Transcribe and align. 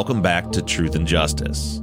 Welcome 0.00 0.22
back 0.22 0.50
to 0.50 0.62
Truth 0.62 0.94
and 0.94 1.06
Justice. 1.06 1.82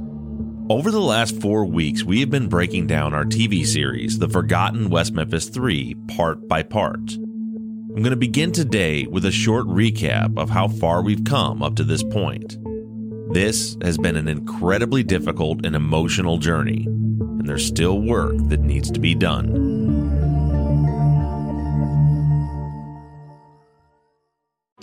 Over 0.68 0.90
the 0.90 1.00
last 1.00 1.40
four 1.40 1.64
weeks, 1.64 2.02
we 2.02 2.18
have 2.18 2.30
been 2.30 2.48
breaking 2.48 2.88
down 2.88 3.14
our 3.14 3.24
TV 3.24 3.64
series, 3.64 4.18
The 4.18 4.28
Forgotten 4.28 4.90
West 4.90 5.12
Memphis 5.12 5.48
3, 5.48 5.94
part 6.08 6.48
by 6.48 6.64
part. 6.64 6.98
I'm 7.12 8.02
going 8.02 8.10
to 8.10 8.16
begin 8.16 8.50
today 8.50 9.06
with 9.06 9.24
a 9.24 9.30
short 9.30 9.66
recap 9.66 10.36
of 10.36 10.50
how 10.50 10.66
far 10.66 11.00
we've 11.00 11.22
come 11.22 11.62
up 11.62 11.76
to 11.76 11.84
this 11.84 12.02
point. 12.02 12.58
This 13.32 13.76
has 13.82 13.96
been 13.96 14.16
an 14.16 14.26
incredibly 14.26 15.04
difficult 15.04 15.64
and 15.64 15.76
emotional 15.76 16.38
journey, 16.38 16.86
and 16.86 17.48
there's 17.48 17.64
still 17.64 18.00
work 18.00 18.34
that 18.48 18.58
needs 18.58 18.90
to 18.90 18.98
be 18.98 19.14
done. 19.14 19.77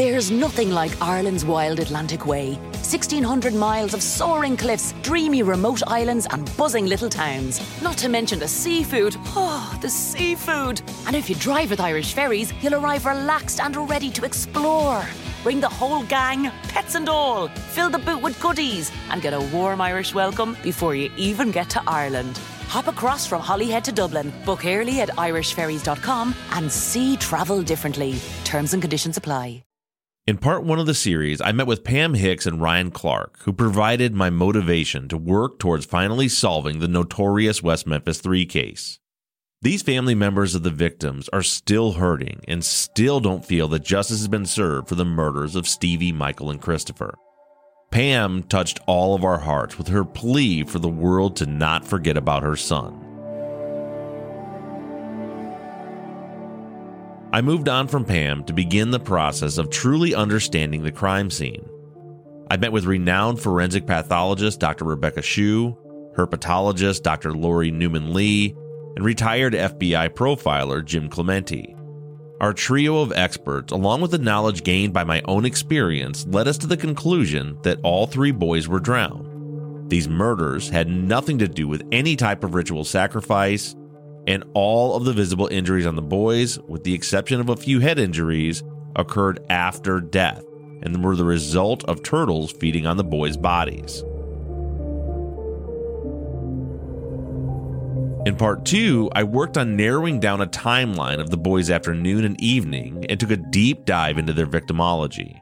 There's 0.00 0.30
nothing 0.30 0.70
like 0.70 1.02
Ireland's 1.02 1.44
wild 1.44 1.78
Atlantic 1.78 2.24
Way. 2.24 2.54
1,600 2.54 3.52
miles 3.52 3.92
of 3.92 4.02
soaring 4.02 4.56
cliffs, 4.56 4.94
dreamy 5.02 5.42
remote 5.42 5.82
islands, 5.86 6.26
and 6.30 6.50
buzzing 6.56 6.86
little 6.86 7.10
towns. 7.10 7.60
Not 7.82 7.98
to 7.98 8.08
mention 8.08 8.38
the 8.38 8.48
seafood. 8.48 9.14
Oh, 9.36 9.78
the 9.82 9.90
seafood. 9.90 10.80
And 11.06 11.14
if 11.14 11.28
you 11.28 11.36
drive 11.36 11.68
with 11.68 11.80
Irish 11.80 12.14
ferries, 12.14 12.50
you'll 12.62 12.76
arrive 12.76 13.04
relaxed 13.04 13.60
and 13.60 13.76
ready 13.90 14.10
to 14.12 14.24
explore. 14.24 15.04
Bring 15.42 15.60
the 15.60 15.68
whole 15.68 16.02
gang, 16.04 16.50
pets 16.68 16.94
and 16.94 17.06
all. 17.06 17.48
Fill 17.48 17.90
the 17.90 17.98
boot 17.98 18.22
with 18.22 18.40
goodies 18.40 18.90
and 19.10 19.20
get 19.20 19.34
a 19.34 19.48
warm 19.52 19.82
Irish 19.82 20.14
welcome 20.14 20.56
before 20.62 20.94
you 20.94 21.10
even 21.18 21.50
get 21.50 21.68
to 21.68 21.82
Ireland. 21.86 22.38
Hop 22.68 22.88
across 22.88 23.26
from 23.26 23.42
Holyhead 23.42 23.84
to 23.84 23.92
Dublin. 23.92 24.32
Book 24.46 24.64
early 24.64 25.02
at 25.02 25.10
irishferries.com 25.10 26.34
and 26.52 26.72
see 26.72 27.18
travel 27.18 27.60
differently. 27.60 28.18
Terms 28.44 28.72
and 28.72 28.82
conditions 28.82 29.18
apply. 29.18 29.62
In 30.30 30.38
part 30.38 30.62
one 30.62 30.78
of 30.78 30.86
the 30.86 30.94
series, 30.94 31.40
I 31.40 31.50
met 31.50 31.66
with 31.66 31.82
Pam 31.82 32.14
Hicks 32.14 32.46
and 32.46 32.62
Ryan 32.62 32.92
Clark, 32.92 33.40
who 33.40 33.52
provided 33.52 34.14
my 34.14 34.30
motivation 34.30 35.08
to 35.08 35.16
work 35.16 35.58
towards 35.58 35.84
finally 35.84 36.28
solving 36.28 36.78
the 36.78 36.86
notorious 36.86 37.64
West 37.64 37.84
Memphis 37.84 38.20
3 38.20 38.46
case. 38.46 39.00
These 39.60 39.82
family 39.82 40.14
members 40.14 40.54
of 40.54 40.62
the 40.62 40.70
victims 40.70 41.28
are 41.30 41.42
still 41.42 41.94
hurting 41.94 42.42
and 42.46 42.64
still 42.64 43.18
don't 43.18 43.44
feel 43.44 43.66
that 43.66 43.82
justice 43.82 44.18
has 44.18 44.28
been 44.28 44.46
served 44.46 44.88
for 44.88 44.94
the 44.94 45.04
murders 45.04 45.56
of 45.56 45.66
Stevie, 45.66 46.12
Michael, 46.12 46.48
and 46.48 46.62
Christopher. 46.62 47.16
Pam 47.90 48.44
touched 48.44 48.78
all 48.86 49.16
of 49.16 49.24
our 49.24 49.40
hearts 49.40 49.78
with 49.78 49.88
her 49.88 50.04
plea 50.04 50.62
for 50.62 50.78
the 50.78 50.88
world 50.88 51.34
to 51.38 51.46
not 51.46 51.84
forget 51.84 52.16
about 52.16 52.44
her 52.44 52.54
son. 52.54 53.09
I 57.32 57.42
moved 57.42 57.68
on 57.68 57.86
from 57.86 58.04
Pam 58.04 58.42
to 58.44 58.52
begin 58.52 58.90
the 58.90 58.98
process 58.98 59.56
of 59.56 59.70
truly 59.70 60.16
understanding 60.16 60.82
the 60.82 60.90
crime 60.90 61.30
scene. 61.30 61.64
I 62.50 62.56
met 62.56 62.72
with 62.72 62.86
renowned 62.86 63.38
forensic 63.38 63.86
pathologist 63.86 64.58
Dr. 64.58 64.84
Rebecca 64.84 65.22
Shue, 65.22 65.78
herpetologist 66.16 67.02
Dr. 67.02 67.32
Lori 67.32 67.70
Newman 67.70 68.12
Lee, 68.12 68.56
and 68.96 69.04
retired 69.04 69.52
FBI 69.52 70.08
profiler 70.08 70.84
Jim 70.84 71.08
Clemente. 71.08 71.76
Our 72.40 72.52
trio 72.52 72.98
of 73.00 73.12
experts, 73.12 73.72
along 73.72 74.00
with 74.00 74.10
the 74.10 74.18
knowledge 74.18 74.64
gained 74.64 74.92
by 74.92 75.04
my 75.04 75.22
own 75.26 75.44
experience, 75.44 76.26
led 76.26 76.48
us 76.48 76.58
to 76.58 76.66
the 76.66 76.76
conclusion 76.76 77.58
that 77.62 77.78
all 77.84 78.08
three 78.08 78.32
boys 78.32 78.66
were 78.66 78.80
drowned. 78.80 79.88
These 79.88 80.08
murders 80.08 80.68
had 80.68 80.88
nothing 80.88 81.38
to 81.38 81.46
do 81.46 81.68
with 81.68 81.86
any 81.92 82.16
type 82.16 82.42
of 82.42 82.54
ritual 82.54 82.82
sacrifice, 82.82 83.76
and 84.26 84.44
all 84.54 84.94
of 84.94 85.04
the 85.04 85.12
visible 85.12 85.48
injuries 85.48 85.86
on 85.86 85.96
the 85.96 86.02
boys, 86.02 86.58
with 86.60 86.84
the 86.84 86.94
exception 86.94 87.40
of 87.40 87.48
a 87.48 87.56
few 87.56 87.80
head 87.80 87.98
injuries, 87.98 88.62
occurred 88.96 89.44
after 89.48 90.00
death 90.00 90.44
and 90.82 91.04
were 91.04 91.16
the 91.16 91.24
result 91.24 91.84
of 91.84 92.02
turtles 92.02 92.52
feeding 92.52 92.86
on 92.86 92.96
the 92.96 93.04
boys' 93.04 93.36
bodies. 93.36 94.02
In 98.26 98.36
part 98.36 98.66
two, 98.66 99.10
I 99.14 99.24
worked 99.24 99.56
on 99.56 99.76
narrowing 99.76 100.20
down 100.20 100.42
a 100.42 100.46
timeline 100.46 101.20
of 101.20 101.30
the 101.30 101.38
boys' 101.38 101.70
afternoon 101.70 102.24
and 102.24 102.40
evening 102.40 103.06
and 103.08 103.18
took 103.18 103.30
a 103.30 103.36
deep 103.36 103.86
dive 103.86 104.18
into 104.18 104.34
their 104.34 104.46
victimology. 104.46 105.40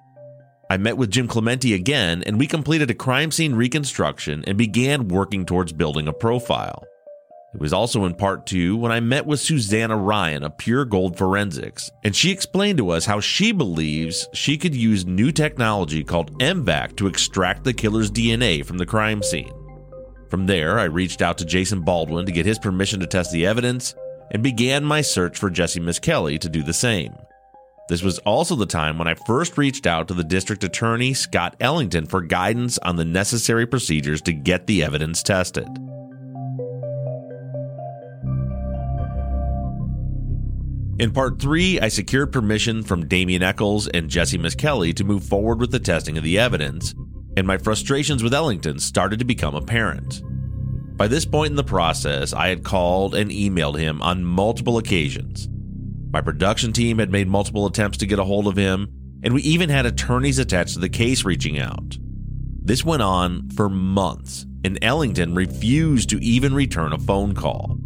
I 0.70 0.76
met 0.76 0.96
with 0.96 1.10
Jim 1.10 1.26
Clemente 1.26 1.74
again, 1.74 2.22
and 2.24 2.38
we 2.38 2.46
completed 2.46 2.90
a 2.90 2.94
crime 2.94 3.30
scene 3.32 3.54
reconstruction 3.54 4.44
and 4.46 4.56
began 4.56 5.08
working 5.08 5.44
towards 5.44 5.72
building 5.72 6.06
a 6.06 6.12
profile. 6.12 6.84
It 7.54 7.60
was 7.60 7.72
also 7.72 8.04
in 8.04 8.14
part 8.14 8.44
two 8.44 8.76
when 8.76 8.92
I 8.92 9.00
met 9.00 9.24
with 9.24 9.40
Susanna 9.40 9.96
Ryan 9.96 10.44
of 10.44 10.58
Pure 10.58 10.84
Gold 10.86 11.16
Forensics, 11.16 11.90
and 12.04 12.14
she 12.14 12.30
explained 12.30 12.76
to 12.76 12.90
us 12.90 13.06
how 13.06 13.20
she 13.20 13.52
believes 13.52 14.28
she 14.34 14.58
could 14.58 14.74
use 14.74 15.06
new 15.06 15.32
technology 15.32 16.04
called 16.04 16.38
MVAC 16.40 16.96
to 16.98 17.06
extract 17.06 17.64
the 17.64 17.72
killer's 17.72 18.10
DNA 18.10 18.64
from 18.64 18.76
the 18.76 18.84
crime 18.84 19.22
scene. 19.22 19.50
From 20.28 20.44
there, 20.44 20.78
I 20.78 20.84
reached 20.84 21.22
out 21.22 21.38
to 21.38 21.46
Jason 21.46 21.80
Baldwin 21.80 22.26
to 22.26 22.32
get 22.32 22.44
his 22.44 22.58
permission 22.58 23.00
to 23.00 23.06
test 23.06 23.32
the 23.32 23.46
evidence 23.46 23.94
and 24.30 24.42
began 24.42 24.84
my 24.84 25.00
search 25.00 25.38
for 25.38 25.48
Jesse 25.48 25.80
Misskelley 25.80 26.38
to 26.38 26.50
do 26.50 26.62
the 26.62 26.74
same. 26.74 27.14
This 27.88 28.02
was 28.02 28.18
also 28.20 28.56
the 28.56 28.66
time 28.66 28.98
when 28.98 29.08
I 29.08 29.14
first 29.14 29.56
reached 29.56 29.86
out 29.86 30.08
to 30.08 30.14
the 30.14 30.22
district 30.22 30.64
attorney, 30.64 31.14
Scott 31.14 31.56
Ellington, 31.60 32.04
for 32.04 32.20
guidance 32.20 32.76
on 32.80 32.96
the 32.96 33.06
necessary 33.06 33.66
procedures 33.66 34.20
to 34.22 34.34
get 34.34 34.66
the 34.66 34.84
evidence 34.84 35.22
tested. 35.22 35.66
In 40.98 41.12
part 41.12 41.40
three, 41.40 41.78
I 41.78 41.88
secured 41.88 42.32
permission 42.32 42.82
from 42.82 43.06
Damien 43.06 43.42
Echols 43.42 43.86
and 43.86 44.10
Jesse 44.10 44.36
Misskelley 44.36 44.92
to 44.94 45.04
move 45.04 45.22
forward 45.22 45.60
with 45.60 45.70
the 45.70 45.78
testing 45.78 46.18
of 46.18 46.24
the 46.24 46.40
evidence, 46.40 46.92
and 47.36 47.46
my 47.46 47.56
frustrations 47.56 48.20
with 48.20 48.34
Ellington 48.34 48.80
started 48.80 49.20
to 49.20 49.24
become 49.24 49.54
apparent. 49.54 50.22
By 50.96 51.06
this 51.06 51.24
point 51.24 51.50
in 51.50 51.56
the 51.56 51.62
process, 51.62 52.32
I 52.32 52.48
had 52.48 52.64
called 52.64 53.14
and 53.14 53.30
emailed 53.30 53.78
him 53.78 54.02
on 54.02 54.24
multiple 54.24 54.76
occasions. 54.76 55.48
My 56.10 56.20
production 56.20 56.72
team 56.72 56.98
had 56.98 57.12
made 57.12 57.28
multiple 57.28 57.66
attempts 57.66 57.98
to 57.98 58.06
get 58.06 58.18
a 58.18 58.24
hold 58.24 58.48
of 58.48 58.56
him, 58.56 58.88
and 59.22 59.32
we 59.32 59.42
even 59.42 59.68
had 59.68 59.86
attorneys 59.86 60.40
attached 60.40 60.74
to 60.74 60.80
the 60.80 60.88
case 60.88 61.24
reaching 61.24 61.60
out. 61.60 61.96
This 62.64 62.84
went 62.84 63.02
on 63.02 63.50
for 63.50 63.68
months, 63.68 64.46
and 64.64 64.80
Ellington 64.82 65.36
refused 65.36 66.10
to 66.10 66.18
even 66.24 66.54
return 66.54 66.92
a 66.92 66.98
phone 66.98 67.36
call. 67.36 67.77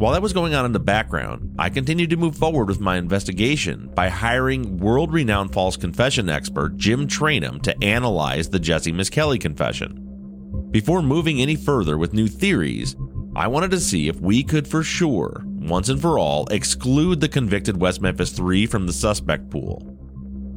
While 0.00 0.14
that 0.14 0.22
was 0.22 0.32
going 0.32 0.54
on 0.54 0.64
in 0.64 0.72
the 0.72 0.80
background, 0.80 1.54
I 1.58 1.68
continued 1.68 2.08
to 2.08 2.16
move 2.16 2.34
forward 2.34 2.68
with 2.68 2.80
my 2.80 2.96
investigation 2.96 3.90
by 3.94 4.08
hiring 4.08 4.78
world 4.78 5.12
renowned 5.12 5.52
false 5.52 5.76
confession 5.76 6.30
expert 6.30 6.78
Jim 6.78 7.06
Trainum 7.06 7.60
to 7.60 7.84
analyze 7.84 8.48
the 8.48 8.58
Jesse 8.58 8.92
Misskelley 8.92 9.38
confession. 9.38 10.68
Before 10.70 11.02
moving 11.02 11.42
any 11.42 11.54
further 11.54 11.98
with 11.98 12.14
new 12.14 12.28
theories, 12.28 12.96
I 13.36 13.48
wanted 13.48 13.72
to 13.72 13.78
see 13.78 14.08
if 14.08 14.18
we 14.22 14.42
could 14.42 14.66
for 14.66 14.82
sure, 14.82 15.44
once 15.44 15.90
and 15.90 16.00
for 16.00 16.18
all, 16.18 16.46
exclude 16.46 17.20
the 17.20 17.28
convicted 17.28 17.78
West 17.78 18.00
Memphis 18.00 18.32
3 18.32 18.64
from 18.64 18.86
the 18.86 18.94
suspect 18.94 19.50
pool. 19.50 19.80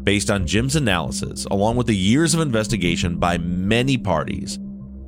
Based 0.03 0.31
on 0.31 0.47
Jim's 0.47 0.77
analysis, 0.77 1.43
along 1.51 1.75
with 1.75 1.87
the 1.87 1.97
years 1.97 2.33
of 2.33 2.39
investigation 2.39 3.17
by 3.17 3.37
many 3.39 3.97
parties, 3.97 4.57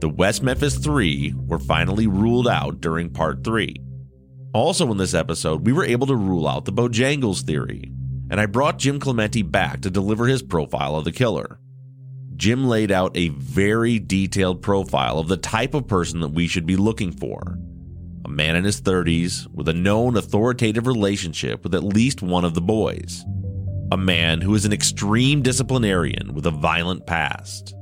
the 0.02 0.10
West 0.10 0.44
Memphis 0.44 0.76
3 0.76 1.34
were 1.48 1.58
finally 1.58 2.08
ruled 2.08 2.50
out 2.50 2.82
during 2.82 3.10
Part 3.10 3.42
3. 3.42 3.78
Also, 4.56 4.90
in 4.90 4.96
this 4.96 5.13
episode, 5.13 5.66
we 5.66 5.74
were 5.74 5.84
able 5.84 6.07
to 6.07 6.16
rule 6.16 6.48
out 6.48 6.63
the 6.63 6.72
Bojangles 6.72 7.42
theory, 7.42 7.92
and 8.30 8.40
I 8.40 8.46
brought 8.46 8.80
Jim 8.80 9.02
Clemente 9.02 9.42
back 9.42 9.81
to 9.81 9.90
deliver 9.90 10.28
his 10.28 10.42
profile 10.42 10.96
of 10.96 11.04
the 11.04 11.12
killer. 11.12 11.60
Jim 12.38 12.66
laid 12.66 12.90
out 12.90 13.18
a 13.18 13.28
very 13.28 14.00
detailed 14.00 14.62
profile 14.62 15.19
of 15.19 15.28
the 15.28 15.36
type 15.36 15.74
of 15.74 15.90
person 15.90 16.22
that 16.22 16.30
we 16.31 16.48
should 16.48 16.66
be 16.66 16.78
looking 16.78 17.12
for. 17.12 17.57
A 18.24 18.30
man 18.30 18.56
in 18.56 18.63
his 18.63 18.81
30s 18.81 19.46
with 19.54 19.68
a 19.68 19.74
known 19.74 20.16
authoritative 20.16 20.88
relationship 20.88 21.62
with 21.66 21.75
at 21.75 21.84
least 21.84 22.22
one 22.22 22.46
of 22.46 22.54
the 22.54 22.62
boys. 22.62 23.25
A 23.92 23.98
man 23.98 24.40
who 24.40 24.56
is 24.56 24.63
an 24.63 24.72
extreme 24.72 25.42
disciplinarian 25.42 26.34
with 26.34 26.46
a 26.46 26.51
violent 26.51 27.06
past. 27.06 27.75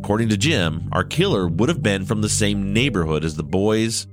According 0.00 0.28
to 0.28 0.36
Jim, 0.36 0.86
our 0.92 1.02
killer 1.02 1.48
would 1.48 1.70
have 1.70 1.82
been 1.82 2.04
from 2.04 2.20
the 2.20 2.28
same 2.28 2.74
neighborhood 2.74 3.24
as 3.24 3.36
the 3.36 3.42
boys. 3.42 4.06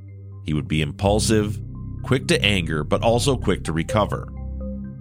He 0.46 0.54
would 0.54 0.70
be 0.70 0.82
impulsive, 0.82 1.60
quick 2.04 2.28
to 2.28 2.44
anger, 2.44 2.84
but 2.84 3.02
also 3.02 3.38
quick 3.38 3.64
to 3.66 3.74
recover. 3.74 4.28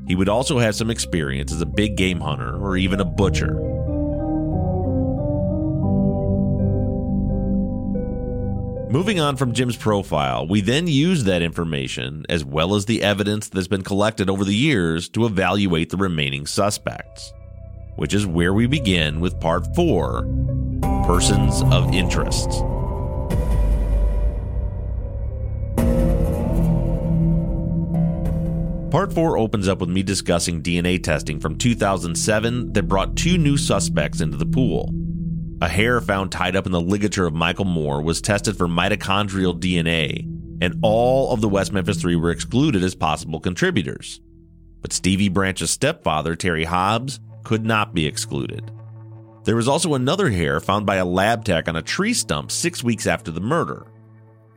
He 0.07 0.15
would 0.15 0.29
also 0.29 0.59
have 0.59 0.75
some 0.75 0.91
experience 0.91 1.53
as 1.53 1.61
a 1.61 1.67
big 1.67 1.97
game 1.97 2.21
hunter 2.21 2.57
or 2.57 2.77
even 2.77 3.01
a 3.01 3.05
butcher. 3.05 3.55
Moving 8.91 9.21
on 9.21 9.37
from 9.37 9.53
Jim's 9.53 9.77
profile, 9.77 10.49
we 10.49 10.61
then 10.61 10.89
use 10.89 11.23
that 11.23 11.43
information, 11.43 12.27
as 12.29 12.45
well 12.45 12.75
as 12.75 12.87
the 12.87 13.05
evidence 13.05 13.49
that's 13.49 13.69
been 13.69 13.85
collected 13.85 14.29
over 14.29 14.45
the 14.45 14.53
years, 14.53 15.09
to 15.11 15.27
evaluate 15.27 15.91
the 15.91 15.97
remaining 15.97 16.45
suspects, 16.45 17.33
which 17.95 18.13
is 18.13 18.27
where 18.27 18.53
we 18.53 18.67
begin 18.67 19.21
with 19.21 19.39
part 19.39 19.65
four 19.77 20.23
Persons 21.07 21.63
of 21.73 21.95
Interest. 21.95 22.51
Part 28.91 29.13
4 29.13 29.39
opens 29.39 29.69
up 29.69 29.79
with 29.79 29.89
me 29.89 30.03
discussing 30.03 30.65
DNA 30.65 31.01
testing 31.01 31.39
from 31.39 31.57
2007 31.57 32.73
that 32.73 32.89
brought 32.89 33.15
two 33.15 33.39
new 33.39 33.57
suspects 33.57 34.21
into 34.21 34.37
the 34.37 34.45
pool. 34.45 34.93
A 35.63 35.69
hair 35.69 36.01
found 36.01 36.33
tied 36.33 36.57
up 36.57 36.67
in 36.67 36.73
the 36.73 36.81
ligature 36.81 37.25
of 37.25 37.33
Michael 37.33 37.67
Moore 37.67 38.03
was 38.03 38.21
tested 38.21 38.57
for 38.57 38.67
mitochondrial 38.67 39.57
DNA, 39.61 40.25
and 40.61 40.77
all 40.83 41.33
of 41.33 41.41
the 41.41 41.49
West 41.49 41.73
Memphis 41.73 42.01
Three 42.01 42.17
were 42.17 42.33
excluded 42.33 42.83
as 42.83 42.97
possible 42.97 43.39
contributors. 43.39 44.21
But 44.83 44.93
Stevie 44.93 45.29
Branch's 45.29 45.71
stepfather, 45.71 46.35
Terry 46.35 46.65
Hobbs, 46.65 47.21
could 47.45 47.65
not 47.65 47.95
be 47.95 48.07
excluded. 48.07 48.73
There 49.45 49.57
was 49.57 49.69
also 49.69 49.95
another 49.95 50.31
hair 50.31 50.59
found 50.59 50.85
by 50.85 50.97
a 50.97 51.05
lab 51.05 51.45
tech 51.45 51.69
on 51.69 51.77
a 51.77 51.83
tree 51.83 52.13
stump 52.13 52.51
six 52.51 52.83
weeks 52.83 53.07
after 53.07 53.31
the 53.31 53.41
murder. 53.41 53.87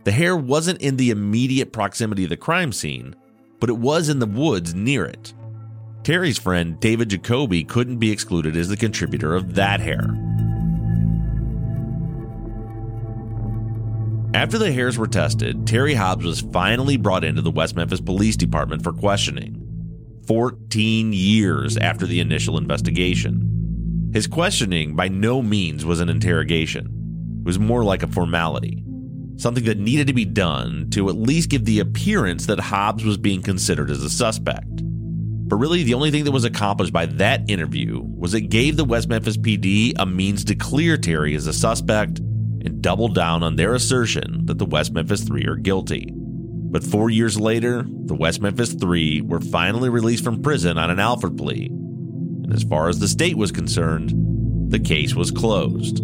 The 0.06 0.12
hair 0.12 0.36
wasn't 0.36 0.82
in 0.82 0.98
the 0.98 1.12
immediate 1.12 1.72
proximity 1.72 2.24
of 2.24 2.32
the 2.32 2.38
crime 2.38 2.72
scene, 2.72 3.16
but 3.64 3.70
it 3.70 3.78
was 3.78 4.10
in 4.10 4.20
the 4.20 4.26
woods 4.26 4.76
near 4.76 5.06
it. 5.06 5.34
Terry's 6.04 6.38
friend, 6.38 6.78
David 6.82 7.08
Jacoby, 7.08 7.64
couldn't 7.64 7.96
be 7.96 8.12
excluded 8.12 8.58
as 8.58 8.68
the 8.68 8.76
contributor 8.76 9.34
of 9.34 9.56
that 9.56 9.80
hair. 9.80 10.14
After 14.34 14.58
the 14.58 14.74
hairs 14.74 14.98
were 14.98 15.08
tested, 15.08 15.66
Terry 15.66 15.94
Hobbs 15.94 16.26
was 16.26 16.42
finally 16.42 16.98
brought 16.98 17.24
into 17.24 17.42
the 17.42 17.52
West 17.52 17.78
Memphis 17.78 18.02
Police 18.02 18.36
Department 18.36 18.84
for 18.84 18.92
questioning. 18.92 19.66
14 20.28 21.14
years 21.14 21.78
after 21.78 22.06
the 22.06 22.20
initial 22.20 22.58
investigation. 22.58 24.10
His 24.14 24.28
questioning 24.28 24.98
by 24.98 25.08
no 25.08 25.42
means 25.42 25.86
was 25.86 26.02
an 26.02 26.10
interrogation. 26.10 27.38
It 27.40 27.46
was 27.46 27.60
more 27.60 27.86
like 27.86 28.04
a 28.04 28.08
formality 28.08 28.84
something 29.38 29.64
that 29.66 29.80
needed 29.80 30.08
to 30.08 30.14
be 30.14 30.26
done 30.26 30.90
to 30.92 31.10
at 31.10 31.16
least 31.16 31.50
give 31.50 31.66
the 31.66 31.80
appearance 31.80 32.46
that 32.46 32.60
Hobbs 32.60 33.04
was 33.04 33.18
being 33.18 33.42
considered 33.42 33.90
as 33.90 34.04
a 34.04 34.10
suspect. 34.10 34.84
But 35.48 35.58
really, 35.58 35.84
the 35.84 35.94
only 35.94 36.10
thing 36.10 36.24
that 36.24 36.32
was 36.32 36.46
accomplished 36.46 36.94
by 36.94 37.06
that 37.06 37.50
interview 37.50 38.02
was 38.02 38.34
it 38.34 38.50
gave 38.50 38.78
the 38.78 38.86
West 38.86 39.10
Memphis 39.10 39.38
PD 39.38 39.94
a 40.00 40.06
means 40.06 40.46
to 40.46 40.56
clear 40.56 40.98
Terry 40.98 41.36
as 41.36 41.48
a 41.48 41.54
suspect 41.54 42.20
and 42.20 42.82
double 42.82 43.10
down 43.10 43.44
on 43.44 43.56
their 43.56 43.74
assertion 43.76 44.46
that 44.46 44.58
the 44.58 44.66
West 44.66 44.94
Memphis 44.94 45.24
Three 45.24 45.46
are 45.46 45.56
guilty. 45.56 46.08
But 46.16 46.84
four 46.84 47.10
years 47.10 47.40
later, 47.40 47.86
the 47.86 48.16
West 48.16 48.42
Memphis 48.42 48.74
Three 48.74 49.22
were 49.22 49.42
finally 49.42 49.90
released 49.90 50.24
from 50.24 50.42
prison 50.42 50.78
on 50.78 50.90
an 50.90 51.00
Alford 51.00 51.38
plea. 51.38 51.68
And 51.68 52.54
as 52.54 52.64
far 52.64 52.90
as 52.90 53.00
the 53.00 53.08
state 53.08 53.38
was 53.38 53.52
concerned, 53.52 54.14
the 54.72 54.80
case 54.80 55.14
was 55.14 55.30
closed. 55.30 56.00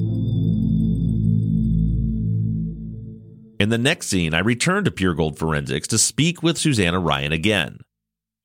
In 3.59 3.67
the 3.67 3.77
next 3.77 4.07
scene, 4.07 4.33
I 4.33 4.39
returned 4.39 4.85
to 4.85 4.91
Pure 4.91 5.15
Gold 5.15 5.37
Forensics 5.37 5.89
to 5.89 5.97
speak 5.97 6.41
with 6.41 6.57
Susanna 6.57 6.97
Ryan 6.97 7.33
again. 7.33 7.79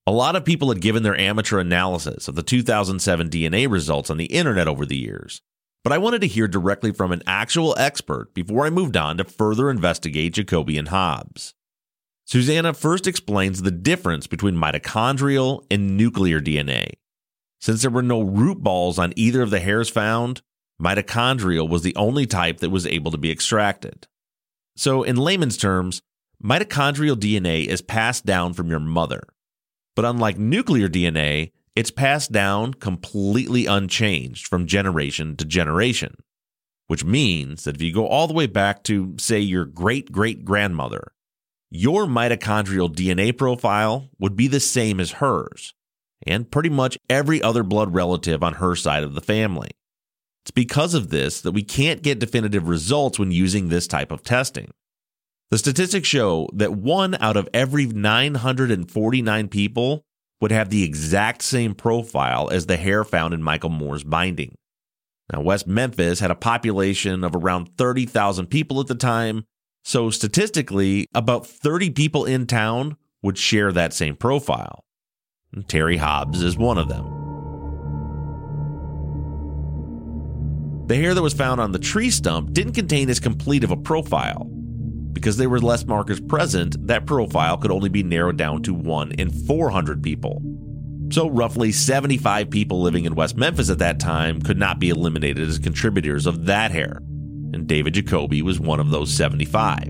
A 0.08 0.12
lot 0.12 0.34
of 0.34 0.44
people 0.44 0.70
had 0.70 0.80
given 0.80 1.04
their 1.04 1.16
amateur 1.16 1.60
analysis 1.60 2.26
of 2.26 2.34
the 2.34 2.42
2007 2.42 3.30
DNA 3.30 3.70
results 3.70 4.10
on 4.10 4.16
the 4.16 4.24
internet 4.24 4.66
over 4.66 4.84
the 4.84 4.96
years, 4.96 5.40
but 5.84 5.92
I 5.92 5.98
wanted 5.98 6.20
to 6.22 6.26
hear 6.26 6.48
directly 6.48 6.90
from 6.90 7.12
an 7.12 7.22
actual 7.28 7.76
expert 7.78 8.34
before 8.34 8.66
I 8.66 8.70
moved 8.70 8.96
on 8.96 9.16
to 9.18 9.24
further 9.24 9.70
investigate 9.70 10.34
Jacoby 10.34 10.76
and 10.76 10.88
Hobbs. 10.88 11.54
Susanna 12.26 12.74
first 12.74 13.06
explains 13.06 13.62
the 13.62 13.70
difference 13.70 14.26
between 14.26 14.56
mitochondrial 14.56 15.64
and 15.70 15.96
nuclear 15.96 16.40
DNA. 16.40 16.94
Since 17.60 17.82
there 17.82 17.90
were 17.90 18.02
no 18.02 18.20
root 18.20 18.64
balls 18.64 18.98
on 18.98 19.12
either 19.14 19.42
of 19.42 19.50
the 19.50 19.60
hairs 19.60 19.88
found, 19.88 20.42
mitochondrial 20.82 21.68
was 21.68 21.82
the 21.82 21.94
only 21.94 22.26
type 22.26 22.58
that 22.58 22.70
was 22.70 22.84
able 22.84 23.12
to 23.12 23.18
be 23.18 23.30
extracted. 23.30 24.08
So, 24.76 25.02
in 25.02 25.16
layman's 25.16 25.56
terms, 25.56 26.02
mitochondrial 26.42 27.16
DNA 27.16 27.66
is 27.66 27.80
passed 27.82 28.26
down 28.26 28.54
from 28.54 28.68
your 28.68 28.80
mother. 28.80 29.22
But 29.94 30.04
unlike 30.04 30.38
nuclear 30.38 30.88
DNA, 30.88 31.52
it's 31.76 31.90
passed 31.90 32.32
down 32.32 32.74
completely 32.74 33.66
unchanged 33.66 34.46
from 34.46 34.66
generation 34.66 35.36
to 35.36 35.44
generation, 35.44 36.16
which 36.86 37.04
means 37.04 37.64
that 37.64 37.76
if 37.76 37.82
you 37.82 37.92
go 37.92 38.06
all 38.06 38.26
the 38.26 38.34
way 38.34 38.46
back 38.46 38.82
to, 38.84 39.14
say, 39.18 39.40
your 39.40 39.64
great 39.64 40.12
great 40.12 40.44
grandmother, 40.44 41.12
your 41.70 42.06
mitochondrial 42.06 42.94
DNA 42.94 43.36
profile 43.36 44.08
would 44.18 44.36
be 44.36 44.46
the 44.46 44.60
same 44.60 45.00
as 45.00 45.12
hers, 45.12 45.74
and 46.26 46.50
pretty 46.50 46.68
much 46.68 46.98
every 47.10 47.42
other 47.42 47.62
blood 47.62 47.94
relative 47.94 48.42
on 48.42 48.54
her 48.54 48.76
side 48.76 49.02
of 49.02 49.14
the 49.14 49.20
family. 49.20 49.70
It's 50.44 50.50
because 50.50 50.92
of 50.92 51.08
this 51.08 51.40
that 51.40 51.52
we 51.52 51.62
can't 51.62 52.02
get 52.02 52.18
definitive 52.18 52.68
results 52.68 53.18
when 53.18 53.30
using 53.30 53.68
this 53.68 53.86
type 53.86 54.12
of 54.12 54.22
testing. 54.22 54.70
The 55.50 55.58
statistics 55.58 56.08
show 56.08 56.50
that 56.52 56.74
one 56.74 57.14
out 57.14 57.36
of 57.36 57.48
every 57.54 57.86
949 57.86 59.48
people 59.48 60.04
would 60.40 60.50
have 60.50 60.68
the 60.68 60.82
exact 60.82 61.42
same 61.42 61.74
profile 61.74 62.50
as 62.50 62.66
the 62.66 62.76
hair 62.76 63.04
found 63.04 63.32
in 63.32 63.42
Michael 63.42 63.70
Moore's 63.70 64.04
binding. 64.04 64.54
Now, 65.32 65.40
West 65.40 65.66
Memphis 65.66 66.20
had 66.20 66.30
a 66.30 66.34
population 66.34 67.24
of 67.24 67.34
around 67.34 67.78
30,000 67.78 68.48
people 68.48 68.80
at 68.80 68.86
the 68.86 68.94
time, 68.94 69.46
so 69.82 70.10
statistically, 70.10 71.06
about 71.14 71.46
30 71.46 71.90
people 71.90 72.26
in 72.26 72.46
town 72.46 72.98
would 73.22 73.38
share 73.38 73.72
that 73.72 73.94
same 73.94 74.16
profile. 74.16 74.84
And 75.54 75.66
Terry 75.66 75.96
Hobbs 75.96 76.42
is 76.42 76.58
one 76.58 76.76
of 76.76 76.88
them. 76.88 77.13
The 80.86 80.96
hair 80.96 81.14
that 81.14 81.22
was 81.22 81.32
found 81.32 81.62
on 81.62 81.72
the 81.72 81.78
tree 81.78 82.10
stump 82.10 82.52
didn't 82.52 82.74
contain 82.74 83.08
as 83.08 83.18
complete 83.18 83.64
of 83.64 83.70
a 83.70 83.76
profile. 83.76 84.44
Because 85.12 85.38
there 85.38 85.48
were 85.48 85.60
less 85.60 85.86
markers 85.86 86.20
present, 86.20 86.86
that 86.86 87.06
profile 87.06 87.56
could 87.56 87.70
only 87.70 87.88
be 87.88 88.02
narrowed 88.02 88.36
down 88.36 88.62
to 88.64 88.74
1 88.74 89.12
in 89.12 89.30
400 89.30 90.02
people. 90.02 90.42
So, 91.10 91.30
roughly 91.30 91.72
75 91.72 92.50
people 92.50 92.82
living 92.82 93.06
in 93.06 93.14
West 93.14 93.34
Memphis 93.34 93.70
at 93.70 93.78
that 93.78 93.98
time 93.98 94.42
could 94.42 94.58
not 94.58 94.78
be 94.78 94.90
eliminated 94.90 95.48
as 95.48 95.58
contributors 95.58 96.26
of 96.26 96.44
that 96.46 96.70
hair, 96.70 96.98
and 97.54 97.66
David 97.66 97.94
Jacoby 97.94 98.42
was 98.42 98.60
one 98.60 98.80
of 98.80 98.90
those 98.90 99.10
75. 99.10 99.84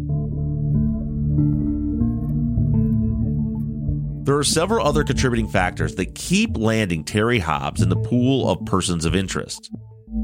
There 4.25 4.39
are 4.39 4.45
several 4.45 4.87
other 4.87 5.03
contributing 5.03 5.49
factors 5.49 5.97
that 5.97 6.15
keep 6.15 6.57
landing 6.57 7.03
Terry 7.03 7.41
Hobbs 7.41 7.83
in 7.83 7.89
the 7.89 7.97
pool 7.97 8.49
of 8.49 8.65
persons 8.65 9.05
of 9.05 9.17
interest. 9.17 9.71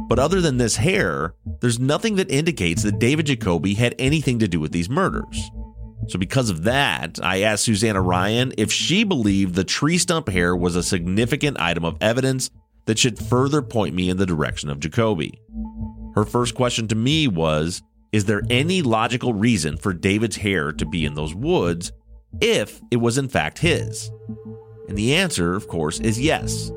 But 0.09 0.19
other 0.19 0.41
than 0.41 0.59
this 0.59 0.77
hair, 0.77 1.35
there's 1.61 1.81
nothing 1.81 2.17
that 2.17 2.31
indicates 2.31 2.83
that 2.83 2.99
David 2.99 3.27
Jacoby 3.27 3.75
had 3.75 3.95
anything 3.99 4.39
to 4.39 4.49
do 4.49 4.61
with 4.61 4.71
these 4.71 4.89
murders. 4.89 5.51
So, 6.09 6.19
because 6.19 6.49
of 6.49 6.63
that, 6.65 7.19
I 7.23 7.43
asked 7.43 7.65
Susanna 7.65 8.01
Ryan 8.01 8.53
if 8.57 8.73
she 8.73 9.05
believed 9.05 9.55
the 9.55 9.65
tree 9.65 9.99
stump 9.99 10.29
hair 10.29 10.57
was 10.57 10.77
a 10.77 10.83
significant 10.83 11.61
item 11.61 11.85
of 11.85 11.97
evidence 12.01 12.51
that 12.87 12.99
should 12.99 13.19
further 13.19 13.63
point 13.63 13.95
me 13.95 14.09
in 14.11 14.17
the 14.17 14.27
direction 14.27 14.71
of 14.71 14.81
Jacoby. 14.81 15.41
Her 16.15 16.25
first 16.25 16.55
question 16.55 16.89
to 16.89 16.95
me 16.95 17.29
was 17.29 17.83
Is 18.13 18.25
there 18.25 18.43
any 18.49 18.83
logical 18.83 19.35
reason 19.35 19.77
for 19.77 19.93
David's 19.93 20.37
hair 20.37 20.73
to 20.73 20.87
be 20.87 21.05
in 21.05 21.15
those 21.15 21.35
woods 21.35 21.93
if 22.41 22.81
it 22.91 22.97
was 22.97 23.19
in 23.19 23.29
fact 23.29 23.59
his? 23.59 24.11
And 24.89 24.97
the 24.97 25.15
answer, 25.15 25.55
of 25.55 25.69
course, 25.69 26.01
is 26.01 26.19
yes. 26.21 26.73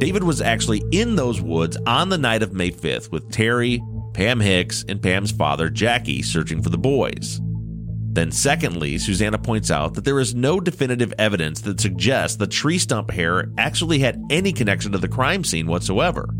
David 0.00 0.24
was 0.24 0.40
actually 0.40 0.82
in 0.92 1.14
those 1.14 1.42
woods 1.42 1.76
on 1.86 2.08
the 2.08 2.16
night 2.16 2.42
of 2.42 2.54
May 2.54 2.70
5th 2.70 3.12
with 3.12 3.30
Terry, 3.30 3.82
Pam 4.14 4.40
Hicks, 4.40 4.82
and 4.88 5.02
Pam's 5.02 5.30
father, 5.30 5.68
Jackie, 5.68 6.22
searching 6.22 6.62
for 6.62 6.70
the 6.70 6.78
boys. 6.78 7.38
Then, 8.12 8.32
secondly, 8.32 8.96
Susanna 8.96 9.36
points 9.36 9.70
out 9.70 9.92
that 9.92 10.06
there 10.06 10.18
is 10.18 10.34
no 10.34 10.58
definitive 10.58 11.12
evidence 11.18 11.60
that 11.60 11.82
suggests 11.82 12.38
the 12.38 12.46
tree 12.46 12.78
stump 12.78 13.10
hair 13.10 13.52
actually 13.58 13.98
had 13.98 14.24
any 14.30 14.54
connection 14.54 14.90
to 14.92 14.98
the 14.98 15.06
crime 15.06 15.44
scene 15.44 15.66
whatsoever. 15.66 16.34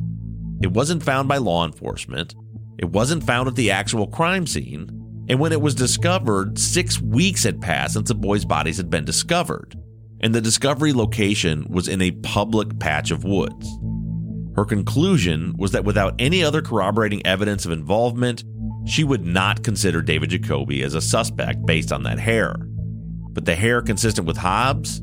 It 0.63 0.73
wasn't 0.73 1.03
found 1.03 1.29
by 1.29 1.37
law 1.37 1.67
enforcement, 1.67 2.35
it 2.79 2.87
wasn't 2.87 3.25
found 3.25 3.47
at 3.47 3.57
the 3.57 3.73
actual 3.73 4.07
crime 4.07 4.47
scene, 4.47 4.89
and 5.29 5.39
when 5.39 5.53
it 5.53 5.61
was 5.61 5.75
discovered, 5.75 6.59
six 6.59 6.99
weeks 6.99 7.45
had 7.45 7.61
passed 7.61 7.93
since 7.93 8.09
the 8.09 8.15
boys' 8.15 8.47
bodies 8.47 8.79
had 8.79 8.89
been 8.89 9.05
discovered, 9.05 9.77
and 10.21 10.35
the 10.35 10.41
discovery 10.41 10.93
location 10.93 11.67
was 11.69 11.89
in 11.89 12.03
a 12.03 12.11
public 12.11 12.79
patch 12.79 13.11
of 13.11 13.25
woods. 13.25 13.69
Her 14.57 14.65
conclusion 14.65 15.55
was 15.57 15.73
that 15.73 15.85
without 15.85 16.15
any 16.19 16.43
other 16.45 16.61
corroborating 16.61 17.25
evidence 17.27 17.65
of 17.65 17.73
involvement, 17.73 18.45
she 18.87 19.05
would 19.05 19.25
not 19.25 19.63
consider 19.63 20.03
David 20.03 20.31
Jacoby 20.31 20.83
as 20.83 20.95
a 20.95 21.01
suspect 21.01 21.65
based 21.65 21.93
on 21.93 22.03
that 22.03 22.19
hair. 22.19 22.57
But 23.33 23.45
the 23.45 23.55
hair 23.55 23.81
consistent 23.81 24.27
with 24.27 24.37
Hobbs, 24.37 25.01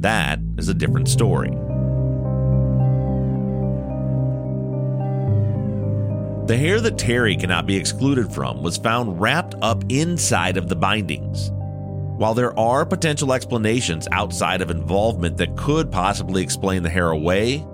that 0.00 0.38
is 0.58 0.68
a 0.68 0.74
different 0.74 1.08
story. 1.08 1.50
The 6.46 6.56
hair 6.56 6.80
that 6.80 6.96
Terry 6.96 7.36
cannot 7.36 7.66
be 7.66 7.76
excluded 7.76 8.32
from 8.32 8.62
was 8.62 8.78
found 8.78 9.20
wrapped 9.20 9.54
up 9.60 9.84
inside 9.90 10.56
of 10.56 10.68
the 10.68 10.76
bindings. 10.76 11.50
While 12.18 12.34
there 12.34 12.58
are 12.58 12.84
potential 12.84 13.32
explanations 13.32 14.08
outside 14.10 14.60
of 14.60 14.72
involvement 14.72 15.36
that 15.36 15.56
could 15.56 15.92
possibly 15.92 16.42
explain 16.42 16.82
the 16.82 16.90
hair 16.90 17.10
away, 17.10 17.64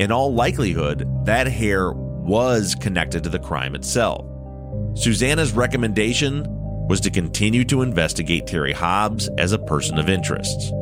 in 0.00 0.10
all 0.10 0.34
likelihood, 0.34 1.08
that 1.24 1.46
hair 1.46 1.92
was 1.92 2.74
connected 2.74 3.22
to 3.22 3.30
the 3.30 3.38
crime 3.38 3.76
itself. 3.76 4.26
Susanna's 4.94 5.52
recommendation 5.52 6.44
was 6.88 6.98
to 7.02 7.10
continue 7.10 7.62
to 7.66 7.82
investigate 7.82 8.48
Terry 8.48 8.72
Hobbs 8.72 9.30
as 9.38 9.52
a 9.52 9.58
person 9.60 10.00
of 10.00 10.08
interest. 10.08 10.72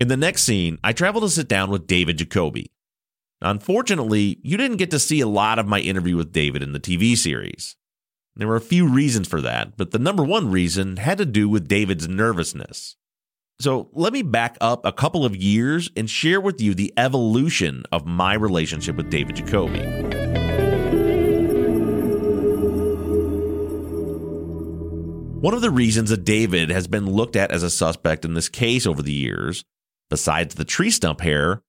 In 0.00 0.08
the 0.08 0.16
next 0.16 0.44
scene, 0.44 0.78
I 0.82 0.94
travel 0.94 1.20
to 1.20 1.28
sit 1.28 1.46
down 1.46 1.68
with 1.68 1.86
David 1.86 2.16
Jacoby. 2.16 2.70
Unfortunately, 3.42 4.38
you 4.42 4.56
didn't 4.56 4.78
get 4.78 4.90
to 4.92 4.98
see 4.98 5.20
a 5.20 5.28
lot 5.28 5.58
of 5.58 5.66
my 5.66 5.80
interview 5.80 6.16
with 6.16 6.32
David 6.32 6.62
in 6.62 6.72
the 6.72 6.80
TV 6.80 7.14
series. 7.18 7.76
There 8.36 8.48
were 8.48 8.56
a 8.56 8.60
few 8.60 8.88
reasons 8.88 9.28
for 9.28 9.40
that, 9.42 9.76
but 9.76 9.92
the 9.92 9.98
number 10.00 10.24
one 10.24 10.50
reason 10.50 10.96
had 10.96 11.18
to 11.18 11.24
do 11.24 11.48
with 11.48 11.68
David's 11.68 12.08
nervousness. 12.08 12.96
So 13.60 13.90
let 13.92 14.12
me 14.12 14.22
back 14.22 14.58
up 14.60 14.84
a 14.84 14.90
couple 14.90 15.24
of 15.24 15.36
years 15.36 15.88
and 15.96 16.10
share 16.10 16.40
with 16.40 16.60
you 16.60 16.74
the 16.74 16.92
evolution 16.96 17.84
of 17.92 18.06
my 18.06 18.34
relationship 18.34 18.96
with 18.96 19.08
David 19.08 19.36
Jacoby. 19.36 19.78
One 25.40 25.54
of 25.54 25.60
the 25.60 25.70
reasons 25.70 26.10
that 26.10 26.24
David 26.24 26.70
has 26.70 26.88
been 26.88 27.06
looked 27.06 27.36
at 27.36 27.52
as 27.52 27.62
a 27.62 27.70
suspect 27.70 28.24
in 28.24 28.34
this 28.34 28.48
case 28.48 28.84
over 28.84 29.02
the 29.02 29.12
years, 29.12 29.64
besides 30.10 30.56
the 30.56 30.64
tree 30.64 30.90
stump 30.90 31.20
hair, 31.20 31.62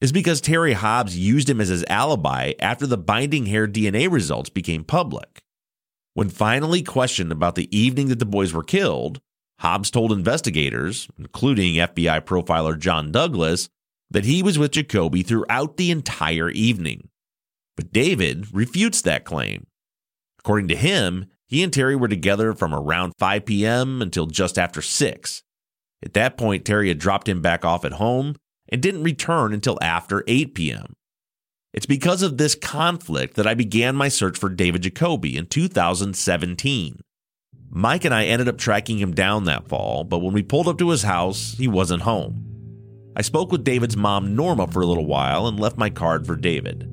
is 0.00 0.12
because 0.12 0.40
Terry 0.40 0.74
Hobbs 0.74 1.18
used 1.18 1.50
him 1.50 1.60
as 1.60 1.68
his 1.68 1.84
alibi 1.88 2.52
after 2.60 2.86
the 2.86 2.98
binding 2.98 3.46
hair 3.46 3.66
DNA 3.66 4.08
results 4.08 4.50
became 4.50 4.84
public. 4.84 5.42
When 6.14 6.28
finally 6.28 6.82
questioned 6.82 7.32
about 7.32 7.54
the 7.54 7.74
evening 7.76 8.08
that 8.08 8.18
the 8.18 8.26
boys 8.26 8.52
were 8.52 8.62
killed, 8.62 9.20
Hobbs 9.60 9.90
told 9.90 10.12
investigators, 10.12 11.08
including 11.18 11.76
FBI 11.76 12.22
profiler 12.22 12.78
John 12.78 13.12
Douglas, 13.12 13.68
that 14.10 14.24
he 14.24 14.42
was 14.42 14.58
with 14.58 14.72
Jacoby 14.72 15.22
throughout 15.22 15.76
the 15.76 15.90
entire 15.90 16.50
evening. 16.50 17.08
But 17.76 17.92
David 17.92 18.52
refutes 18.52 19.00
that 19.02 19.24
claim. 19.24 19.66
According 20.38 20.68
to 20.68 20.76
him, 20.76 21.26
he 21.46 21.62
and 21.62 21.72
Terry 21.72 21.96
were 21.96 22.08
together 22.08 22.52
from 22.52 22.74
around 22.74 23.14
5 23.18 23.46
p.m. 23.46 24.02
until 24.02 24.26
just 24.26 24.58
after 24.58 24.82
6. 24.82 25.42
At 26.04 26.14
that 26.14 26.36
point, 26.36 26.64
Terry 26.64 26.88
had 26.88 26.98
dropped 26.98 27.28
him 27.28 27.40
back 27.40 27.64
off 27.64 27.84
at 27.84 27.92
home 27.92 28.36
and 28.68 28.82
didn't 28.82 29.04
return 29.04 29.52
until 29.54 29.78
after 29.80 30.24
8 30.26 30.54
p.m. 30.54 30.94
It's 31.72 31.86
because 31.86 32.20
of 32.20 32.36
this 32.36 32.54
conflict 32.54 33.36
that 33.36 33.46
I 33.46 33.54
began 33.54 33.96
my 33.96 34.08
search 34.08 34.38
for 34.38 34.50
David 34.50 34.82
Jacoby 34.82 35.38
in 35.38 35.46
2017. 35.46 37.00
Mike 37.70 38.04
and 38.04 38.14
I 38.14 38.26
ended 38.26 38.48
up 38.48 38.58
tracking 38.58 38.98
him 38.98 39.14
down 39.14 39.44
that 39.44 39.68
fall, 39.68 40.04
but 40.04 40.18
when 40.18 40.34
we 40.34 40.42
pulled 40.42 40.68
up 40.68 40.76
to 40.78 40.90
his 40.90 41.02
house, 41.02 41.54
he 41.56 41.66
wasn't 41.66 42.02
home. 42.02 42.44
I 43.16 43.22
spoke 43.22 43.50
with 43.50 43.64
David's 43.64 43.96
mom, 43.96 44.36
Norma, 44.36 44.66
for 44.66 44.82
a 44.82 44.86
little 44.86 45.06
while 45.06 45.46
and 45.46 45.58
left 45.58 45.78
my 45.78 45.88
card 45.88 46.26
for 46.26 46.36
David. 46.36 46.90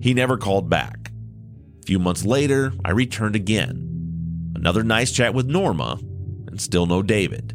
He 0.00 0.14
never 0.14 0.38
called 0.38 0.70
back. 0.70 1.10
A 1.82 1.86
few 1.86 1.98
months 1.98 2.24
later, 2.24 2.72
I 2.86 2.92
returned 2.92 3.36
again. 3.36 4.52
Another 4.54 4.82
nice 4.82 5.12
chat 5.12 5.34
with 5.34 5.46
Norma, 5.46 5.98
and 6.46 6.58
still 6.58 6.86
no 6.86 7.02
David. 7.02 7.52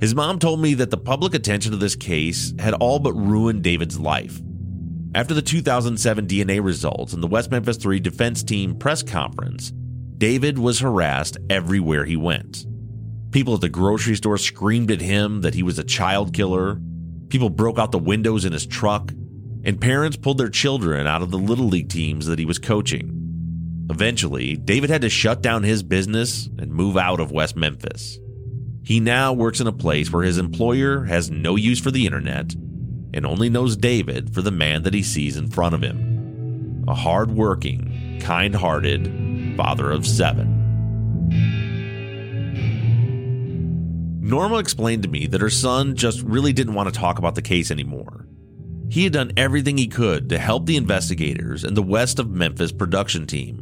His 0.00 0.14
mom 0.14 0.40
told 0.40 0.60
me 0.60 0.74
that 0.74 0.90
the 0.90 0.96
public 0.96 1.34
attention 1.34 1.70
to 1.70 1.78
this 1.78 1.94
case 1.94 2.52
had 2.58 2.74
all 2.74 2.98
but 2.98 3.12
ruined 3.12 3.62
David's 3.62 4.00
life. 4.00 4.40
After 5.14 5.32
the 5.32 5.42
2007 5.42 6.26
DNA 6.26 6.62
results 6.62 7.12
and 7.12 7.22
the 7.22 7.28
West 7.28 7.48
Memphis 7.48 7.76
3 7.76 8.00
defense 8.00 8.42
team 8.42 8.74
press 8.74 9.00
conference, 9.00 9.70
David 10.18 10.58
was 10.58 10.80
harassed 10.80 11.36
everywhere 11.48 12.04
he 12.04 12.16
went. 12.16 12.66
People 13.30 13.54
at 13.54 13.60
the 13.60 13.68
grocery 13.68 14.16
store 14.16 14.38
screamed 14.38 14.90
at 14.90 15.00
him 15.00 15.42
that 15.42 15.54
he 15.54 15.62
was 15.62 15.78
a 15.78 15.84
child 15.84 16.34
killer. 16.34 16.80
People 17.28 17.48
broke 17.48 17.78
out 17.78 17.92
the 17.92 17.98
windows 17.98 18.44
in 18.44 18.52
his 18.52 18.66
truck. 18.66 19.12
And 19.62 19.80
parents 19.80 20.16
pulled 20.16 20.38
their 20.38 20.50
children 20.50 21.06
out 21.06 21.22
of 21.22 21.30
the 21.30 21.38
Little 21.38 21.68
League 21.68 21.88
teams 21.88 22.26
that 22.26 22.40
he 22.40 22.44
was 22.44 22.58
coaching. 22.58 23.86
Eventually, 23.90 24.56
David 24.56 24.90
had 24.90 25.02
to 25.02 25.08
shut 25.08 25.42
down 25.42 25.62
his 25.62 25.84
business 25.84 26.48
and 26.58 26.72
move 26.72 26.96
out 26.96 27.20
of 27.20 27.30
West 27.30 27.54
Memphis. 27.56 28.18
He 28.82 28.98
now 28.98 29.32
works 29.32 29.60
in 29.60 29.68
a 29.68 29.72
place 29.72 30.12
where 30.12 30.24
his 30.24 30.38
employer 30.38 31.04
has 31.04 31.30
no 31.30 31.54
use 31.54 31.80
for 31.80 31.92
the 31.92 32.04
internet 32.04 32.54
and 33.14 33.24
only 33.24 33.48
knows 33.48 33.76
David 33.76 34.34
for 34.34 34.42
the 34.42 34.50
man 34.50 34.82
that 34.82 34.92
he 34.92 35.02
sees 35.02 35.36
in 35.36 35.48
front 35.48 35.74
of 35.74 35.82
him 35.82 36.84
a 36.86 36.94
hard 36.94 37.30
working, 37.30 38.18
kind 38.20 38.54
hearted, 38.54 39.56
father 39.56 39.90
of 39.90 40.06
seven. 40.06 40.60
Norma 44.20 44.58
explained 44.58 45.02
to 45.02 45.08
me 45.08 45.26
that 45.26 45.40
her 45.40 45.48
son 45.48 45.96
just 45.96 46.20
really 46.22 46.52
didn't 46.52 46.74
want 46.74 46.92
to 46.92 46.98
talk 46.98 47.18
about 47.18 47.34
the 47.34 47.42
case 47.42 47.70
anymore. 47.70 48.26
He 48.90 49.04
had 49.04 49.12
done 49.12 49.32
everything 49.36 49.78
he 49.78 49.86
could 49.86 50.28
to 50.28 50.38
help 50.38 50.66
the 50.66 50.76
investigators 50.76 51.64
and 51.64 51.76
the 51.76 51.82
West 51.82 52.18
of 52.18 52.30
Memphis 52.30 52.72
production 52.72 53.26
team. 53.26 53.58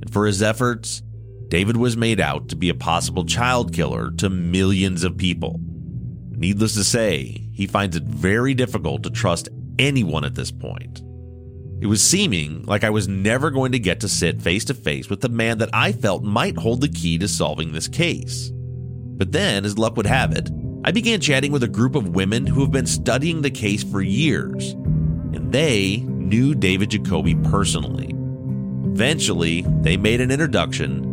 And 0.00 0.12
for 0.12 0.26
his 0.26 0.42
efforts, 0.42 1.02
David 1.48 1.76
was 1.76 1.96
made 1.96 2.20
out 2.20 2.48
to 2.48 2.56
be 2.56 2.68
a 2.68 2.74
possible 2.74 3.24
child 3.24 3.72
killer 3.72 4.10
to 4.12 4.30
millions 4.30 5.04
of 5.04 5.16
people. 5.16 5.60
Needless 6.30 6.74
to 6.74 6.84
say, 6.84 7.43
he 7.54 7.66
finds 7.66 7.96
it 7.96 8.02
very 8.02 8.52
difficult 8.52 9.04
to 9.04 9.10
trust 9.10 9.48
anyone 9.78 10.24
at 10.24 10.34
this 10.34 10.50
point. 10.50 11.02
It 11.80 11.86
was 11.86 12.02
seeming 12.02 12.64
like 12.64 12.82
I 12.82 12.90
was 12.90 13.08
never 13.08 13.50
going 13.50 13.72
to 13.72 13.78
get 13.78 14.00
to 14.00 14.08
sit 14.08 14.42
face 14.42 14.64
to 14.66 14.74
face 14.74 15.08
with 15.08 15.20
the 15.20 15.28
man 15.28 15.58
that 15.58 15.70
I 15.72 15.92
felt 15.92 16.24
might 16.24 16.56
hold 16.56 16.80
the 16.80 16.88
key 16.88 17.18
to 17.18 17.28
solving 17.28 17.72
this 17.72 17.88
case. 17.88 18.50
But 18.52 19.32
then, 19.32 19.64
as 19.64 19.78
luck 19.78 19.96
would 19.96 20.06
have 20.06 20.32
it, 20.32 20.50
I 20.84 20.90
began 20.90 21.20
chatting 21.20 21.52
with 21.52 21.62
a 21.62 21.68
group 21.68 21.94
of 21.94 22.14
women 22.14 22.46
who 22.46 22.60
have 22.60 22.72
been 22.72 22.86
studying 22.86 23.42
the 23.42 23.50
case 23.50 23.84
for 23.84 24.02
years, 24.02 24.72
and 24.72 25.52
they 25.52 25.98
knew 25.98 26.54
David 26.54 26.90
Jacoby 26.90 27.36
personally. 27.36 28.10
Eventually, 28.92 29.62
they 29.82 29.96
made 29.96 30.20
an 30.20 30.30
introduction, 30.30 31.04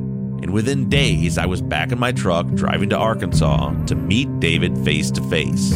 and 0.42 0.52
within 0.52 0.90
days, 0.90 1.38
I 1.38 1.46
was 1.46 1.62
back 1.62 1.92
in 1.92 2.00
my 2.00 2.12
truck 2.12 2.48
driving 2.54 2.90
to 2.90 2.98
Arkansas 2.98 3.74
to 3.86 3.96
meet 3.96 4.40
David 4.40 4.78
face 4.80 5.12
to 5.12 5.22
face. 5.30 5.74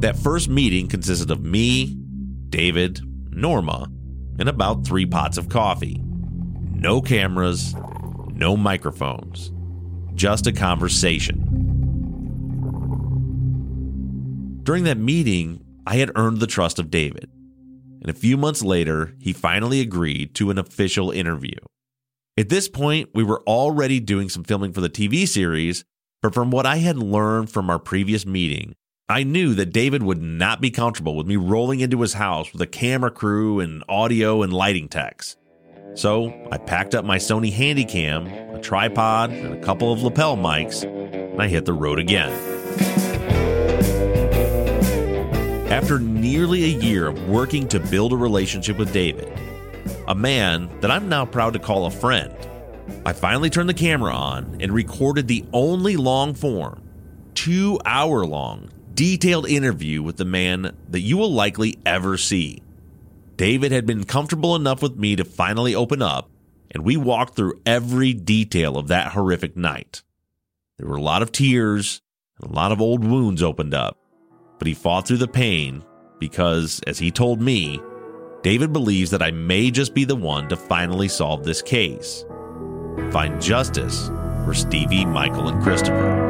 That 0.00 0.18
first 0.18 0.48
meeting 0.48 0.88
consisted 0.88 1.30
of 1.30 1.44
me, 1.44 1.94
David, 2.48 3.00
Norma, 3.30 3.86
and 4.38 4.48
about 4.48 4.86
three 4.86 5.04
pots 5.04 5.36
of 5.36 5.50
coffee. 5.50 6.00
No 6.02 7.02
cameras, 7.02 7.74
no 8.32 8.56
microphones, 8.56 9.52
just 10.14 10.46
a 10.46 10.52
conversation. 10.52 11.46
During 14.62 14.84
that 14.84 14.96
meeting, 14.96 15.62
I 15.86 15.96
had 15.96 16.12
earned 16.16 16.40
the 16.40 16.46
trust 16.46 16.78
of 16.78 16.90
David. 16.90 17.28
and 18.00 18.08
a 18.08 18.14
few 18.14 18.38
months 18.38 18.62
later, 18.62 19.14
he 19.20 19.34
finally 19.34 19.82
agreed 19.82 20.34
to 20.36 20.50
an 20.50 20.56
official 20.56 21.10
interview. 21.10 21.58
At 22.38 22.48
this 22.48 22.66
point, 22.66 23.10
we 23.12 23.22
were 23.22 23.42
already 23.46 24.00
doing 24.00 24.30
some 24.30 24.44
filming 24.44 24.72
for 24.72 24.80
the 24.80 24.88
TV 24.88 25.28
series, 25.28 25.84
but 26.22 26.32
from 26.32 26.50
what 26.50 26.64
I 26.64 26.76
had 26.76 26.96
learned 26.96 27.50
from 27.50 27.68
our 27.68 27.78
previous 27.78 28.24
meeting, 28.24 28.74
I 29.10 29.24
knew 29.24 29.54
that 29.54 29.72
David 29.72 30.04
would 30.04 30.22
not 30.22 30.60
be 30.60 30.70
comfortable 30.70 31.16
with 31.16 31.26
me 31.26 31.34
rolling 31.34 31.80
into 31.80 32.00
his 32.00 32.12
house 32.12 32.52
with 32.52 32.62
a 32.62 32.66
camera 32.66 33.10
crew 33.10 33.58
and 33.58 33.82
audio 33.88 34.42
and 34.42 34.52
lighting 34.52 34.88
techs. 34.88 35.36
So 35.94 36.32
I 36.52 36.58
packed 36.58 36.94
up 36.94 37.04
my 37.04 37.16
Sony 37.16 37.52
Handycam, 37.52 38.54
a 38.54 38.60
tripod, 38.60 39.30
and 39.30 39.52
a 39.52 39.60
couple 39.60 39.92
of 39.92 40.02
lapel 40.02 40.36
mics, 40.36 40.84
and 40.84 41.42
I 41.42 41.48
hit 41.48 41.64
the 41.64 41.72
road 41.72 41.98
again. 41.98 42.30
After 45.72 45.98
nearly 45.98 46.62
a 46.62 46.78
year 46.78 47.08
of 47.08 47.28
working 47.28 47.66
to 47.68 47.80
build 47.80 48.12
a 48.12 48.16
relationship 48.16 48.78
with 48.78 48.92
David, 48.92 49.36
a 50.06 50.14
man 50.14 50.70
that 50.82 50.92
I'm 50.92 51.08
now 51.08 51.24
proud 51.24 51.52
to 51.54 51.58
call 51.58 51.86
a 51.86 51.90
friend, 51.90 52.32
I 53.04 53.12
finally 53.12 53.50
turned 53.50 53.68
the 53.68 53.74
camera 53.74 54.12
on 54.12 54.58
and 54.60 54.70
recorded 54.72 55.26
the 55.26 55.44
only 55.52 55.96
long 55.96 56.32
form, 56.32 56.88
two 57.34 57.80
hour 57.84 58.24
long, 58.24 58.70
detailed 59.00 59.48
interview 59.48 60.02
with 60.02 60.18
the 60.18 60.26
man 60.26 60.76
that 60.90 61.00
you 61.00 61.16
will 61.16 61.32
likely 61.32 61.78
ever 61.86 62.18
see. 62.18 62.62
David 63.36 63.72
had 63.72 63.86
been 63.86 64.04
comfortable 64.04 64.54
enough 64.54 64.82
with 64.82 64.94
me 64.96 65.16
to 65.16 65.24
finally 65.24 65.74
open 65.74 66.02
up, 66.02 66.28
and 66.70 66.84
we 66.84 66.98
walked 66.98 67.34
through 67.34 67.62
every 67.64 68.12
detail 68.12 68.76
of 68.76 68.88
that 68.88 69.12
horrific 69.12 69.56
night. 69.56 70.02
There 70.76 70.86
were 70.86 70.96
a 70.96 71.00
lot 71.00 71.22
of 71.22 71.32
tears, 71.32 72.02
and 72.38 72.50
a 72.50 72.54
lot 72.54 72.72
of 72.72 72.82
old 72.82 73.02
wounds 73.02 73.42
opened 73.42 73.72
up, 73.72 73.96
but 74.58 74.68
he 74.68 74.74
fought 74.74 75.08
through 75.08 75.16
the 75.16 75.26
pain 75.26 75.82
because, 76.18 76.82
as 76.86 76.98
he 76.98 77.10
told 77.10 77.40
me, 77.40 77.80
David 78.42 78.70
believes 78.70 79.10
that 79.12 79.22
I 79.22 79.30
may 79.30 79.70
just 79.70 79.94
be 79.94 80.04
the 80.04 80.14
one 80.14 80.46
to 80.50 80.58
finally 80.58 81.08
solve 81.08 81.42
this 81.42 81.62
case. 81.62 82.26
Find 83.12 83.40
justice 83.40 84.08
for 84.44 84.52
Stevie, 84.52 85.06
Michael, 85.06 85.48
and 85.48 85.62
Christopher. 85.62 86.29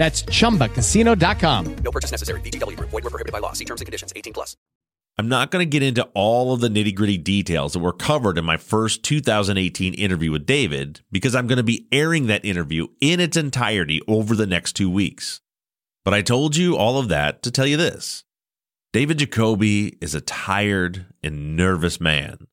That's 0.00 0.22
chumbacasino.com. 0.22 1.76
No 1.84 1.90
purchase 1.90 2.10
necessary. 2.10 2.40
VGW 2.40 2.74
Group. 2.74 2.88
Void 2.88 3.04
were 3.04 3.10
prohibited 3.10 3.32
by 3.34 3.38
law. 3.38 3.52
See 3.52 3.66
terms 3.66 3.82
and 3.82 3.86
conditions. 3.86 4.14
18 4.16 4.32
plus. 4.32 4.56
I'm 5.18 5.28
not 5.28 5.50
going 5.50 5.60
to 5.60 5.68
get 5.68 5.86
into 5.86 6.08
all 6.14 6.54
of 6.54 6.62
the 6.62 6.70
nitty 6.70 6.94
gritty 6.94 7.18
details 7.18 7.74
that 7.74 7.80
were 7.80 7.92
covered 7.92 8.38
in 8.38 8.46
my 8.46 8.56
first 8.56 9.02
2018 9.02 9.92
interview 9.92 10.32
with 10.32 10.46
David 10.46 11.02
because 11.12 11.34
I'm 11.34 11.46
going 11.46 11.58
to 11.58 11.62
be 11.62 11.86
airing 11.92 12.28
that 12.28 12.46
interview 12.46 12.86
in 13.02 13.20
its 13.20 13.36
entirety 13.36 14.00
over 14.08 14.34
the 14.34 14.46
next 14.46 14.72
two 14.72 14.88
weeks. 14.88 15.42
But 16.02 16.14
I 16.14 16.22
told 16.22 16.56
you 16.56 16.78
all 16.78 16.96
of 16.96 17.08
that 17.08 17.42
to 17.42 17.50
tell 17.50 17.66
you 17.66 17.76
this 17.76 18.24
David 18.94 19.18
Jacoby 19.18 19.98
is 20.00 20.14
a 20.14 20.22
tired 20.22 21.04
and 21.22 21.56
nervous 21.56 22.00
man. 22.00 22.46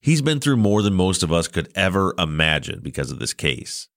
He's 0.00 0.22
been 0.22 0.38
through 0.38 0.58
more 0.58 0.80
than 0.80 0.94
most 0.94 1.24
of 1.24 1.32
us 1.32 1.48
could 1.48 1.72
ever 1.74 2.14
imagine 2.18 2.78
because 2.84 3.10
of 3.10 3.18
this 3.18 3.34
case 3.34 3.88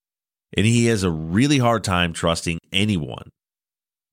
and 0.56 0.66
he 0.66 0.86
has 0.88 1.04
a 1.04 1.10
really 1.10 1.58
hard 1.58 1.84
time 1.84 2.14
trusting 2.14 2.60
anyone. 2.72 3.30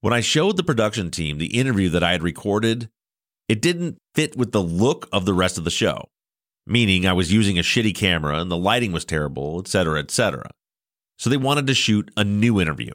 When 0.01 0.13
I 0.13 0.21
showed 0.21 0.57
the 0.57 0.63
production 0.63 1.09
team 1.11 1.37
the 1.37 1.57
interview 1.57 1.89
that 1.89 2.03
I 2.03 2.11
had 2.11 2.23
recorded, 2.23 2.89
it 3.47 3.61
didn't 3.61 3.97
fit 4.13 4.35
with 4.35 4.51
the 4.51 4.61
look 4.61 5.07
of 5.11 5.25
the 5.25 5.33
rest 5.33 5.57
of 5.57 5.63
the 5.63 5.71
show, 5.71 6.05
meaning 6.67 7.05
I 7.05 7.13
was 7.13 7.31
using 7.31 7.57
a 7.57 7.63
shitty 7.63 7.95
camera 7.95 8.39
and 8.39 8.51
the 8.51 8.57
lighting 8.57 8.91
was 8.91 9.05
terrible, 9.05 9.59
etc., 9.59 9.99
etc. 9.99 10.49
So 11.17 11.29
they 11.29 11.37
wanted 11.37 11.67
to 11.67 11.73
shoot 11.73 12.11
a 12.17 12.23
new 12.23 12.59
interview. 12.59 12.93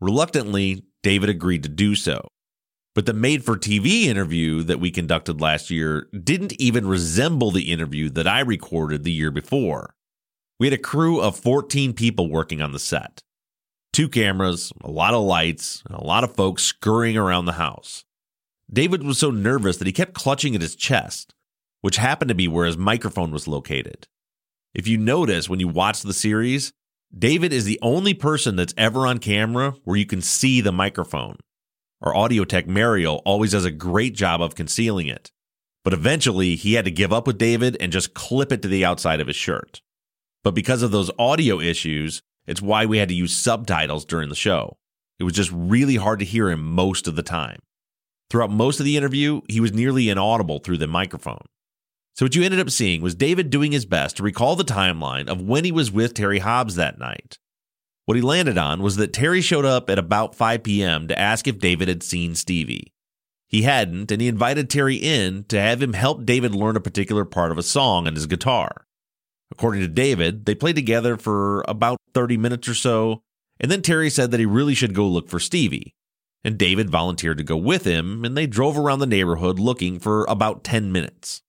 Reluctantly, 0.00 0.84
David 1.02 1.30
agreed 1.30 1.62
to 1.62 1.68
do 1.68 1.94
so. 1.94 2.28
But 2.94 3.06
the 3.06 3.14
made 3.14 3.44
for 3.44 3.56
TV 3.56 4.04
interview 4.04 4.62
that 4.64 4.80
we 4.80 4.90
conducted 4.90 5.40
last 5.40 5.70
year 5.70 6.08
didn't 6.12 6.60
even 6.60 6.86
resemble 6.86 7.50
the 7.50 7.72
interview 7.72 8.10
that 8.10 8.26
I 8.26 8.40
recorded 8.40 9.02
the 9.02 9.12
year 9.12 9.30
before. 9.30 9.94
We 10.62 10.68
had 10.68 10.74
a 10.74 10.78
crew 10.78 11.20
of 11.20 11.36
14 11.40 11.92
people 11.92 12.30
working 12.30 12.62
on 12.62 12.70
the 12.70 12.78
set 12.78 13.24
two 13.92 14.08
cameras, 14.08 14.72
a 14.80 14.88
lot 14.92 15.12
of 15.12 15.24
lights, 15.24 15.82
and 15.88 15.98
a 15.98 16.04
lot 16.04 16.22
of 16.22 16.36
folks 16.36 16.62
scurrying 16.62 17.16
around 17.16 17.46
the 17.46 17.54
house. 17.54 18.04
David 18.72 19.02
was 19.02 19.18
so 19.18 19.32
nervous 19.32 19.78
that 19.78 19.88
he 19.88 19.92
kept 19.92 20.14
clutching 20.14 20.54
at 20.54 20.60
his 20.60 20.76
chest, 20.76 21.34
which 21.80 21.96
happened 21.96 22.28
to 22.28 22.36
be 22.36 22.46
where 22.46 22.64
his 22.64 22.78
microphone 22.78 23.32
was 23.32 23.48
located. 23.48 24.06
If 24.72 24.86
you 24.86 24.98
notice 24.98 25.48
when 25.48 25.58
you 25.58 25.66
watch 25.66 26.02
the 26.02 26.14
series, 26.14 26.72
David 27.12 27.52
is 27.52 27.64
the 27.64 27.80
only 27.82 28.14
person 28.14 28.54
that's 28.54 28.72
ever 28.76 29.04
on 29.04 29.18
camera 29.18 29.74
where 29.82 29.96
you 29.96 30.06
can 30.06 30.22
see 30.22 30.60
the 30.60 30.70
microphone. 30.70 31.38
Our 32.00 32.14
audio 32.14 32.44
tech, 32.44 32.68
Mariel, 32.68 33.20
always 33.24 33.50
does 33.50 33.64
a 33.64 33.72
great 33.72 34.14
job 34.14 34.40
of 34.40 34.54
concealing 34.54 35.08
it. 35.08 35.32
But 35.82 35.92
eventually, 35.92 36.54
he 36.54 36.74
had 36.74 36.84
to 36.84 36.92
give 36.92 37.12
up 37.12 37.26
with 37.26 37.36
David 37.36 37.76
and 37.80 37.90
just 37.90 38.14
clip 38.14 38.52
it 38.52 38.62
to 38.62 38.68
the 38.68 38.84
outside 38.84 39.20
of 39.20 39.26
his 39.26 39.34
shirt. 39.34 39.82
But 40.44 40.54
because 40.54 40.82
of 40.82 40.90
those 40.90 41.10
audio 41.18 41.60
issues, 41.60 42.22
it's 42.46 42.62
why 42.62 42.86
we 42.86 42.98
had 42.98 43.08
to 43.08 43.14
use 43.14 43.34
subtitles 43.34 44.04
during 44.04 44.28
the 44.28 44.34
show. 44.34 44.76
It 45.18 45.24
was 45.24 45.34
just 45.34 45.50
really 45.52 45.96
hard 45.96 46.18
to 46.18 46.24
hear 46.24 46.50
him 46.50 46.62
most 46.64 47.06
of 47.06 47.14
the 47.14 47.22
time. 47.22 47.60
Throughout 48.28 48.50
most 48.50 48.80
of 48.80 48.84
the 48.84 48.96
interview, 48.96 49.42
he 49.48 49.60
was 49.60 49.72
nearly 49.72 50.08
inaudible 50.08 50.58
through 50.58 50.78
the 50.78 50.86
microphone. 50.86 51.44
So, 52.14 52.24
what 52.24 52.34
you 52.34 52.42
ended 52.42 52.60
up 52.60 52.70
seeing 52.70 53.00
was 53.00 53.14
David 53.14 53.50
doing 53.50 53.72
his 53.72 53.86
best 53.86 54.16
to 54.16 54.22
recall 54.22 54.56
the 54.56 54.64
timeline 54.64 55.28
of 55.28 55.40
when 55.40 55.64
he 55.64 55.72
was 55.72 55.92
with 55.92 56.14
Terry 56.14 56.40
Hobbs 56.40 56.74
that 56.74 56.98
night. 56.98 57.38
What 58.04 58.16
he 58.16 58.22
landed 58.22 58.58
on 58.58 58.82
was 58.82 58.96
that 58.96 59.12
Terry 59.12 59.40
showed 59.40 59.64
up 59.64 59.88
at 59.88 59.98
about 59.98 60.34
5 60.34 60.62
p.m. 60.62 61.08
to 61.08 61.18
ask 61.18 61.46
if 61.46 61.58
David 61.58 61.88
had 61.88 62.02
seen 62.02 62.34
Stevie. 62.34 62.92
He 63.46 63.62
hadn't, 63.62 64.10
and 64.10 64.20
he 64.20 64.28
invited 64.28 64.68
Terry 64.68 64.96
in 64.96 65.44
to 65.44 65.60
have 65.60 65.82
him 65.82 65.92
help 65.92 66.24
David 66.24 66.54
learn 66.54 66.76
a 66.76 66.80
particular 66.80 67.24
part 67.24 67.52
of 67.52 67.58
a 67.58 67.62
song 67.62 68.06
on 68.06 68.14
his 68.14 68.26
guitar. 68.26 68.86
According 69.52 69.82
to 69.82 69.88
David, 69.88 70.46
they 70.46 70.54
played 70.54 70.76
together 70.76 71.18
for 71.18 71.62
about 71.68 71.98
30 72.14 72.38
minutes 72.38 72.66
or 72.68 72.74
so, 72.74 73.22
and 73.60 73.70
then 73.70 73.82
Terry 73.82 74.08
said 74.08 74.30
that 74.30 74.40
he 74.40 74.46
really 74.46 74.74
should 74.74 74.94
go 74.94 75.06
look 75.06 75.28
for 75.28 75.38
Stevie. 75.38 75.94
And 76.42 76.58
David 76.58 76.88
volunteered 76.88 77.36
to 77.36 77.44
go 77.44 77.58
with 77.58 77.84
him, 77.84 78.24
and 78.24 78.34
they 78.34 78.46
drove 78.46 78.78
around 78.78 79.00
the 79.00 79.06
neighborhood 79.06 79.58
looking 79.58 80.00
for 80.00 80.24
about 80.24 80.64
10 80.64 80.90
minutes. 80.90 81.42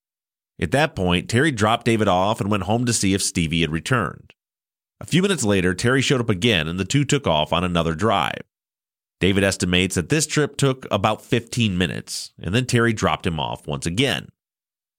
At 0.62 0.72
that 0.72 0.96
point, 0.96 1.30
Terry 1.30 1.52
dropped 1.52 1.86
David 1.86 2.10
off 2.10 2.42
and 2.42 2.52
went 2.52 2.63
home 2.63 2.86
to 2.86 2.94
see 2.94 3.13
if 3.13 3.24
Stevie 3.24 3.62
had 3.62 3.72
returned. 3.72 4.34
A 5.00 5.06
few 5.06 5.22
minutes 5.22 5.46
later, 5.46 5.74
Terry 5.74 6.02
showed 6.02 6.22
up 6.22 6.30
again, 6.30 6.68
and 6.68 6.78
the 6.78 6.86
two 6.86 7.06
took 7.06 7.26
off 7.26 7.54
on 7.54 7.63
another 7.63 7.96
drive. 7.96 8.42
David 9.22 9.46
estimates 9.46 9.96
that 9.96 10.10
this 10.10 10.28
trip 10.28 10.58
took 10.58 10.86
about 10.92 11.22
15 11.22 11.78
minutes, 11.78 12.34
and 12.38 12.54
then 12.54 12.66
Terry 12.66 12.92
dropped 12.92 13.26
him 13.26 13.39
off 13.39 13.66
once 13.66 13.86
again. 13.86 14.28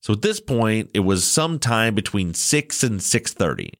So 0.05 0.13
at 0.13 0.21
this 0.21 0.39
point, 0.39 0.91
it 0.93 1.01
was 1.01 1.25
sometime 1.25 1.95
between 1.95 2.35
6 2.35 2.85
and 2.85 3.01
6:30, 3.01 3.71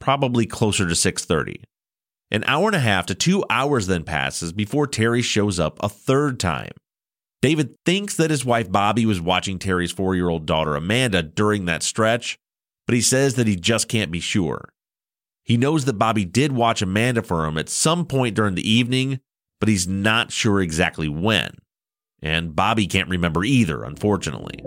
probably 0.00 0.46
closer 0.46 0.88
to 0.88 0.94
6:30. 0.94 1.62
An 2.30 2.42
hour 2.46 2.68
and 2.68 2.76
a 2.76 2.80
half 2.80 3.04
to 3.04 3.14
2 3.14 3.44
hours 3.50 3.86
then 3.86 4.02
passes 4.02 4.54
before 4.54 4.86
Terry 4.86 5.20
shows 5.20 5.60
up 5.60 5.76
a 5.82 5.90
third 5.90 6.40
time. 6.40 6.72
David 7.42 7.76
thinks 7.84 8.16
that 8.16 8.30
his 8.30 8.46
wife 8.46 8.72
Bobby 8.72 9.04
was 9.04 9.20
watching 9.20 9.58
Terry's 9.58 9.92
4-year-old 9.92 10.46
daughter 10.46 10.74
Amanda 10.74 11.22
during 11.22 11.66
that 11.66 11.82
stretch, 11.82 12.38
but 12.86 12.94
he 12.94 13.02
says 13.02 13.34
that 13.34 13.46
he 13.46 13.54
just 13.54 13.86
can't 13.86 14.10
be 14.10 14.20
sure. 14.20 14.70
He 15.44 15.58
knows 15.58 15.84
that 15.84 15.98
Bobby 15.98 16.24
did 16.24 16.52
watch 16.52 16.80
Amanda 16.80 17.20
for 17.20 17.44
him 17.44 17.58
at 17.58 17.68
some 17.68 18.06
point 18.06 18.34
during 18.34 18.54
the 18.54 18.66
evening, 18.66 19.20
but 19.60 19.68
he's 19.68 19.86
not 19.86 20.32
sure 20.32 20.62
exactly 20.62 21.10
when. 21.10 21.58
And 22.22 22.56
Bobby 22.56 22.86
can't 22.86 23.10
remember 23.10 23.44
either, 23.44 23.84
unfortunately. 23.84 24.64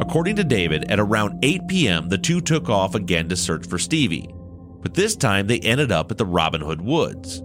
According 0.00 0.36
to 0.36 0.44
David, 0.44 0.90
at 0.90 0.98
around 0.98 1.44
8 1.44 1.68
p.m., 1.68 2.08
the 2.08 2.18
two 2.18 2.40
took 2.40 2.70
off 2.70 2.94
again 2.94 3.28
to 3.28 3.36
search 3.36 3.66
for 3.66 3.78
Stevie, 3.78 4.34
but 4.80 4.94
this 4.94 5.14
time 5.14 5.46
they 5.46 5.60
ended 5.60 5.92
up 5.92 6.10
at 6.10 6.16
the 6.16 6.24
Robin 6.24 6.62
Hood 6.62 6.80
Woods. 6.80 7.42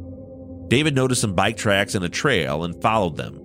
David 0.69 0.95
noticed 0.95 1.21
some 1.21 1.33
bike 1.33 1.57
tracks 1.57 1.95
and 1.95 2.05
a 2.05 2.09
trail 2.09 2.63
and 2.63 2.81
followed 2.81 3.17
them. 3.17 3.41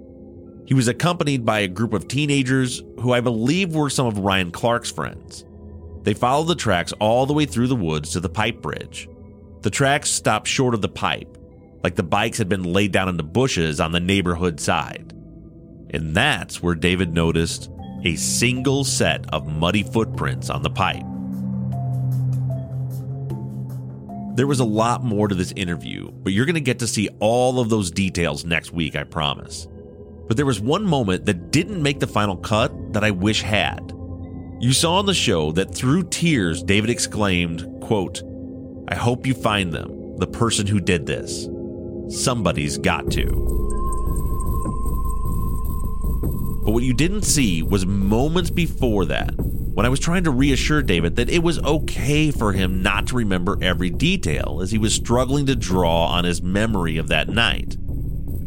He 0.64 0.74
was 0.74 0.86
accompanied 0.86 1.44
by 1.44 1.60
a 1.60 1.68
group 1.68 1.92
of 1.92 2.06
teenagers 2.06 2.82
who 3.00 3.12
I 3.12 3.20
believe 3.20 3.74
were 3.74 3.90
some 3.90 4.06
of 4.06 4.18
Ryan 4.18 4.52
Clark's 4.52 4.92
friends. 4.92 5.44
They 6.02 6.14
followed 6.14 6.46
the 6.46 6.54
tracks 6.54 6.92
all 7.00 7.26
the 7.26 7.34
way 7.34 7.44
through 7.44 7.66
the 7.66 7.76
woods 7.76 8.12
to 8.12 8.20
the 8.20 8.28
pipe 8.28 8.62
bridge. 8.62 9.08
The 9.62 9.70
tracks 9.70 10.08
stopped 10.08 10.46
short 10.46 10.72
of 10.72 10.82
the 10.82 10.88
pipe, 10.88 11.36
like 11.82 11.96
the 11.96 12.04
bikes 12.04 12.38
had 12.38 12.48
been 12.48 12.62
laid 12.62 12.92
down 12.92 13.08
into 13.08 13.24
bushes 13.24 13.80
on 13.80 13.90
the 13.90 14.00
neighborhood 14.00 14.60
side. 14.60 15.12
And 15.90 16.14
that's 16.14 16.62
where 16.62 16.76
David 16.76 17.12
noticed 17.12 17.68
a 18.04 18.16
single 18.16 18.84
set 18.84 19.24
of 19.32 19.46
muddy 19.46 19.82
footprints 19.82 20.50
on 20.50 20.62
the 20.62 20.70
pipe. 20.70 21.04
There 24.36 24.46
was 24.46 24.60
a 24.60 24.64
lot 24.64 25.04
more 25.04 25.28
to 25.28 25.34
this 25.34 25.52
interview, 25.52 26.10
but 26.10 26.32
you're 26.32 26.46
going 26.46 26.54
to 26.54 26.60
get 26.60 26.78
to 26.78 26.86
see 26.86 27.08
all 27.18 27.60
of 27.60 27.68
those 27.68 27.90
details 27.90 28.44
next 28.44 28.72
week, 28.72 28.96
I 28.96 29.04
promise. 29.04 29.68
But 30.28 30.36
there 30.36 30.46
was 30.46 30.60
one 30.60 30.84
moment 30.84 31.26
that 31.26 31.50
didn't 31.50 31.82
make 31.82 32.00
the 32.00 32.06
final 32.06 32.36
cut 32.36 32.92
that 32.92 33.04
I 33.04 33.10
wish 33.10 33.42
had. 33.42 33.92
You 34.60 34.72
saw 34.72 34.98
on 34.98 35.06
the 35.06 35.14
show 35.14 35.52
that 35.52 35.74
through 35.74 36.04
tears, 36.04 36.62
David 36.62 36.90
exclaimed, 36.90 37.66
quote, 37.82 38.22
I 38.88 38.94
hope 38.94 39.26
you 39.26 39.34
find 39.34 39.72
them, 39.72 40.16
the 40.18 40.26
person 40.26 40.66
who 40.66 40.80
did 40.80 41.06
this. 41.06 41.48
Somebody's 42.08 42.78
got 42.78 43.10
to. 43.12 43.79
But 46.62 46.72
what 46.72 46.82
you 46.82 46.92
didn't 46.92 47.22
see 47.22 47.62
was 47.62 47.86
moments 47.86 48.50
before 48.50 49.06
that, 49.06 49.32
when 49.36 49.86
I 49.86 49.88
was 49.88 49.98
trying 49.98 50.24
to 50.24 50.30
reassure 50.30 50.82
David 50.82 51.16
that 51.16 51.30
it 51.30 51.42
was 51.42 51.58
okay 51.60 52.30
for 52.30 52.52
him 52.52 52.82
not 52.82 53.06
to 53.08 53.16
remember 53.16 53.56
every 53.62 53.88
detail 53.88 54.60
as 54.62 54.70
he 54.70 54.78
was 54.78 54.92
struggling 54.92 55.46
to 55.46 55.56
draw 55.56 56.06
on 56.06 56.24
his 56.24 56.42
memory 56.42 56.98
of 56.98 57.08
that 57.08 57.28
night. 57.28 57.76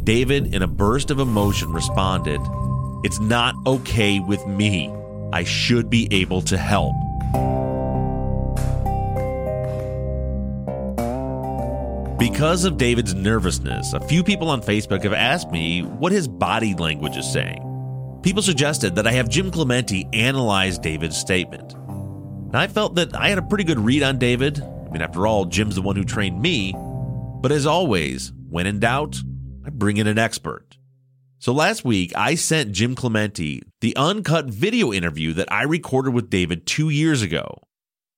David, 0.04 0.54
in 0.54 0.62
a 0.62 0.67
burst 0.67 1.10
of 1.10 1.19
emotion, 1.19 1.73
responded, 1.73 2.39
It's 3.04 3.19
not 3.19 3.56
okay 3.65 4.19
with 4.19 4.45
me. 4.45 4.93
I 5.32 5.43
should 5.43 5.89
be 5.89 6.08
able 6.12 6.41
to 6.43 6.58
help. 6.58 6.93
Because 12.19 12.63
of 12.63 12.78
David's 12.78 13.15
nervousness, 13.15 13.93
a 13.93 13.99
few 14.02 14.23
people 14.23 14.49
on 14.49 14.62
Facebook 14.62 15.04
have 15.04 15.13
asked 15.13 15.52
me 15.52 15.82
what 15.82 16.12
his 16.12 16.28
body 16.28 16.76
language 16.76 17.17
is 17.17 17.32
saying. 17.32 17.62
People 18.24 18.42
suggested 18.42 18.96
that 18.96 19.06
I 19.06 19.12
have 19.12 19.28
Jim 19.28 19.52
Clemente 19.52 20.08
analyze 20.14 20.80
David's 20.80 21.18
statement. 21.18 21.74
And 21.74 22.56
I 22.56 22.68
felt 22.68 22.96
that 22.96 23.14
I 23.14 23.28
had 23.28 23.38
a 23.38 23.44
pretty 23.44 23.66
good 23.66 23.80
read 23.80 24.02
on 24.02 24.18
David. 24.18 24.62
I 24.62 24.90
mean, 24.90 25.02
after 25.02 25.28
all, 25.28 25.44
Jim's 25.44 25.76
the 25.76 25.82
one 25.82 25.98
who 25.98 26.06
trained 26.06 26.42
me. 26.42 26.74
But 27.42 27.52
as 27.52 27.66
always, 27.66 28.32
when 28.50 28.66
in 28.66 28.80
doubt, 28.80 29.18
I 29.66 29.72
bring 29.72 29.98
in 29.98 30.08
an 30.08 30.18
expert. 30.18 30.78
So 31.40 31.52
last 31.52 31.84
week, 31.84 32.14
I 32.16 32.36
sent 32.36 32.72
Jim 32.72 32.96
Clemente 32.96 33.62
the 33.82 33.94
uncut 33.98 34.46
video 34.46 34.94
interview 34.94 35.34
that 35.34 35.52
I 35.52 35.64
recorded 35.64 36.14
with 36.14 36.30
David 36.30 36.66
two 36.66 36.88
years 36.88 37.22
ago 37.22 37.64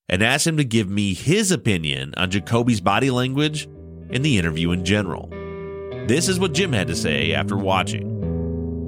and 0.08 0.22
asked 0.22 0.46
him 0.46 0.58
to 0.58 0.64
give 0.64 0.88
me 0.88 1.16
his 1.16 1.52
opinion 1.52 2.14
on 2.16 2.30
Jacoby's 2.30 2.80
body 2.80 3.10
language 3.10 3.64
and 4.12 4.24
the 4.24 4.38
interview 4.38 4.70
in 4.70 4.86
general. 4.86 5.30
This 6.06 6.30
is 6.30 6.40
what 6.40 6.54
Jim 6.54 6.72
had 6.72 6.86
to 6.90 6.96
say 6.96 7.34
after 7.34 7.58
watching. 7.58 8.15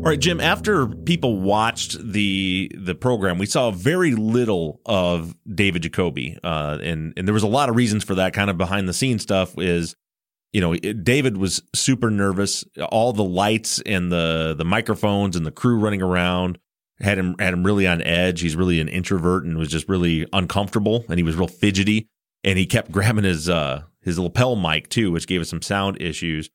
All 0.07 0.11
right, 0.11 0.21
Jim. 0.21 0.39
After 0.39 0.87
people 0.87 1.41
watched 1.41 1.97
the 2.01 2.71
the 2.73 2.95
program, 2.95 3.37
we 3.37 3.45
saw 3.45 3.71
very 3.71 4.15
little 4.15 4.79
of 4.85 5.35
David 5.53 5.81
Jacoby, 5.81 6.37
uh, 6.45 6.77
and 6.81 7.11
and 7.17 7.27
there 7.27 7.33
was 7.33 7.43
a 7.43 7.47
lot 7.47 7.67
of 7.67 7.75
reasons 7.75 8.05
for 8.05 8.15
that. 8.15 8.31
Kind 8.31 8.49
of 8.49 8.57
behind 8.57 8.87
the 8.87 8.93
scenes 8.93 9.23
stuff 9.23 9.57
is 9.57 9.97
you 10.53 10.61
know, 10.61 10.75
David 10.75 11.35
was 11.35 11.61
super 11.75 12.09
nervous. 12.09 12.63
All 12.89 13.11
the 13.11 13.25
lights 13.25 13.81
and 13.85 14.09
the 14.09 14.55
the 14.57 14.63
microphones 14.63 15.35
and 15.35 15.45
the 15.45 15.51
crew 15.51 15.77
running 15.77 16.01
around 16.01 16.57
had 17.01 17.17
him 17.17 17.35
had 17.37 17.53
him 17.53 17.65
really 17.65 17.85
on 17.85 18.01
edge. 18.01 18.39
He's 18.39 18.55
really 18.55 18.79
an 18.79 18.87
introvert 18.87 19.43
and 19.43 19.57
was 19.57 19.67
just 19.67 19.89
really 19.89 20.25
uncomfortable, 20.31 21.03
and 21.09 21.19
he 21.19 21.23
was 21.23 21.35
real 21.35 21.49
fidgety. 21.49 22.07
And 22.45 22.57
he 22.57 22.65
kept 22.65 22.91
grabbing 22.93 23.25
his 23.25 23.49
uh 23.49 23.81
his 24.03 24.17
lapel 24.17 24.55
mic 24.55 24.87
too, 24.87 25.11
which 25.11 25.27
gave 25.27 25.41
us 25.41 25.49
some 25.49 25.61
sound 25.61 26.01
issues. 26.01 26.49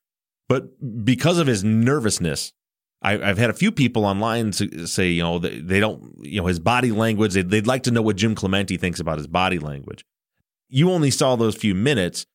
But 0.49 1.05
because 1.05 1.37
of 1.37 1.45
his 1.45 1.63
nervousness, 1.63 2.51
I, 3.03 3.17
have 3.17 3.37
had 3.37 3.49
a 3.49 3.53
few 3.53 3.71
people 3.71 4.05
online 4.05 4.53
say, 4.53 5.09
you 5.09 5.21
know, 5.21 5.39
they, 5.39 5.79
don't, 5.79 6.15
you 6.21 6.41
know, 6.41 6.47
his 6.47 6.59
body 6.59 6.91
language. 6.91 7.33
They'd, 7.33 7.49
they'd 7.49 7.67
like 7.67 7.83
to 7.83 7.91
know 7.91 8.01
what 8.01 8.15
Jim 8.15 8.33
Clemente 8.33 8.77
thinks 8.77 8.99
about 8.99 9.17
his 9.17 9.27
body 9.27 9.59
language. 9.59 10.05
You 10.69 10.89
only 10.91 11.11
saw 11.11 11.35
those 11.35 11.55
few 11.55 11.75
minutes, 11.75 12.25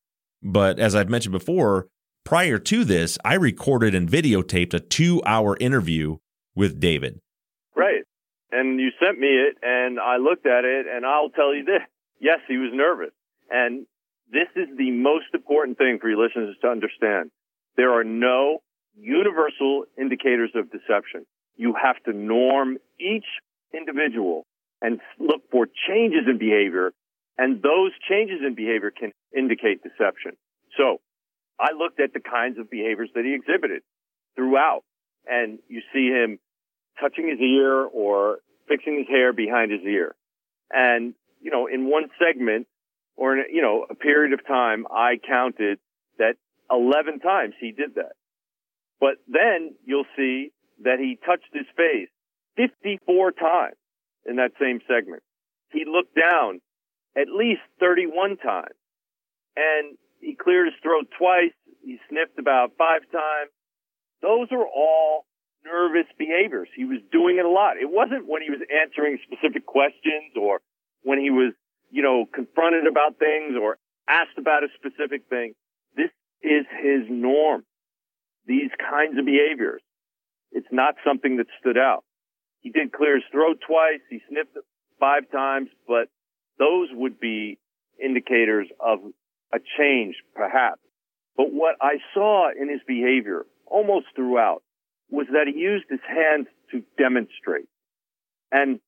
but 0.42 0.78
as 0.78 0.94
I've 0.94 1.08
mentioned 1.08 1.32
before, 1.32 1.88
prior 2.24 2.58
to 2.58 2.84
this, 2.84 3.18
I 3.24 3.34
recorded 3.34 3.94
and 3.94 4.08
videotaped 4.08 4.74
a 4.74 4.80
two 4.80 5.22
hour 5.24 5.56
interview 5.58 6.18
with 6.54 6.78
David. 6.78 7.20
Right. 7.74 8.04
And 8.52 8.78
you 8.78 8.90
sent 9.02 9.18
me 9.18 9.28
it, 9.28 9.56
and 9.62 9.98
I 9.98 10.18
looked 10.18 10.46
at 10.46 10.64
it, 10.64 10.86
and 10.86 11.06
I'll 11.06 11.30
tell 11.30 11.54
you 11.54 11.64
this. 11.64 11.82
Yes, 12.20 12.40
he 12.46 12.56
was 12.58 12.70
nervous. 12.72 13.12
And 13.50 13.86
this 14.30 14.48
is 14.56 14.68
the 14.76 14.90
most 14.90 15.26
important 15.32 15.78
thing 15.78 15.98
for 16.00 16.08
your 16.08 16.22
listeners 16.22 16.56
to 16.60 16.68
understand. 16.68 17.30
There 17.76 17.92
are 17.92 18.04
no 18.04 18.58
universal 19.00 19.84
indicators 19.98 20.50
of 20.54 20.70
deception. 20.70 21.26
You 21.56 21.74
have 21.80 22.02
to 22.04 22.12
norm 22.12 22.78
each 23.00 23.26
individual 23.74 24.46
and 24.80 25.00
look 25.18 25.42
for 25.50 25.66
changes 25.88 26.22
in 26.28 26.38
behavior 26.38 26.92
and 27.38 27.62
those 27.62 27.92
changes 28.10 28.40
in 28.44 28.54
behavior 28.54 28.90
can 28.90 29.12
indicate 29.34 29.82
deception. 29.82 30.32
So 30.76 30.98
I 31.58 31.72
looked 31.72 32.00
at 32.00 32.12
the 32.12 32.20
kinds 32.20 32.58
of 32.58 32.68
behaviors 32.68 33.10
that 33.14 33.24
he 33.24 33.32
exhibited 33.32 33.82
throughout. 34.34 34.82
And 35.26 35.60
you 35.68 35.82
see 35.92 36.08
him 36.08 36.38
touching 37.00 37.28
his 37.28 37.38
ear 37.40 37.72
or 37.72 38.38
fixing 38.66 38.98
his 38.98 39.08
hair 39.08 39.32
behind 39.32 39.70
his 39.70 39.82
ear. 39.82 40.16
And, 40.72 41.14
you 41.40 41.50
know, 41.50 41.68
in 41.68 41.88
one 41.88 42.08
segment 42.18 42.66
or 43.16 43.36
in, 43.36 43.44
you 43.54 43.62
know, 43.62 43.86
a 43.88 43.94
period 43.94 44.32
of 44.32 44.44
time, 44.46 44.86
I 44.90 45.18
counted 45.24 45.78
that 46.18 46.34
11 46.70 47.20
times 47.20 47.54
he 47.60 47.70
did 47.70 47.94
that. 47.94 48.12
But 49.00 49.16
then 49.28 49.74
you'll 49.84 50.08
see 50.16 50.50
that 50.82 50.98
he 50.98 51.18
touched 51.24 51.52
his 51.52 51.66
face 51.76 52.08
54 52.56 53.32
times 53.32 53.76
in 54.26 54.36
that 54.36 54.52
same 54.60 54.80
segment. 54.88 55.22
He 55.70 55.84
looked 55.84 56.14
down 56.14 56.60
at 57.16 57.28
least 57.28 57.60
31 57.80 58.36
times. 58.38 58.74
And 59.56 59.96
he 60.20 60.34
cleared 60.34 60.66
his 60.66 60.80
throat 60.82 61.06
twice. 61.18 61.54
He 61.84 61.98
sniffed 62.08 62.38
about 62.38 62.72
five 62.78 63.02
times. 63.10 63.50
Those 64.22 64.48
are 64.50 64.66
all 64.66 65.26
nervous 65.64 66.06
behaviors. 66.18 66.68
He 66.74 66.84
was 66.84 66.98
doing 67.10 67.38
it 67.38 67.44
a 67.44 67.50
lot. 67.50 67.76
It 67.76 67.90
wasn't 67.90 68.26
when 68.26 68.42
he 68.42 68.50
was 68.50 68.60
answering 68.70 69.18
specific 69.26 69.66
questions 69.66 70.34
or 70.40 70.60
when 71.02 71.18
he 71.18 71.30
was, 71.30 71.52
you 71.90 72.02
know, 72.02 72.26
confronted 72.32 72.86
about 72.86 73.18
things 73.18 73.54
or 73.60 73.78
asked 74.08 74.38
about 74.38 74.64
a 74.64 74.68
specific 74.74 75.22
thing. 75.28 75.54
This 75.96 76.10
is 76.42 76.66
his 76.82 77.06
norm. 77.08 77.64
These 78.48 78.70
kinds 78.90 79.18
of 79.18 79.26
behaviors. 79.26 79.82
It's 80.52 80.72
not 80.72 80.94
something 81.06 81.36
that 81.36 81.46
stood 81.60 81.76
out. 81.76 82.02
He 82.60 82.70
did 82.70 82.92
clear 82.92 83.16
his 83.16 83.24
throat 83.30 83.58
twice. 83.64 84.00
He 84.08 84.20
sniffed 84.28 84.56
five 84.98 85.30
times, 85.30 85.68
but 85.86 86.08
those 86.58 86.88
would 86.92 87.20
be 87.20 87.58
indicators 88.02 88.66
of 88.80 89.00
a 89.52 89.58
change, 89.78 90.16
perhaps. 90.34 90.80
But 91.36 91.52
what 91.52 91.76
I 91.80 91.98
saw 92.14 92.50
in 92.50 92.70
his 92.70 92.80
behavior 92.86 93.44
almost 93.66 94.06
throughout 94.16 94.62
was 95.10 95.26
that 95.32 95.46
he 95.46 95.60
used 95.60 95.84
his 95.90 96.00
hands 96.08 96.46
to 96.72 96.82
demonstrate. 96.96 97.68
And 98.50 98.80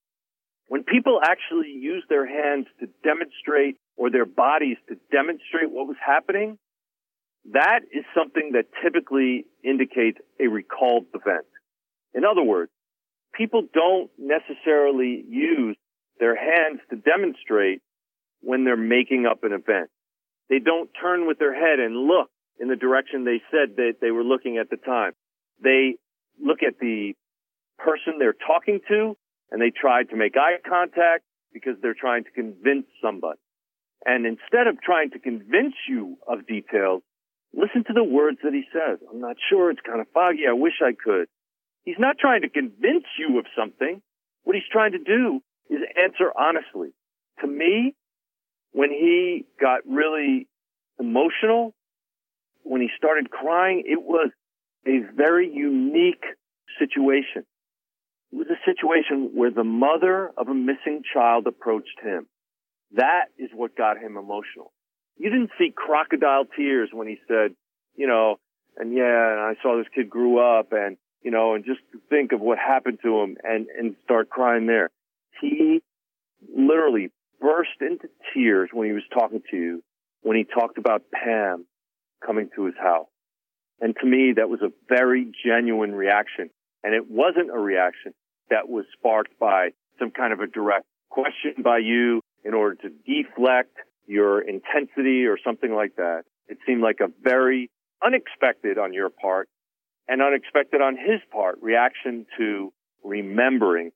when 0.68 0.84
people 0.84 1.20
actually 1.22 1.70
use 1.70 2.04
their 2.08 2.26
hands 2.26 2.66
to 2.80 2.88
demonstrate 3.04 3.76
or 3.96 4.10
their 4.10 4.26
bodies 4.26 4.78
to 4.88 4.96
demonstrate 5.12 5.70
what 5.70 5.86
was 5.86 5.96
happening, 6.04 6.58
that 7.53 7.81
is 7.92 8.05
something 8.14 8.53
that 8.53 8.66
typically 8.83 9.46
indicates 9.64 10.18
a 10.38 10.48
recalled 10.48 11.07
event. 11.14 11.46
In 12.14 12.24
other 12.24 12.42
words, 12.42 12.70
people 13.33 13.62
don't 13.72 14.11
necessarily 14.18 15.24
use 15.29 15.76
their 16.18 16.37
hands 16.37 16.81
to 16.90 16.96
demonstrate 16.96 17.81
when 18.40 18.64
they're 18.64 18.76
making 18.76 19.26
up 19.26 19.44
an 19.44 19.53
event. 19.53 19.90
They 20.48 20.59
don't 20.59 20.90
turn 21.00 21.26
with 21.26 21.38
their 21.38 21.55
head 21.55 21.79
and 21.79 21.96
look 21.96 22.31
in 22.59 22.68
the 22.68 22.76
direction 22.76 23.24
they 23.24 23.40
said 23.50 23.76
that 23.76 23.94
they 24.00 24.11
were 24.11 24.24
looking 24.24 24.59
at 24.59 24.68
the 24.68 24.76
time. 24.76 25.12
They 25.62 25.96
look 26.42 26.62
at 26.62 26.79
the 26.79 27.14
person 27.79 28.18
they're 28.18 28.35
talking 28.35 28.81
to 28.88 29.16
and 29.50 29.61
they 29.61 29.70
try 29.70 30.05
to 30.05 30.16
make 30.16 30.37
eye 30.37 30.57
contact 30.68 31.24
because 31.53 31.74
they're 31.81 31.94
trying 31.98 32.24
to 32.24 32.31
convince 32.31 32.87
somebody. 33.03 33.38
And 34.05 34.26
instead 34.26 34.66
of 34.66 34.81
trying 34.81 35.11
to 35.11 35.18
convince 35.18 35.74
you 35.88 36.16
of 36.26 36.46
details, 36.46 37.03
listen 37.54 37.84
to 37.84 37.92
the 37.92 38.04
words 38.04 38.38
that 38.44 38.52
he 38.52 38.64
says. 38.72 38.98
I'm 39.10 39.20
not 39.20 39.36
sure. 39.48 39.70
It's 39.70 39.80
kind 39.86 40.00
of 40.00 40.06
foggy. 40.12 40.46
I 40.48 40.52
wish 40.52 40.74
I 40.82 40.92
could. 40.92 41.26
He's 41.84 41.98
not 41.98 42.18
trying 42.18 42.42
to 42.42 42.48
convince 42.48 43.04
you 43.18 43.38
of 43.38 43.46
something. 43.56 44.02
What 44.44 44.54
he's 44.54 44.68
trying 44.70 44.92
to 44.92 44.98
do 44.98 45.40
is 45.68 45.80
answer 46.02 46.32
honestly. 46.38 46.90
To 47.40 47.46
me, 47.46 47.94
when 48.72 48.90
he 48.90 49.46
got 49.60 49.80
really 49.88 50.46
emotional, 50.98 51.74
when 52.62 52.80
he 52.80 52.88
started 52.96 53.30
crying, 53.30 53.82
it 53.86 54.00
was 54.00 54.30
a 54.86 55.00
very 55.14 55.50
unique 55.52 56.24
situation. 56.78 57.44
It 58.32 58.36
was 58.36 58.46
a 58.48 58.60
situation 58.64 59.30
where 59.34 59.50
the 59.50 59.64
mother 59.64 60.30
of 60.36 60.48
a 60.48 60.54
missing 60.54 61.02
child 61.12 61.46
approached 61.46 61.98
him. 62.02 62.26
That 62.92 63.26
is 63.38 63.50
what 63.54 63.76
got 63.76 63.96
him 63.98 64.16
emotional. 64.16 64.72
You 65.20 65.28
didn't 65.28 65.50
see 65.59 65.70
crocodile 65.74 66.46
tears 66.56 66.88
when 66.94 67.06
he 67.06 67.18
said, 67.28 67.54
you 67.94 68.06
know, 68.06 68.37
and 68.78 68.96
yeah, 68.96 69.33
and 69.33 69.40
I 69.40 69.52
saw 69.62 69.76
this 69.76 69.87
kid 69.94 70.09
grew 70.09 70.38
up 70.38 70.72
and, 70.72 70.96
you 71.22 71.30
know, 71.30 71.54
and 71.54 71.62
just 71.62 71.80
think 72.09 72.33
of 72.33 72.40
what 72.40 72.56
happened 72.56 73.00
to 73.02 73.20
him 73.20 73.37
and, 73.44 73.66
and 73.78 73.96
start 74.02 74.30
crying 74.30 74.66
there. 74.66 74.88
He 75.42 75.83
literally 76.56 77.11
burst 77.38 77.83
into 77.83 78.09
tears 78.33 78.70
when 78.72 78.87
he 78.87 78.94
was 78.94 79.02
talking 79.12 79.42
to 79.50 79.56
you, 79.59 79.83
when 80.22 80.38
he 80.38 80.44
talked 80.44 80.78
about 80.78 81.02
Pam 81.12 81.66
coming 82.24 82.48
to 82.56 82.64
his 82.64 82.76
house. 82.80 83.09
And 83.78 83.94
to 84.00 84.06
me, 84.06 84.33
that 84.38 84.48
was 84.48 84.62
a 84.62 84.72
very 84.88 85.30
genuine 85.44 85.94
reaction. 85.94 86.48
And 86.83 86.94
it 86.94 87.11
wasn't 87.11 87.50
a 87.50 87.59
reaction 87.59 88.14
that 88.48 88.70
was 88.70 88.87
sparked 88.96 89.38
by 89.38 89.72
some 89.98 90.12
kind 90.12 90.33
of 90.33 90.40
a 90.40 90.46
direct 90.46 90.87
question 91.11 91.56
by 91.62 91.76
you 91.76 92.22
in 92.42 92.54
order 92.54 92.76
to 92.76 92.88
deflect 93.04 93.76
your 94.10 94.40
intensity 94.40 95.24
or 95.26 95.38
something 95.42 95.72
like 95.72 95.94
that. 95.96 96.24
It 96.48 96.58
seemed 96.66 96.82
like 96.82 96.98
a 97.00 97.06
very 97.22 97.70
unexpected 98.04 98.76
on 98.76 98.92
your 98.92 99.08
part 99.08 99.48
and 100.08 100.20
unexpected 100.20 100.80
on 100.80 100.96
his 100.96 101.20
part 101.32 101.58
reaction 101.62 102.26
to 102.36 102.72
remembering 103.04 103.92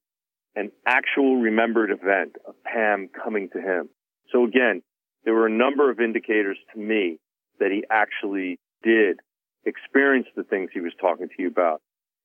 an 0.54 0.70
actual 0.86 1.40
remembered 1.40 1.90
event 1.90 2.36
of 2.46 2.54
Pam 2.62 3.08
coming 3.08 3.48
to 3.54 3.60
him. 3.60 3.88
So 4.30 4.44
again, 4.44 4.82
there 5.24 5.34
were 5.34 5.48
a 5.48 5.50
number 5.50 5.90
of 5.90 5.98
indicators 5.98 6.58
to 6.72 6.78
me 6.78 7.18
that 7.58 7.72
he 7.72 7.82
actually 7.90 8.60
did 8.84 9.18
experience 9.66 10.28
the 10.36 10.44
things 10.44 10.70
he 10.72 10.80
was 10.80 10.92
talking 11.00 11.26
to 11.26 11.42
you 11.42 11.48
about 11.48 11.80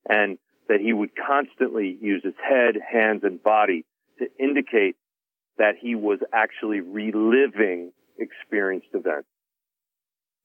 and 0.07 0.37
that 0.67 0.79
he 0.79 0.93
would 0.93 1.09
constantly 1.15 1.97
use 1.99 2.21
his 2.23 2.35
head, 2.47 2.75
hands, 2.91 3.21
and 3.23 3.41
body 3.41 3.83
to 4.19 4.27
indicate 4.39 4.95
that 5.59 5.75
he 5.79 5.93
was 5.93 6.19
actually 6.33 6.79
reliving 6.79 7.91
experienced 8.17 8.87
events. 8.93 9.27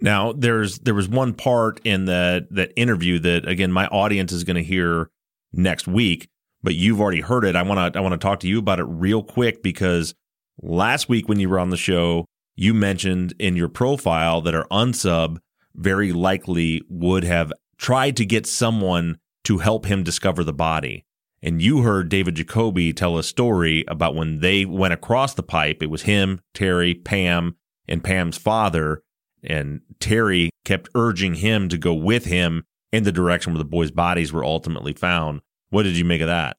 Now, 0.00 0.32
there's 0.32 0.80
there 0.80 0.94
was 0.94 1.08
one 1.08 1.32
part 1.32 1.80
in 1.84 2.04
that 2.06 2.48
that 2.50 2.72
interview 2.76 3.18
that 3.20 3.48
again 3.48 3.72
my 3.72 3.86
audience 3.86 4.32
is 4.32 4.44
going 4.44 4.56
to 4.56 4.62
hear 4.62 5.08
next 5.52 5.86
week, 5.86 6.28
but 6.62 6.74
you've 6.74 7.00
already 7.00 7.20
heard 7.20 7.44
it. 7.44 7.56
I 7.56 7.62
want 7.62 7.94
to 7.94 7.98
I 7.98 8.02
want 8.02 8.12
to 8.12 8.18
talk 8.18 8.40
to 8.40 8.48
you 8.48 8.58
about 8.58 8.80
it 8.80 8.84
real 8.84 9.22
quick 9.22 9.62
because 9.62 10.14
last 10.60 11.08
week 11.08 11.28
when 11.28 11.38
you 11.38 11.48
were 11.48 11.60
on 11.60 11.70
the 11.70 11.76
show, 11.76 12.26
you 12.56 12.74
mentioned 12.74 13.34
in 13.38 13.56
your 13.56 13.68
profile 13.68 14.40
that 14.42 14.54
our 14.54 14.66
unsub 14.68 15.38
very 15.74 16.12
likely 16.12 16.82
would 16.88 17.24
have 17.24 17.52
tried 17.78 18.16
to 18.16 18.26
get 18.26 18.46
someone 18.46 19.18
to 19.44 19.58
help 19.58 19.86
him 19.86 20.02
discover 20.02 20.44
the 20.44 20.52
body. 20.52 21.04
And 21.44 21.60
you 21.60 21.82
heard 21.82 22.08
David 22.08 22.36
Jacoby 22.36 22.94
tell 22.94 23.18
a 23.18 23.22
story 23.22 23.84
about 23.86 24.14
when 24.14 24.40
they 24.40 24.64
went 24.64 24.94
across 24.94 25.34
the 25.34 25.42
pipe. 25.42 25.82
It 25.82 25.90
was 25.90 26.02
him, 26.02 26.40
Terry, 26.54 26.94
Pam, 26.94 27.56
and 27.86 28.02
Pam's 28.02 28.38
father. 28.38 29.02
And 29.42 29.82
Terry 30.00 30.48
kept 30.64 30.88
urging 30.94 31.34
him 31.34 31.68
to 31.68 31.76
go 31.76 31.92
with 31.92 32.24
him 32.24 32.64
in 32.92 33.02
the 33.02 33.12
direction 33.12 33.52
where 33.52 33.58
the 33.58 33.68
boys' 33.68 33.90
bodies 33.90 34.32
were 34.32 34.42
ultimately 34.42 34.94
found. 34.94 35.42
What 35.68 35.82
did 35.82 35.98
you 35.98 36.04
make 36.06 36.22
of 36.22 36.28
that? 36.28 36.56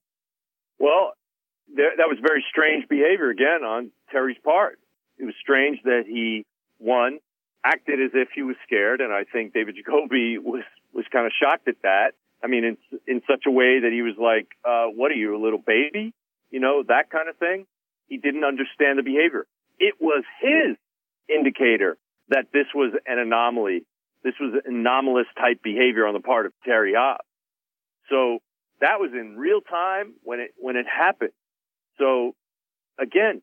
Well, 0.78 1.14
that 1.76 2.08
was 2.08 2.20
very 2.22 2.46
strange 2.48 2.88
behavior 2.88 3.32
again 3.32 3.64
on 3.64 3.90
Terry's 4.12 4.38
part. 4.44 4.78
It 5.18 5.26
was 5.26 5.34
strange 5.42 5.80
that 5.86 6.04
he, 6.06 6.46
one, 6.78 7.18
acted 7.64 8.00
as 8.00 8.12
if 8.14 8.28
he 8.36 8.44
was 8.44 8.56
scared, 8.68 9.02
and 9.02 9.12
I 9.12 9.24
think 9.24 9.52
David 9.52 9.78
Jacoby 9.78 10.38
was 10.44 10.64
was 10.94 11.06
kind 11.12 11.26
of 11.26 11.32
shocked 11.42 11.68
at 11.68 11.82
that. 11.82 12.12
I 12.46 12.48
mean, 12.48 12.64
in 12.64 12.78
in 13.08 13.22
such 13.28 13.46
a 13.48 13.52
way 13.52 13.80
that 13.80 13.92
he 13.92 14.04
was 14.04 14.14
like, 14.20 14.48
uh, 14.64 14.86
"What 14.86 15.12
are 15.12 15.16
you, 15.16 15.36
a 15.36 15.42
little 15.44 15.58
baby?" 15.58 16.14
You 16.52 16.60
know, 16.60 16.84
that 16.88 17.10
kind 17.10 17.28
of 17.28 17.38
thing. 17.38 17.66
He 18.08 18.18
didn't 18.18 18.44
understand 18.44 19.00
the 19.00 19.04
behavior. 19.04 19.48
It 19.80 19.96
was 20.00 20.24
his 20.40 20.78
indicator 21.28 21.98
that 22.30 22.52
this 22.54 22.68
was 22.76 22.94
an 23.08 23.18
anomaly. 23.18 23.84
This 24.24 24.36
was 24.40 24.62
anomalous 24.64 25.26
type 25.36 25.64
behavior 25.64 26.06
on 26.06 26.14
the 26.14 26.20
part 26.20 26.46
of 26.46 26.54
Terry 26.64 26.94
Hobbs. 26.96 27.26
So 28.12 28.40
that 28.80 29.00
was 29.00 29.12
in 29.12 29.38
real 29.38 29.62
time 29.62 30.14
when 30.22 30.40
it 30.40 30.52
when 30.58 30.76
it 30.76 30.86
happened. 30.86 31.34
So 31.98 32.36
again, 33.00 33.42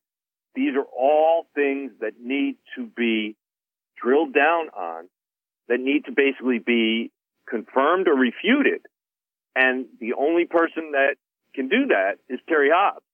these 0.55 0.77
are 0.77 0.87
all 0.97 1.49
things 1.57 1.91
that 2.01 2.21
need 2.21 2.57
to 2.77 2.87
be 2.87 3.35
drilled 4.01 4.33
down 4.33 4.69
on, 4.69 5.09
that 5.67 5.81
need 5.81 6.05
to 6.05 6.12
basically 6.12 6.61
be 6.61 7.11
confirmed 7.49 8.07
or 8.07 8.15
refuted 8.15 8.83
and 9.55 9.87
the 10.01 10.15
only 10.15 10.47
person 10.47 10.93
that 10.93 11.17
can 11.55 11.69
do 11.69 11.87
that 11.88 12.15
is 12.29 12.41
Terry 12.49 12.71
Hobbs. 12.73 13.05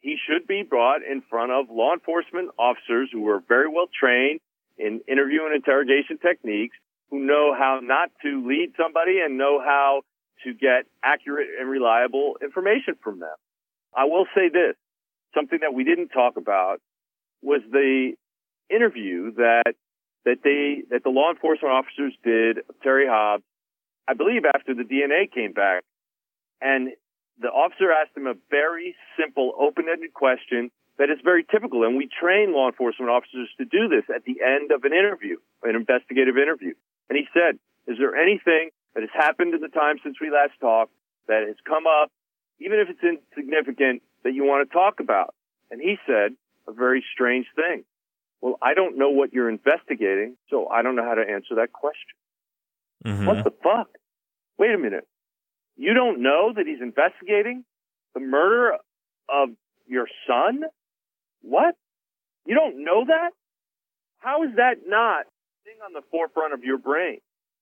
He 0.00 0.16
should 0.28 0.46
be 0.46 0.62
brought 0.62 1.00
in 1.02 1.22
front 1.28 1.52
of 1.52 1.66
law 1.70 1.94
enforcement 1.94 2.50
officers 2.58 3.08
who 3.12 3.28
are 3.28 3.42
very 3.48 3.68
well 3.68 3.86
trained 3.98 4.40
in 4.76 5.00
interview 5.08 5.44
and 5.44 5.54
interrogation 5.54 6.18
techniques, 6.18 6.76
who 7.10 7.20
know 7.20 7.54
how 7.56 7.80
not 7.82 8.10
to 8.22 8.46
lead 8.46 8.72
somebody 8.76 9.20
and 9.24 9.38
know 9.38 9.60
how 9.64 10.02
to 10.44 10.52
get 10.52 10.84
accurate 11.02 11.48
and 11.58 11.70
reliable 11.70 12.36
information 12.42 12.96
from 13.02 13.20
them. 13.20 13.36
I 13.96 14.04
will 14.04 14.26
say 14.34 14.48
this, 14.48 14.76
something 15.34 15.60
that 15.62 15.72
we 15.72 15.84
didn't 15.84 16.08
talk 16.08 16.36
about 16.36 16.80
was 17.42 17.60
the 17.70 18.12
interview 18.70 19.32
that 19.34 19.74
that 20.24 20.38
they 20.42 20.82
that 20.90 21.04
the 21.04 21.10
law 21.10 21.30
enforcement 21.30 21.72
officers 21.72 22.14
did 22.24 22.58
of 22.58 22.80
Terry 22.82 23.06
Hobbs 23.06 23.44
I 24.08 24.14
believe 24.14 24.42
after 24.44 24.74
the 24.74 24.84
DNA 24.84 25.30
came 25.32 25.52
back. 25.52 25.84
And 26.60 26.90
the 27.40 27.48
officer 27.48 27.90
asked 27.90 28.16
him 28.16 28.26
a 28.26 28.34
very 28.50 28.94
simple, 29.18 29.52
open-ended 29.58 30.14
question 30.14 30.70
that 30.98 31.10
is 31.10 31.18
very 31.24 31.44
typical. 31.44 31.84
And 31.84 31.96
we 31.96 32.08
train 32.08 32.54
law 32.54 32.68
enforcement 32.68 33.10
officers 33.10 33.48
to 33.58 33.64
do 33.64 33.88
this 33.88 34.04
at 34.14 34.24
the 34.24 34.38
end 34.44 34.70
of 34.70 34.84
an 34.84 34.92
interview, 34.92 35.36
an 35.62 35.74
investigative 35.74 36.38
interview. 36.38 36.74
And 37.08 37.18
he 37.18 37.26
said, 37.34 37.58
is 37.86 37.98
there 37.98 38.14
anything 38.14 38.70
that 38.94 39.02
has 39.02 39.10
happened 39.12 39.54
in 39.54 39.60
the 39.60 39.68
time 39.68 39.96
since 40.02 40.16
we 40.20 40.30
last 40.30 40.58
talked 40.60 40.92
that 41.26 41.44
has 41.46 41.56
come 41.66 41.84
up, 41.86 42.10
even 42.60 42.78
if 42.78 42.88
it's 42.88 43.02
insignificant, 43.02 44.02
that 44.22 44.34
you 44.34 44.44
want 44.44 44.68
to 44.68 44.72
talk 44.72 45.00
about? 45.00 45.34
And 45.70 45.80
he 45.80 45.96
said 46.06 46.36
a 46.68 46.72
very 46.72 47.04
strange 47.12 47.46
thing. 47.56 47.84
Well, 48.40 48.58
I 48.62 48.74
don't 48.74 48.96
know 48.96 49.10
what 49.10 49.32
you're 49.32 49.48
investigating, 49.48 50.36
so 50.50 50.68
I 50.68 50.82
don't 50.82 50.96
know 50.96 51.04
how 51.04 51.14
to 51.14 51.22
answer 51.28 51.56
that 51.56 51.72
question. 51.72 52.14
Mm-hmm. 53.04 53.26
What 53.26 53.44
the 53.44 53.52
fuck? 53.62 53.88
Wait 54.58 54.74
a 54.74 54.78
minute. 54.78 55.06
You 55.76 55.94
don't 55.94 56.22
know 56.22 56.52
that 56.54 56.66
he's 56.66 56.80
investigating 56.80 57.64
the 58.14 58.20
murder 58.20 58.78
of 59.28 59.48
your 59.86 60.06
son? 60.26 60.62
What? 61.42 61.74
You 62.46 62.54
don't 62.54 62.84
know 62.84 63.04
that? 63.06 63.30
How 64.18 64.44
is 64.44 64.50
that 64.56 64.86
not 64.86 65.26
thing 65.64 65.74
on 65.84 65.92
the 65.92 66.02
forefront 66.10 66.54
of 66.54 66.62
your 66.62 66.78
brain? 66.78 67.18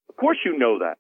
Of 0.08 0.16
course 0.16 0.38
you 0.44 0.58
know 0.58 0.80
that. 0.80 0.98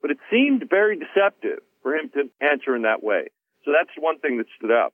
But 0.00 0.10
it 0.10 0.18
seemed 0.30 0.64
very 0.68 0.98
deceptive 0.98 1.60
for 1.82 1.94
him 1.94 2.10
to 2.14 2.30
answer 2.40 2.74
in 2.74 2.82
that 2.82 3.02
way. 3.02 3.28
So 3.64 3.72
that's 3.72 3.90
one 3.98 4.18
thing 4.18 4.38
that 4.38 4.46
stood 4.56 4.70
out. 4.70 4.92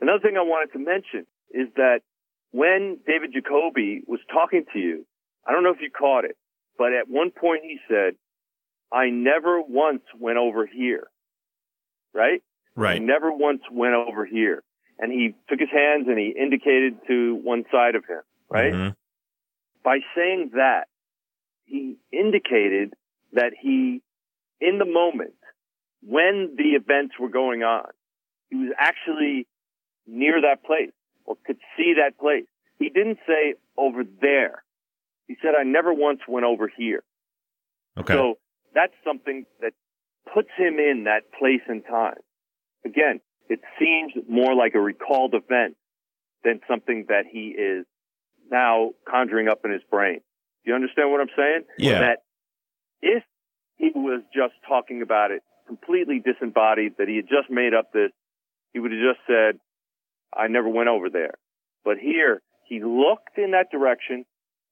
Another 0.00 0.20
thing 0.20 0.36
I 0.36 0.42
wanted 0.42 0.72
to 0.72 0.78
mention 0.78 1.26
is 1.50 1.68
that 1.76 2.00
when 2.50 2.98
David 3.06 3.32
Jacoby 3.32 4.02
was 4.06 4.20
talking 4.32 4.64
to 4.72 4.78
you, 4.78 5.06
I 5.46 5.52
don't 5.52 5.62
know 5.62 5.70
if 5.70 5.80
you 5.80 5.90
caught 5.90 6.24
it, 6.24 6.36
but 6.78 6.92
at 6.92 7.08
one 7.08 7.30
point 7.30 7.62
he 7.64 7.78
said, 7.88 8.14
I 8.92 9.10
never 9.10 9.60
once 9.60 10.02
went 10.18 10.38
over 10.38 10.66
here. 10.66 11.08
Right? 12.14 12.42
Right. 12.74 13.00
I 13.00 13.04
never 13.04 13.32
once 13.32 13.62
went 13.70 13.94
over 13.94 14.26
here. 14.26 14.62
And 14.98 15.10
he 15.10 15.34
took 15.48 15.58
his 15.58 15.70
hands 15.70 16.06
and 16.08 16.18
he 16.18 16.34
indicated 16.38 16.98
to 17.08 17.34
one 17.42 17.64
side 17.72 17.94
of 17.94 18.04
him. 18.04 18.20
Right? 18.48 18.72
Mm-hmm. 18.72 18.90
By 19.82 19.98
saying 20.14 20.50
that, 20.54 20.84
he 21.64 21.96
indicated 22.12 22.94
that 23.32 23.52
he, 23.60 24.02
in 24.60 24.78
the 24.78 24.84
moment, 24.84 25.34
when 26.02 26.54
the 26.56 26.76
events 26.76 27.14
were 27.18 27.30
going 27.30 27.62
on, 27.62 27.86
he 28.50 28.56
was 28.56 28.72
actually 28.78 29.46
near 30.06 30.40
that 30.42 30.64
place 30.64 30.92
or 31.24 31.36
could 31.46 31.58
see 31.76 31.94
that 31.96 32.18
place. 32.18 32.44
He 32.78 32.90
didn't 32.90 33.18
say 33.26 33.54
over 33.76 34.02
there. 34.20 34.62
He 35.26 35.36
said, 35.42 35.52
I 35.58 35.64
never 35.64 35.92
once 35.92 36.20
went 36.28 36.46
over 36.46 36.70
here. 36.74 37.02
Okay. 37.98 38.14
So 38.14 38.34
that's 38.74 38.92
something 39.04 39.44
that 39.60 39.72
puts 40.32 40.48
him 40.56 40.78
in 40.78 41.04
that 41.04 41.32
place 41.38 41.62
and 41.68 41.82
time. 41.84 42.18
Again, 42.84 43.20
it 43.48 43.60
seems 43.78 44.12
more 44.28 44.54
like 44.54 44.74
a 44.74 44.80
recalled 44.80 45.34
event 45.34 45.76
than 46.44 46.60
something 46.68 47.06
that 47.08 47.24
he 47.30 47.48
is 47.48 47.86
now 48.50 48.90
conjuring 49.08 49.48
up 49.48 49.60
in 49.64 49.72
his 49.72 49.82
brain. 49.90 50.20
Do 50.64 50.70
you 50.70 50.74
understand 50.74 51.10
what 51.10 51.20
I'm 51.20 51.30
saying? 51.36 51.62
Yeah. 51.78 52.00
That 52.00 52.18
if 53.00 53.22
he 53.76 53.90
was 53.94 54.22
just 54.34 54.54
talking 54.66 55.02
about 55.02 55.30
it 55.30 55.42
completely 55.66 56.22
disembodied, 56.24 56.94
that 56.98 57.08
he 57.08 57.16
had 57.16 57.28
just 57.28 57.50
made 57.50 57.74
up 57.74 57.92
this, 57.92 58.10
he 58.72 58.78
would 58.78 58.92
have 58.92 59.00
just 59.00 59.20
said, 59.26 59.60
I 60.34 60.48
never 60.48 60.68
went 60.68 60.88
over 60.88 61.10
there. 61.10 61.34
But 61.84 61.98
here, 61.98 62.42
he 62.64 62.80
looked 62.82 63.36
in 63.36 63.52
that 63.52 63.70
direction, 63.70 64.24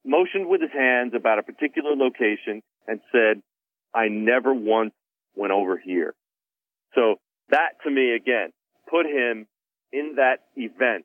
motioned 0.04 0.48
with 0.48 0.60
his 0.60 0.70
hands 0.72 1.12
about 1.14 1.38
a 1.38 1.42
particular 1.42 1.94
location, 1.94 2.62
and 2.86 3.00
said, 3.12 3.42
I 3.94 4.08
never 4.08 4.54
once 4.54 4.92
went 5.34 5.52
over 5.52 5.78
here. 5.78 6.14
So 6.94 7.16
that 7.50 7.70
to 7.84 7.90
me, 7.90 8.14
again, 8.14 8.50
put 8.88 9.06
him 9.06 9.46
in 9.92 10.14
that 10.16 10.38
event, 10.56 11.04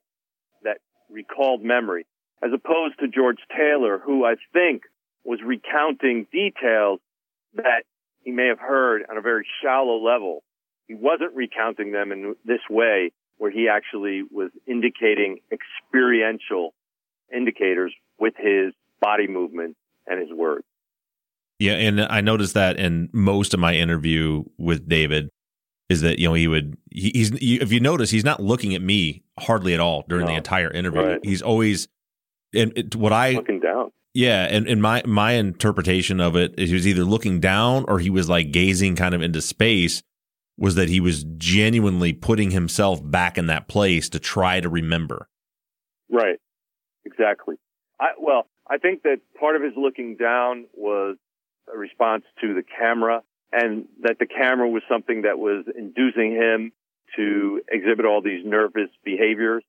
that 0.63 0.77
recalled 1.09 1.63
memory, 1.63 2.05
as 2.43 2.51
opposed 2.53 2.99
to 2.99 3.07
George 3.07 3.39
Taylor, 3.55 3.99
who 4.03 4.25
I 4.25 4.35
think 4.53 4.83
was 5.23 5.39
recounting 5.43 6.27
details 6.31 6.99
that 7.55 7.83
he 8.23 8.31
may 8.31 8.47
have 8.47 8.59
heard 8.59 9.03
on 9.09 9.17
a 9.17 9.21
very 9.21 9.45
shallow 9.61 9.97
level. 10.03 10.43
He 10.87 10.93
wasn't 10.93 11.35
recounting 11.35 11.91
them 11.91 12.11
in 12.11 12.35
this 12.45 12.61
way 12.69 13.11
where 13.37 13.51
he 13.51 13.67
actually 13.67 14.23
was 14.31 14.51
indicating 14.67 15.39
experiential 15.51 16.73
indicators 17.33 17.93
with 18.19 18.33
his 18.37 18.73
body 19.05 19.27
movement 19.27 19.75
and 20.07 20.19
his 20.19 20.29
words. 20.35 20.65
Yeah, 21.59 21.73
and 21.73 22.01
I 22.01 22.21
noticed 22.21 22.53
that 22.55 22.77
in 22.77 23.09
most 23.13 23.53
of 23.53 23.59
my 23.59 23.73
interview 23.75 24.43
with 24.57 24.87
David 24.89 25.29
is 25.89 26.01
that 26.01 26.17
you 26.19 26.27
know 26.27 26.33
he 26.33 26.47
would 26.47 26.75
he, 26.91 27.11
he's 27.13 27.31
if 27.61 27.71
you 27.71 27.79
notice 27.79 28.09
he's 28.09 28.25
not 28.25 28.41
looking 28.41 28.73
at 28.75 28.81
me 28.81 29.23
hardly 29.39 29.73
at 29.73 29.79
all 29.79 30.03
during 30.09 30.25
No. 30.25 30.31
the 30.31 30.37
entire 30.37 30.71
interview. 30.71 31.01
Right. 31.01 31.19
He's 31.23 31.41
always 31.41 31.87
and 32.53 32.73
it, 32.75 32.95
what 32.95 33.13
I 33.13 33.31
Looking 33.33 33.59
down. 33.59 33.91
yeah, 34.13 34.47
and, 34.49 34.67
and 34.67 34.81
my 34.81 35.01
my 35.05 35.33
interpretation 35.33 36.19
of 36.19 36.35
it 36.35 36.55
is 36.57 36.69
he 36.69 36.75
was 36.75 36.87
either 36.87 37.03
looking 37.03 37.39
down 37.39 37.85
or 37.87 37.99
he 37.99 38.09
was 38.09 38.27
like 38.27 38.51
gazing 38.51 38.95
kind 38.95 39.13
of 39.15 39.21
into 39.21 39.41
space. 39.41 40.01
Was 40.57 40.75
that 40.75 40.87
he 40.89 40.99
was 41.01 41.25
genuinely 41.37 42.13
putting 42.13 42.51
himself 42.51 42.99
back 43.03 43.37
in 43.37 43.47
that 43.47 43.67
place 43.67 44.07
to 44.09 44.19
try 44.19 44.59
to 44.61 44.69
remember? 44.69 45.27
Right. 46.09 46.37
Exactly. 47.05 47.55
I, 47.99 48.07
well, 48.19 48.47
I 48.69 48.77
think 48.77 49.03
that 49.03 49.19
part 49.39 49.55
of 49.55 49.61
his 49.61 49.73
looking 49.77 50.15
down 50.15 50.65
was 50.73 51.17
a 51.73 51.77
response 51.77 52.23
to 52.41 52.53
the 52.53 52.63
camera 52.63 53.21
and 53.51 53.85
that 54.01 54.19
the 54.19 54.25
camera 54.25 54.67
was 54.67 54.83
something 54.89 55.21
that 55.21 55.37
was 55.37 55.65
inducing 55.77 56.31
him 56.31 56.71
to 57.15 57.61
exhibit 57.69 58.05
all 58.05 58.21
these 58.21 58.45
nervous 58.45 58.89
behaviors, 59.03 59.63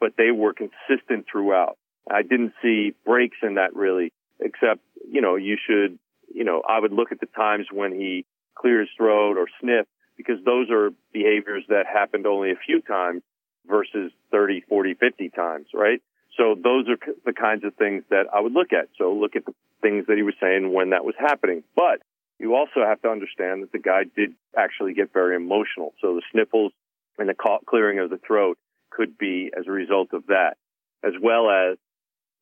but 0.00 0.14
they 0.16 0.30
were 0.30 0.54
consistent 0.54 1.26
throughout. 1.30 1.76
I 2.10 2.22
didn't 2.22 2.54
see 2.62 2.94
breaks 3.04 3.36
in 3.42 3.54
that 3.54 3.76
really, 3.76 4.12
except, 4.40 4.80
you 5.08 5.20
know, 5.20 5.36
you 5.36 5.56
should, 5.64 5.98
you 6.34 6.44
know, 6.44 6.62
I 6.68 6.80
would 6.80 6.92
look 6.92 7.12
at 7.12 7.20
the 7.20 7.26
times 7.26 7.66
when 7.70 7.92
he 7.92 8.24
cleared 8.54 8.80
his 8.80 8.88
throat 8.96 9.36
or 9.36 9.46
sniffed 9.60 9.88
because 10.16 10.42
those 10.44 10.70
are 10.70 10.90
behaviors 11.12 11.64
that 11.68 11.86
happened 11.86 12.26
only 12.26 12.50
a 12.50 12.56
few 12.66 12.80
times 12.80 13.22
versus 13.66 14.10
30, 14.32 14.62
40, 14.68 14.94
50 14.94 15.28
times, 15.30 15.66
right? 15.74 16.02
So 16.40 16.54
those 16.54 16.86
are 16.88 16.96
the 17.26 17.34
kinds 17.34 17.64
of 17.64 17.74
things 17.74 18.02
that 18.08 18.24
I 18.32 18.40
would 18.40 18.54
look 18.54 18.72
at. 18.72 18.88
So 18.96 19.12
look 19.12 19.36
at 19.36 19.44
the 19.44 19.52
things 19.82 20.06
that 20.06 20.16
he 20.16 20.22
was 20.22 20.32
saying 20.40 20.72
when 20.72 20.90
that 20.90 21.04
was 21.04 21.14
happening. 21.18 21.62
But 21.76 22.00
you 22.38 22.54
also 22.54 22.80
have 22.82 23.02
to 23.02 23.08
understand 23.08 23.62
that 23.62 23.72
the 23.72 23.78
guy 23.78 24.04
did 24.16 24.32
actually 24.56 24.94
get 24.94 25.12
very 25.12 25.36
emotional. 25.36 25.92
So 26.00 26.14
the 26.14 26.22
sniffles 26.32 26.72
and 27.18 27.28
the 27.28 27.34
clearing 27.66 27.98
of 27.98 28.08
the 28.08 28.18
throat 28.26 28.56
could 28.88 29.18
be 29.18 29.50
as 29.56 29.66
a 29.68 29.70
result 29.70 30.14
of 30.14 30.28
that, 30.28 30.56
as 31.04 31.12
well 31.22 31.50
as 31.50 31.76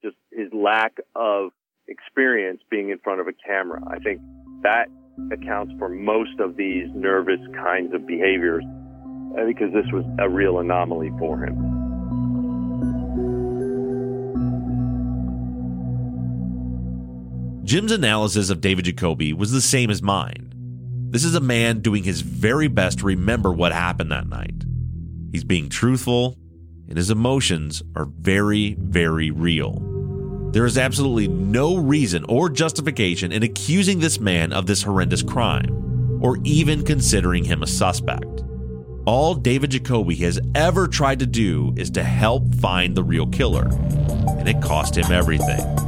just 0.05 0.17
his 0.31 0.53
lack 0.53 0.99
of 1.17 1.51
experience 1.89 2.61
being 2.71 2.91
in 2.91 2.99
front 2.99 3.21
of 3.21 3.27
a 3.27 3.33
camera. 3.33 3.83
I 3.85 3.99
think 3.99 4.21
that 4.63 4.87
accounts 5.33 5.75
for 5.77 5.89
most 5.89 6.39
of 6.39 6.57
these 6.57 6.87
nervous 6.95 7.41
kinds 7.57 7.93
of 7.93 8.07
behaviors 8.07 8.63
uh, 9.37 9.45
because 9.45 9.73
this 9.75 9.91
was 9.93 10.05
a 10.21 10.29
real 10.29 10.61
anomaly 10.61 11.11
for 11.19 11.45
him. 11.45 11.78
Jim's 17.69 17.93
analysis 17.93 18.49
of 18.49 18.63
David 18.63 18.87
Jacoby 18.87 19.35
was 19.35 19.53
the 19.53 19.61
same 19.61 19.91
as 19.91 20.01
mine. 20.01 20.51
This 21.11 21.23
is 21.23 21.35
a 21.35 21.41
man 21.41 21.81
doing 21.81 22.03
his 22.03 22.23
very 22.23 22.67
best 22.67 23.01
to 23.01 23.05
remember 23.05 23.53
what 23.53 23.73
happened 23.73 24.11
that 24.11 24.27
night. 24.27 24.65
He's 25.33 25.45
being 25.45 25.69
truthful, 25.69 26.39
and 26.89 26.97
his 26.97 27.11
emotions 27.11 27.83
are 27.95 28.07
very, 28.07 28.75
very 28.81 29.31
real. 29.31 29.83
There 30.51 30.65
is 30.65 30.79
absolutely 30.79 31.29
no 31.29 31.77
reason 31.77 32.25
or 32.27 32.49
justification 32.49 33.33
in 33.33 33.43
accusing 33.43 33.99
this 33.99 34.19
man 34.19 34.55
of 34.55 34.65
this 34.65 34.83
horrendous 34.83 35.23
crime, 35.23 36.23
or 36.23 36.39
even 36.45 36.87
considering 36.87 37.45
him 37.45 37.63
a 37.63 37.67
suspect. 37.67 38.45
All 39.05 39.35
David 39.35 39.73
Jacoby 39.73 40.15
has 40.15 40.41
ever 40.55 40.89
tried 40.89 41.19
to 41.19 41.27
do 41.27 41.75
is 41.77 41.91
to 41.91 42.03
help 42.03 42.55
find 42.55 42.97
the 42.97 43.05
real 43.05 43.27
killer, 43.27 43.69
and 43.69 44.49
it 44.49 44.63
cost 44.63 44.97
him 44.97 45.13
everything. 45.13 45.88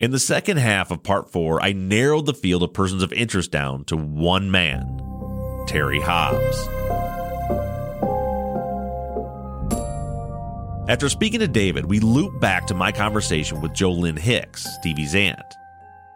In 0.00 0.12
the 0.12 0.18
second 0.18 0.56
half 0.56 0.90
of 0.90 1.02
part 1.02 1.30
four, 1.30 1.62
I 1.62 1.72
narrowed 1.72 2.24
the 2.24 2.32
field 2.32 2.62
of 2.62 2.72
persons 2.72 3.02
of 3.02 3.12
interest 3.12 3.50
down 3.50 3.84
to 3.84 3.98
one 3.98 4.50
man 4.50 4.96
Terry 5.66 6.00
Hobbs. 6.00 6.56
After 10.88 11.10
speaking 11.10 11.40
to 11.40 11.48
David, 11.48 11.84
we 11.84 12.00
loop 12.00 12.40
back 12.40 12.66
to 12.68 12.74
my 12.74 12.92
conversation 12.92 13.60
with 13.60 13.74
Jolynn 13.74 14.18
Hicks, 14.18 14.66
Stevie's 14.80 15.14
aunt. 15.14 15.54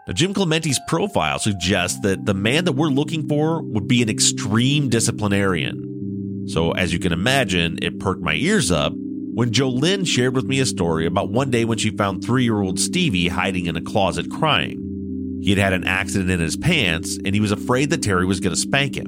Now, 0.07 0.14
Jim 0.14 0.33
Clemente's 0.33 0.81
profile 0.88 1.38
suggests 1.38 2.01
that 2.01 2.25
the 2.25 2.33
man 2.33 2.64
that 2.64 2.73
we're 2.73 2.88
looking 2.88 3.29
for 3.29 3.62
would 3.62 3.87
be 3.87 4.01
an 4.01 4.09
extreme 4.09 4.88
disciplinarian. 4.88 6.47
So, 6.49 6.73
as 6.73 6.90
you 6.90 6.99
can 6.99 7.12
imagine, 7.12 7.79
it 7.83 8.01
perked 8.01 8.23
my 8.23 8.35
ears 8.35 8.70
up 8.70 8.94
when 9.35 9.51
Jolynn 9.51 10.07
shared 10.07 10.37
with 10.37 10.44
me 10.44 10.61
a 10.61 10.66
story 10.66 11.07
about 11.07 11.31
one 11.31 11.51
day 11.51 11.64
when 11.64 11.77
she 11.77 11.90
found 11.90 12.25
three 12.25 12.44
year 12.44 12.62
old 12.62 12.79
Stevie 12.79 13.29
hiding 13.29 13.66
in 13.66 13.77
a 13.77 13.83
closet 13.83 14.31
crying. 14.31 15.40
He 15.42 15.51
had 15.51 15.59
had 15.59 15.73
an 15.73 15.85
accident 15.85 16.31
in 16.31 16.38
his 16.38 16.57
pants 16.57 17.16
and 17.16 17.35
he 17.35 17.40
was 17.40 17.51
afraid 17.51 17.90
that 17.90 18.03
Terry 18.03 18.27
was 18.27 18.38
going 18.38 18.55
to 18.55 18.61
spank 18.61 18.97
him. 18.97 19.07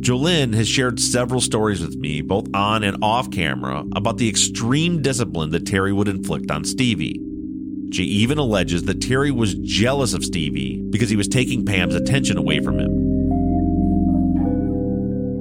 Jolynn 0.00 0.54
has 0.54 0.68
shared 0.68 1.00
several 1.00 1.40
stories 1.40 1.80
with 1.80 1.96
me, 1.96 2.22
both 2.22 2.46
on 2.54 2.84
and 2.84 3.02
off 3.02 3.32
camera, 3.32 3.84
about 3.96 4.18
the 4.18 4.28
extreme 4.28 5.02
discipline 5.02 5.50
that 5.50 5.66
Terry 5.66 5.92
would 5.92 6.06
inflict 6.06 6.52
on 6.52 6.64
Stevie. 6.64 7.20
She 7.92 8.04
even 8.04 8.38
alleges 8.38 8.84
that 8.84 9.02
Terry 9.02 9.32
was 9.32 9.54
jealous 9.54 10.14
of 10.14 10.24
Stevie 10.24 10.80
because 10.90 11.10
he 11.10 11.16
was 11.16 11.26
taking 11.26 11.66
Pam's 11.66 11.96
attention 11.96 12.38
away 12.38 12.60
from 12.60 12.78
him. 12.78 13.07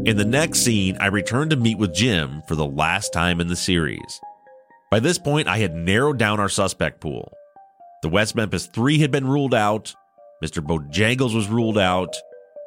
In 0.08 0.16
the 0.16 0.24
next 0.24 0.60
scene, 0.62 0.96
I 1.02 1.08
return 1.08 1.50
to 1.50 1.58
meet 1.58 1.78
with 1.78 1.94
Jim 1.94 2.42
for 2.48 2.56
the 2.56 2.66
last 2.66 3.12
time 3.12 3.42
in 3.42 3.50
the 3.50 3.58
series. 3.58 4.22
By 4.90 5.02
this 5.02 5.18
point, 5.18 5.50
I 5.50 5.58
had 5.58 5.76
narrowed 5.76 6.18
down 6.18 6.40
our 6.40 6.48
suspect 6.48 7.02
pool. 7.02 7.34
The 8.04 8.08
West 8.08 8.34
Memphis 8.34 8.68
Three 8.68 9.00
had 9.00 9.12
been 9.12 9.28
ruled 9.28 9.54
out, 9.54 9.94
Mr. 10.42 10.66
Bojangles 10.66 11.36
was 11.36 11.50
ruled 11.50 11.78
out, 11.78 12.16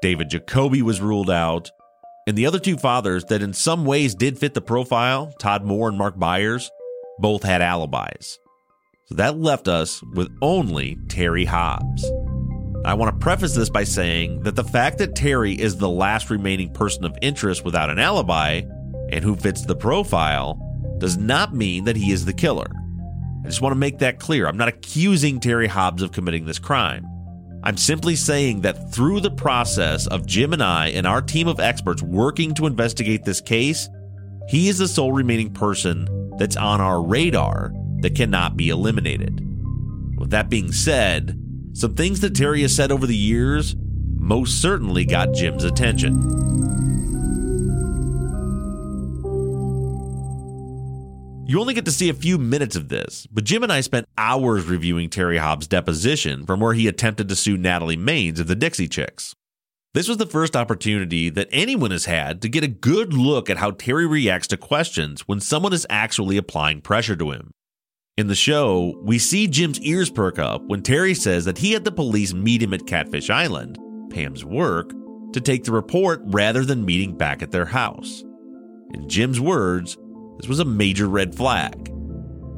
David 0.03 0.29
Jacoby 0.29 0.83
was 0.83 1.01
ruled 1.01 1.31
out, 1.31 1.71
and 2.27 2.37
the 2.37 2.45
other 2.45 2.59
two 2.59 2.77
fathers 2.77 3.25
that 3.31 3.41
in 3.41 3.55
some 3.55 3.87
ways 3.87 4.15
did 4.15 4.39
fit 4.39 4.53
the 4.53 4.61
profile, 4.61 5.33
Todd 5.41 5.65
Moore 5.65 5.89
and 5.89 5.97
Mark 5.97 6.19
Byers, 6.19 6.71
both 7.21 7.43
had 7.43 7.63
alibis. 7.63 8.39
So 9.07 9.15
that 9.15 9.39
left 9.39 9.67
us 9.67 10.03
with 10.15 10.29
only 10.43 10.99
Terry 11.09 11.47
Hobbs. 11.47 12.05
I 12.91 12.95
want 12.95 13.15
to 13.15 13.23
preface 13.23 13.55
this 13.55 13.71
by 13.71 13.85
saying 13.85 14.43
that 14.43 14.57
the 14.57 14.65
fact 14.65 14.99
that 14.99 15.15
Terry 15.15 15.53
is 15.53 15.77
the 15.77 15.89
last 15.89 16.29
remaining 16.29 16.73
person 16.73 17.05
of 17.05 17.17
interest 17.23 17.65
without 17.65 17.89
an 17.89 18.01
alibi 18.01 18.63
and 19.11 19.23
who 19.23 19.37
fits 19.37 19.65
the 19.65 19.77
profile 19.77 20.59
does 20.99 21.17
not 21.17 21.55
mean 21.55 21.85
that 21.85 21.95
he 21.95 22.11
is 22.11 22.25
the 22.25 22.33
killer. 22.33 22.67
I 23.45 23.47
just 23.47 23.63
want 23.63 23.71
to 23.75 23.79
make 23.79 24.01
that 24.01 24.19
clear. 24.19 24.49
I'm 24.49 24.57
not 24.57 24.67
accusing 24.67 25.39
Terry 25.39 25.69
Hobbs 25.69 26.03
of 26.03 26.11
committing 26.11 26.47
this 26.47 26.59
crime. 26.59 27.07
I'm 27.63 27.77
simply 27.77 28.17
saying 28.17 28.63
that 28.63 28.93
through 28.93 29.21
the 29.21 29.31
process 29.31 30.09
of 30.09 30.27
Jim 30.27 30.53
and 30.53 30.63
I 30.63 30.89
and 30.89 31.07
our 31.07 31.23
team 31.23 31.47
of 31.47 31.61
experts 31.61 32.03
working 32.03 32.55
to 32.55 32.67
investigate 32.67 33.23
this 33.23 33.41
case, 33.41 33.89
he 34.49 34.69
is 34.69 34.79
the 34.79 34.89
sole 34.89 35.13
remaining 35.13 35.55
person 35.55 36.09
that's 36.39 36.57
on 36.57 36.81
our 36.81 37.01
radar 37.01 37.73
that 38.01 38.17
cannot 38.17 38.57
be 38.57 38.71
eliminated. 38.71 39.47
With 40.19 40.31
that 40.31 40.51
being 40.51 40.73
said, 40.73 41.41
some 41.73 41.95
things 41.95 42.21
that 42.21 42.35
Terry 42.35 42.63
has 42.63 42.75
said 42.75 42.93
over 42.93 43.07
the 43.07 43.17
years 43.17 43.75
most 44.19 44.61
certainly 44.61 45.05
got 45.05 45.33
Jim's 45.33 45.65
attention. 45.65 46.51
You 51.47 51.61
only 51.61 51.75
get 51.75 51.85
to 51.87 51.91
see 51.91 52.09
a 52.09 52.15
few 52.15 52.39
minutes 52.39 52.77
of 52.77 52.91
this, 52.91 53.27
but 53.33 53.43
Jim 53.43 53.65
and 53.65 53.73
I 53.73 53.81
spent 53.81 54.07
hours 54.17 54.67
reviewing 54.67 55.11
Terry 55.11 55.39
Hobbs' 55.39 55.67
deposition 55.67 56.47
from 56.47 56.61
where 56.61 56.75
he 56.75 56.87
attempted 56.87 57.29
to 57.29 57.35
sue 57.35 57.57
Natalie 57.57 57.97
Maines 57.97 58.39
of 58.39 58.47
the 58.47 58.55
Dixie 58.55 58.87
Chicks. 58.87 59.35
This 59.93 60.07
was 60.07 60.19
the 60.19 60.27
first 60.27 60.55
opportunity 60.55 61.29
that 61.31 61.49
anyone 61.51 61.91
has 61.91 62.05
had 62.05 62.41
to 62.43 62.49
get 62.49 62.63
a 62.63 62.69
good 62.69 63.13
look 63.13 63.51
at 63.51 63.57
how 63.57 63.73
Terry 63.73 64.07
reacts 64.07 64.47
to 64.49 64.57
questions 64.57 65.23
when 65.23 65.41
someone 65.41 65.73
is 65.73 65.89
actually 65.91 66.37
applying 66.37 66.81
pressure 66.81 67.17
to 67.17 67.33
him. 67.33 67.51
In 68.17 68.27
the 68.27 68.35
show, 68.35 69.01
we 69.03 69.19
see 69.19 69.47
Jim's 69.47 69.81
ears 69.81 70.11
perk 70.11 70.39
up 70.39 70.63
when 70.67 70.83
Terry 70.83 71.15
says 71.15 71.45
that 71.45 71.59
he 71.59 71.73
had 71.73 71.85
the 71.85 71.93
police 71.93 72.35
meet 72.35 72.63
him 72.63 72.75
at 72.75 72.87
Catfish 72.87 73.31
Island, 73.31 73.79
Pam's 74.11 74.45
work, 74.45 74.93
to 75.33 75.41
take 75.41 75.65
the 75.65 75.73
report 75.73 76.21
rather 76.25 76.65
than 76.65 76.85
meeting 76.85 77.17
back 77.17 77.41
at 77.41 77.53
their 77.53 77.65
house. 77.65 78.23
In 78.93 79.09
Jim's 79.09 79.41
words, 79.41 79.97
this 80.39 80.49
was 80.49 80.59
a 80.59 80.65
major 80.65 81.07
red 81.07 81.35
flag. 81.35 81.93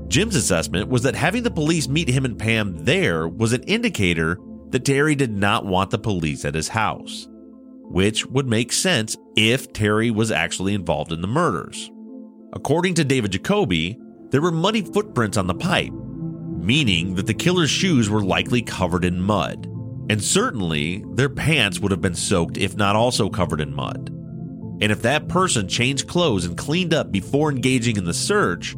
Jim's 0.09 0.37
assessment 0.37 0.89
was 0.89 1.03
that 1.03 1.15
having 1.15 1.43
the 1.43 1.51
police 1.51 1.87
meet 1.87 2.09
him 2.09 2.25
and 2.25 2.39
Pam 2.39 2.85
there 2.85 3.29
was 3.29 3.53
an 3.53 3.63
indicator 3.65 4.39
that 4.71 4.85
Terry 4.85 5.15
did 5.15 5.37
not 5.37 5.67
want 5.67 5.91
the 5.91 5.99
police 5.99 6.45
at 6.45 6.55
his 6.55 6.69
house, 6.69 7.29
which 7.85 8.27
would 8.27 8.47
make 8.47 8.73
sense 8.73 9.17
if 9.37 9.73
Terry 9.73 10.11
was 10.11 10.31
actually 10.31 10.75
involved 10.75 11.13
in 11.13 11.21
the 11.21 11.29
murders. 11.29 11.91
According 12.55 12.95
to 12.95 13.05
David 13.05 13.33
Jacoby, 13.33 13.99
there 14.33 14.41
were 14.41 14.51
muddy 14.51 14.81
footprints 14.81 15.37
on 15.37 15.47
the 15.47 15.55
pipe, 15.55 15.93
meaning 15.93 17.15
that 17.17 17.27
the 17.27 17.35
killer's 17.35 17.71
shoes 17.71 18.09
were 18.09 18.25
likely 18.25 18.63
covered 18.63 19.05
in 19.05 19.21
mud, 19.21 19.67
and 20.09 20.25
certainly 20.25 21.05
their 21.13 21.29
pants 21.29 21.79
would 21.79 21.93
have 21.93 22.01
been 22.01 22.15
soaked 22.15 22.57
if 22.57 22.75
not 22.75 22.97
also 22.97 23.29
covered 23.29 23.61
in 23.61 23.75
mud. 23.75 24.09
And 24.81 24.91
if 24.91 25.03
that 25.03 25.29
person 25.29 25.69
changed 25.69 26.09
clothes 26.09 26.47
and 26.47 26.57
cleaned 26.57 26.95
up 26.95 27.13
before 27.13 27.51
engaging 27.51 27.97
in 27.97 28.05
the 28.05 28.15
search, 28.15 28.75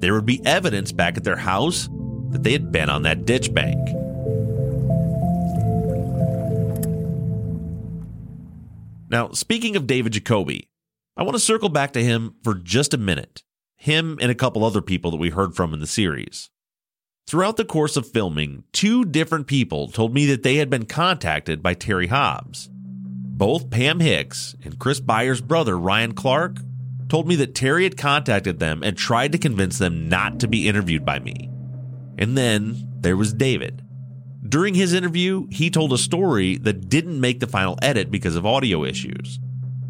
there 0.00 0.12
would 0.12 0.26
be 0.26 0.44
evidence 0.44 0.92
back 0.92 1.16
at 1.16 1.24
their 1.24 1.34
house 1.34 1.88
that 2.28 2.42
they 2.42 2.52
had 2.52 2.70
been 2.70 2.90
on 2.90 3.02
that 3.02 3.24
ditch 3.24 3.52
bank. 3.54 3.80
Now, 9.08 9.32
speaking 9.32 9.76
of 9.76 9.86
David 9.86 10.12
Jacoby, 10.12 10.68
I 11.16 11.22
want 11.22 11.36
to 11.36 11.40
circle 11.40 11.70
back 11.70 11.94
to 11.94 12.04
him 12.04 12.34
for 12.44 12.54
just 12.54 12.92
a 12.92 12.98
minute. 12.98 13.42
Him 13.82 14.18
and 14.20 14.30
a 14.30 14.34
couple 14.34 14.62
other 14.62 14.82
people 14.82 15.10
that 15.10 15.16
we 15.16 15.30
heard 15.30 15.56
from 15.56 15.72
in 15.72 15.80
the 15.80 15.86
series. 15.86 16.50
Throughout 17.26 17.56
the 17.56 17.64
course 17.64 17.96
of 17.96 18.06
filming, 18.06 18.64
two 18.74 19.06
different 19.06 19.46
people 19.46 19.88
told 19.88 20.12
me 20.12 20.26
that 20.26 20.42
they 20.42 20.56
had 20.56 20.68
been 20.68 20.84
contacted 20.84 21.62
by 21.62 21.72
Terry 21.72 22.08
Hobbs. 22.08 22.68
Both 22.70 23.70
Pam 23.70 24.00
Hicks 24.00 24.54
and 24.62 24.78
Chris 24.78 25.00
Byers' 25.00 25.40
brother, 25.40 25.78
Ryan 25.78 26.12
Clark, 26.12 26.58
told 27.08 27.26
me 27.26 27.36
that 27.36 27.54
Terry 27.54 27.84
had 27.84 27.96
contacted 27.96 28.58
them 28.58 28.82
and 28.82 28.98
tried 28.98 29.32
to 29.32 29.38
convince 29.38 29.78
them 29.78 30.10
not 30.10 30.40
to 30.40 30.46
be 30.46 30.68
interviewed 30.68 31.06
by 31.06 31.18
me. 31.18 31.48
And 32.18 32.36
then 32.36 32.86
there 33.00 33.16
was 33.16 33.32
David. 33.32 33.82
During 34.46 34.74
his 34.74 34.92
interview, 34.92 35.46
he 35.50 35.70
told 35.70 35.94
a 35.94 35.98
story 35.98 36.58
that 36.58 36.90
didn't 36.90 37.18
make 37.18 37.40
the 37.40 37.46
final 37.46 37.78
edit 37.80 38.10
because 38.10 38.36
of 38.36 38.44
audio 38.44 38.84
issues. 38.84 39.40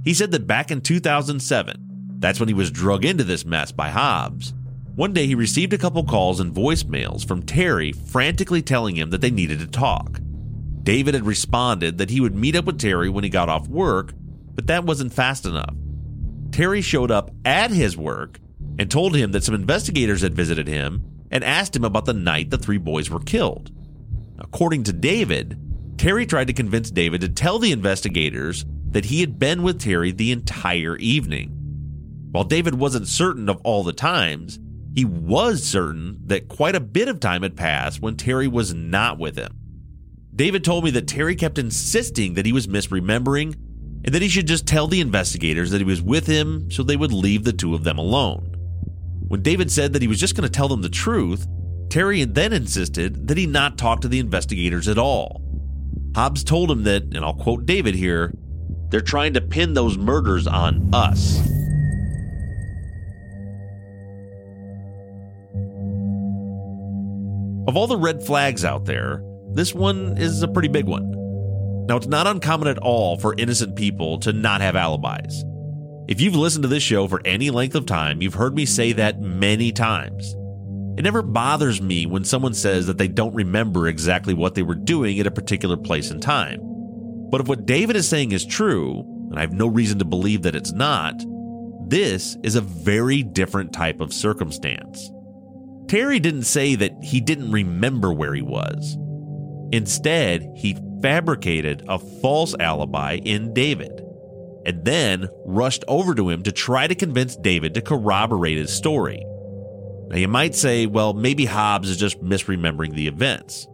He 0.04 0.14
said 0.14 0.30
that 0.30 0.46
back 0.46 0.70
in 0.70 0.80
2007, 0.80 1.89
that's 2.20 2.38
when 2.38 2.48
he 2.48 2.54
was 2.54 2.70
drug 2.70 3.04
into 3.04 3.24
this 3.24 3.44
mess 3.44 3.72
by 3.72 3.88
Hobbs. 3.88 4.54
One 4.94 5.12
day 5.12 5.26
he 5.26 5.34
received 5.34 5.72
a 5.72 5.78
couple 5.78 6.04
calls 6.04 6.38
and 6.38 6.54
voicemails 6.54 7.26
from 7.26 7.42
Terry 7.42 7.92
frantically 7.92 8.60
telling 8.60 8.96
him 8.96 9.10
that 9.10 9.22
they 9.22 9.30
needed 9.30 9.58
to 9.60 9.66
talk. 9.66 10.20
David 10.82 11.14
had 11.14 11.26
responded 11.26 11.98
that 11.98 12.10
he 12.10 12.20
would 12.20 12.34
meet 12.34 12.54
up 12.54 12.66
with 12.66 12.78
Terry 12.78 13.08
when 13.08 13.24
he 13.24 13.30
got 13.30 13.48
off 13.48 13.68
work, 13.68 14.12
but 14.54 14.66
that 14.66 14.84
wasn't 14.84 15.12
fast 15.12 15.46
enough. 15.46 15.74
Terry 16.52 16.82
showed 16.82 17.10
up 17.10 17.30
at 17.44 17.70
his 17.70 17.96
work 17.96 18.38
and 18.78 18.90
told 18.90 19.16
him 19.16 19.32
that 19.32 19.44
some 19.44 19.54
investigators 19.54 20.20
had 20.20 20.34
visited 20.34 20.68
him 20.68 21.04
and 21.30 21.44
asked 21.44 21.74
him 21.74 21.84
about 21.84 22.04
the 22.04 22.12
night 22.12 22.50
the 22.50 22.58
three 22.58 22.78
boys 22.78 23.08
were 23.08 23.20
killed. 23.20 23.70
According 24.38 24.82
to 24.84 24.92
David, 24.92 25.58
Terry 25.96 26.26
tried 26.26 26.48
to 26.48 26.52
convince 26.52 26.90
David 26.90 27.20
to 27.20 27.28
tell 27.28 27.58
the 27.58 27.72
investigators 27.72 28.66
that 28.90 29.06
he 29.06 29.20
had 29.20 29.38
been 29.38 29.62
with 29.62 29.80
Terry 29.80 30.10
the 30.10 30.32
entire 30.32 30.96
evening. 30.96 31.59
While 32.30 32.44
David 32.44 32.74
wasn't 32.74 33.08
certain 33.08 33.48
of 33.48 33.60
all 33.64 33.82
the 33.82 33.92
times, 33.92 34.58
he 34.94 35.04
was 35.04 35.62
certain 35.62 36.18
that 36.26 36.48
quite 36.48 36.76
a 36.76 36.80
bit 36.80 37.08
of 37.08 37.20
time 37.20 37.42
had 37.42 37.56
passed 37.56 38.00
when 38.00 38.16
Terry 38.16 38.48
was 38.48 38.74
not 38.74 39.18
with 39.18 39.36
him. 39.36 39.56
David 40.34 40.64
told 40.64 40.84
me 40.84 40.90
that 40.92 41.08
Terry 41.08 41.34
kept 41.34 41.58
insisting 41.58 42.34
that 42.34 42.46
he 42.46 42.52
was 42.52 42.66
misremembering 42.66 43.54
and 44.04 44.14
that 44.14 44.22
he 44.22 44.28
should 44.28 44.46
just 44.46 44.66
tell 44.66 44.86
the 44.86 45.00
investigators 45.00 45.70
that 45.70 45.78
he 45.78 45.84
was 45.84 46.00
with 46.00 46.26
him 46.26 46.70
so 46.70 46.82
they 46.82 46.96
would 46.96 47.12
leave 47.12 47.44
the 47.44 47.52
two 47.52 47.74
of 47.74 47.84
them 47.84 47.98
alone. 47.98 48.56
When 49.28 49.42
David 49.42 49.70
said 49.70 49.92
that 49.92 50.02
he 50.02 50.08
was 50.08 50.18
just 50.20 50.34
going 50.36 50.48
to 50.48 50.52
tell 50.52 50.68
them 50.68 50.82
the 50.82 50.88
truth, 50.88 51.46
Terry 51.88 52.24
then 52.24 52.52
insisted 52.52 53.28
that 53.28 53.36
he 53.36 53.46
not 53.46 53.76
talk 53.76 54.00
to 54.00 54.08
the 54.08 54.20
investigators 54.20 54.88
at 54.88 54.98
all. 54.98 55.42
Hobbs 56.14 56.42
told 56.42 56.70
him 56.70 56.84
that, 56.84 57.02
and 57.02 57.18
I'll 57.18 57.34
quote 57.34 57.66
David 57.66 57.94
here, 57.94 58.32
they're 58.88 59.00
trying 59.00 59.34
to 59.34 59.40
pin 59.40 59.74
those 59.74 59.98
murders 59.98 60.46
on 60.46 60.92
us. 60.92 61.40
Of 67.70 67.76
all 67.76 67.86
the 67.86 67.96
red 67.96 68.20
flags 68.20 68.64
out 68.64 68.84
there, 68.84 69.22
this 69.52 69.72
one 69.72 70.18
is 70.18 70.42
a 70.42 70.48
pretty 70.48 70.66
big 70.66 70.86
one. 70.86 71.08
Now, 71.86 71.98
it's 71.98 72.08
not 72.08 72.26
uncommon 72.26 72.66
at 72.66 72.78
all 72.78 73.16
for 73.16 73.32
innocent 73.38 73.76
people 73.76 74.18
to 74.22 74.32
not 74.32 74.60
have 74.60 74.74
alibis. 74.74 75.44
If 76.08 76.20
you've 76.20 76.34
listened 76.34 76.64
to 76.64 76.68
this 76.68 76.82
show 76.82 77.06
for 77.06 77.20
any 77.24 77.48
length 77.50 77.76
of 77.76 77.86
time, 77.86 78.22
you've 78.22 78.34
heard 78.34 78.56
me 78.56 78.66
say 78.66 78.90
that 78.94 79.20
many 79.20 79.70
times. 79.70 80.34
It 80.98 81.02
never 81.02 81.22
bothers 81.22 81.80
me 81.80 82.06
when 82.06 82.24
someone 82.24 82.54
says 82.54 82.88
that 82.88 82.98
they 82.98 83.06
don't 83.06 83.36
remember 83.36 83.86
exactly 83.86 84.34
what 84.34 84.56
they 84.56 84.64
were 84.64 84.74
doing 84.74 85.20
at 85.20 85.28
a 85.28 85.30
particular 85.30 85.76
place 85.76 86.10
and 86.10 86.20
time. 86.20 86.58
But 87.30 87.40
if 87.40 87.46
what 87.46 87.66
David 87.66 87.94
is 87.94 88.08
saying 88.08 88.32
is 88.32 88.44
true, 88.44 89.04
and 89.30 89.38
I 89.38 89.42
have 89.42 89.52
no 89.52 89.68
reason 89.68 90.00
to 90.00 90.04
believe 90.04 90.42
that 90.42 90.56
it's 90.56 90.72
not, 90.72 91.14
this 91.86 92.36
is 92.42 92.56
a 92.56 92.62
very 92.62 93.22
different 93.22 93.72
type 93.72 94.00
of 94.00 94.12
circumstance. 94.12 95.12
Terry 95.90 96.20
didn't 96.20 96.44
say 96.44 96.76
that 96.76 96.92
he 97.02 97.20
didn't 97.20 97.50
remember 97.50 98.12
where 98.12 98.32
he 98.32 98.42
was. 98.42 98.96
Instead, 99.72 100.48
he 100.54 100.78
fabricated 101.02 101.82
a 101.88 101.98
false 101.98 102.54
alibi 102.60 103.14
in 103.16 103.52
David 103.52 104.00
and 104.64 104.84
then 104.84 105.28
rushed 105.44 105.82
over 105.88 106.14
to 106.14 106.28
him 106.28 106.44
to 106.44 106.52
try 106.52 106.86
to 106.86 106.94
convince 106.94 107.34
David 107.34 107.74
to 107.74 107.82
corroborate 107.82 108.56
his 108.56 108.72
story. 108.72 109.20
Now, 110.06 110.16
you 110.16 110.28
might 110.28 110.54
say, 110.54 110.86
well, 110.86 111.12
maybe 111.12 111.44
Hobbs 111.44 111.90
is 111.90 111.96
just 111.96 112.22
misremembering 112.22 112.94
the 112.94 113.08
events, 113.08 113.66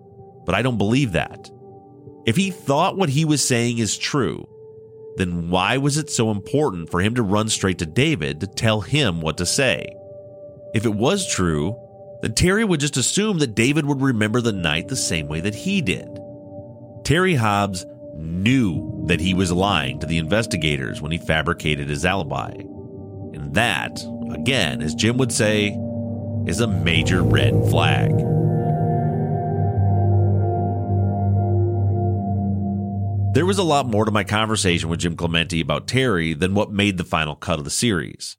but 0.46 0.54
I 0.54 0.62
don't 0.62 0.78
believe 0.78 1.12
that. 1.12 1.50
If 2.24 2.36
he 2.36 2.50
thought 2.50 2.96
what 2.96 3.10
he 3.10 3.26
was 3.26 3.46
saying 3.46 3.76
is 3.76 3.98
true, 3.98 4.48
then 5.18 5.50
why 5.50 5.76
was 5.76 5.98
it 5.98 6.08
so 6.08 6.30
important 6.30 6.90
for 6.90 7.02
him 7.02 7.14
to 7.16 7.22
run 7.22 7.50
straight 7.50 7.76
to 7.80 7.86
David 7.86 8.40
to 8.40 8.46
tell 8.46 8.80
him 8.80 9.20
what 9.20 9.36
to 9.36 9.44
say? 9.44 9.86
If 10.72 10.86
it 10.86 10.94
was 10.94 11.30
true, 11.30 11.78
then 12.22 12.34
Terry 12.34 12.64
would 12.64 12.80
just 12.80 12.96
assume 12.96 13.38
that 13.38 13.54
David 13.54 13.86
would 13.86 14.00
remember 14.00 14.40
the 14.40 14.52
night 14.52 14.88
the 14.88 14.96
same 14.96 15.28
way 15.28 15.40
that 15.40 15.54
he 15.54 15.80
did. 15.82 16.08
Terry 17.04 17.34
Hobbs 17.34 17.84
knew 18.14 19.04
that 19.06 19.20
he 19.20 19.34
was 19.34 19.52
lying 19.52 20.00
to 20.00 20.06
the 20.06 20.18
investigators 20.18 21.00
when 21.00 21.12
he 21.12 21.18
fabricated 21.18 21.88
his 21.88 22.04
alibi. 22.04 22.52
And 22.52 23.54
that, 23.54 24.00
again, 24.32 24.82
as 24.82 24.94
Jim 24.94 25.18
would 25.18 25.32
say, 25.32 25.78
is 26.46 26.60
a 26.60 26.66
major 26.66 27.22
red 27.22 27.52
flag. 27.70 28.10
There 33.34 33.44
was 33.44 33.58
a 33.58 33.62
lot 33.62 33.86
more 33.86 34.06
to 34.06 34.10
my 34.10 34.24
conversation 34.24 34.88
with 34.88 35.00
Jim 35.00 35.14
Clemente 35.14 35.60
about 35.60 35.86
Terry 35.86 36.32
than 36.32 36.54
what 36.54 36.72
made 36.72 36.96
the 36.96 37.04
final 37.04 37.36
cut 37.36 37.58
of 37.58 37.66
the 37.66 37.70
series. 37.70 38.38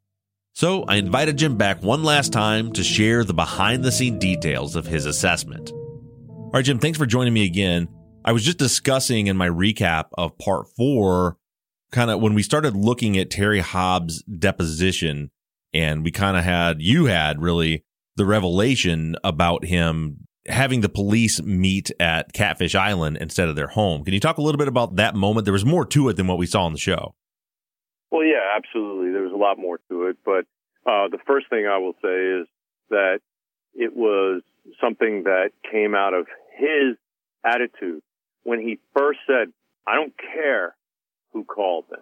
So 0.58 0.86
I 0.88 0.95
invited 0.95 1.38
Jim 1.38 1.55
back 1.55 1.84
one 1.84 2.03
last 2.03 2.34
time 2.34 2.72
to 2.72 2.84
share 2.84 3.24
the 3.24 3.32
behind 3.32 3.84
the 3.86 3.91
scene 3.91 4.18
details 4.18 4.76
of 4.76 4.88
his 4.88 5.05
assessment. 5.05 5.72
All 5.72 6.49
right, 6.51 6.66
Jim, 6.66 6.80
thanks 6.80 6.97
for 6.97 7.05
joining 7.05 7.36
me 7.36 7.45
again. 7.45 7.88
I 8.26 8.32
was 8.32 8.43
just 8.43 8.58
discussing 8.58 9.28
in 9.28 9.38
my 9.38 9.47
recap 9.47 10.05
of 10.18 10.36
part 10.39 10.66
four, 10.76 11.38
kind 11.91 12.10
of 12.10 12.22
when 12.22 12.34
we 12.34 12.41
started 12.41 12.76
looking 12.76 13.20
at 13.20 13.30
Terry 13.30 13.60
Hobbs' 13.60 14.24
deposition, 14.24 15.30
and 15.76 16.03
we 16.03 16.10
kind 16.10 16.36
of 16.36 16.43
had, 16.43 16.82
you 16.82 17.05
had 17.05 17.39
really 17.39 17.86
the 18.16 18.26
revelation 18.26 19.16
about 19.24 19.64
him 19.64 20.26
having 20.47 20.82
the 20.82 20.89
police 20.89 21.39
meet 21.39 21.91
at 21.99 22.34
Catfish 22.34 22.74
Island 22.74 23.18
instead 23.18 23.47
of 23.47 23.55
their 23.55 23.68
home. 23.68 24.03
Can 24.03 24.16
you 24.16 24.20
talk 24.20 24.39
a 24.39 24.41
little 24.41 24.58
bit 24.58 24.68
about 24.68 24.95
that 24.95 25.14
moment? 25.14 25.45
There 25.45 25.53
was 25.53 25.66
more 25.66 25.86
to 25.86 26.10
it 26.10 26.16
than 26.16 26.26
what 26.26 26.39
we 26.39 26.47
saw 26.47 26.64
on 26.64 26.74
the 26.74 26.80
show. 26.80 27.14
Well, 28.10 28.24
yeah, 28.24 28.55
absolutely. 28.55 29.07
A 29.38 29.39
lot 29.39 29.59
more 29.59 29.79
to 29.89 30.07
it, 30.07 30.17
but 30.25 30.45
uh, 30.89 31.09
the 31.09 31.19
first 31.27 31.47
thing 31.49 31.67
I 31.67 31.77
will 31.77 31.93
say 32.01 32.41
is 32.41 32.47
that 32.89 33.19
it 33.75 33.95
was 33.95 34.41
something 34.81 35.25
that 35.25 35.51
came 35.71 35.93
out 35.93 36.15
of 36.15 36.25
his 36.57 36.97
attitude 37.45 38.01
when 38.43 38.59
he 38.59 38.79
first 38.97 39.19
said, 39.27 39.53
"I 39.85 39.93
don't 39.93 40.13
care 40.17 40.75
who 41.33 41.43
called 41.43 41.85
them." 41.91 42.01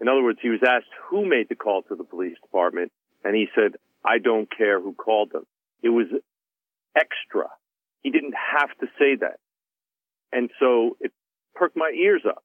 In 0.00 0.08
other 0.08 0.24
words, 0.24 0.40
he 0.42 0.48
was 0.48 0.64
asked 0.66 0.90
who 1.08 1.24
made 1.24 1.48
the 1.48 1.54
call 1.54 1.82
to 1.84 1.94
the 1.94 2.02
police 2.02 2.36
department, 2.42 2.90
and 3.22 3.36
he 3.36 3.46
said, 3.54 3.76
"I 4.04 4.18
don't 4.18 4.50
care 4.50 4.80
who 4.80 4.92
called 4.92 5.30
them." 5.30 5.46
It 5.82 5.90
was 5.90 6.08
extra. 6.96 7.48
He 8.02 8.10
didn't 8.10 8.34
have 8.34 8.70
to 8.80 8.86
say 8.98 9.14
that. 9.20 9.38
And 10.32 10.50
so 10.58 10.96
it 11.00 11.12
perked 11.54 11.76
my 11.76 11.92
ears 11.94 12.22
up. 12.26 12.42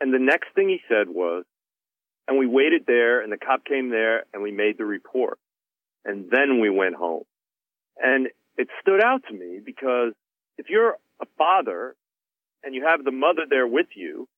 And 0.00 0.12
the 0.12 0.18
next 0.18 0.48
thing 0.56 0.68
he 0.68 0.80
said 0.88 1.08
was, 1.08 1.44
and 2.28 2.38
we 2.38 2.46
waited 2.46 2.84
there 2.86 3.20
and 3.20 3.32
the 3.32 3.36
cop 3.36 3.64
came 3.64 3.90
there 3.90 4.24
and 4.32 4.42
we 4.42 4.50
made 4.50 4.78
the 4.78 4.84
report. 4.84 5.38
And 6.04 6.30
then 6.30 6.60
we 6.60 6.70
went 6.70 6.94
home. 6.94 7.24
And 7.98 8.28
it 8.56 8.68
stood 8.80 9.02
out 9.02 9.22
to 9.28 9.34
me 9.34 9.60
because 9.64 10.12
if 10.58 10.66
you're 10.68 10.96
a 11.20 11.26
father 11.38 11.94
and 12.62 12.74
you 12.74 12.84
have 12.86 13.04
the 13.04 13.10
mother 13.10 13.42
there 13.48 13.66
with 13.66 13.88
you 13.94 14.28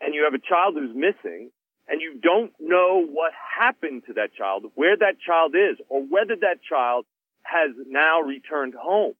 and 0.00 0.14
you 0.14 0.24
have 0.24 0.34
a 0.34 0.42
child 0.42 0.74
who's 0.74 0.94
missing 0.94 1.50
and 1.88 2.00
you 2.00 2.18
don't 2.20 2.52
know 2.58 3.04
what 3.04 3.32
happened 3.58 4.02
to 4.06 4.14
that 4.14 4.34
child, 4.34 4.64
where 4.74 4.96
that 4.96 5.20
child 5.24 5.54
is, 5.54 5.78
or 5.88 6.02
whether 6.02 6.34
that 6.40 6.58
child 6.68 7.06
has 7.42 7.70
now 7.86 8.20
returned 8.20 8.74
home, 8.74 9.14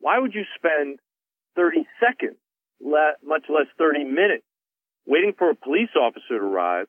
why 0.00 0.18
would 0.18 0.34
you 0.34 0.44
spend 0.56 0.98
30 1.56 1.86
seconds, 2.00 2.36
much 2.80 3.44
less 3.48 3.66
30 3.78 4.04
minutes, 4.04 4.44
waiting 5.06 5.34
for 5.36 5.50
a 5.50 5.54
police 5.54 5.90
officer 6.00 6.38
to 6.38 6.44
arrive, 6.44 6.86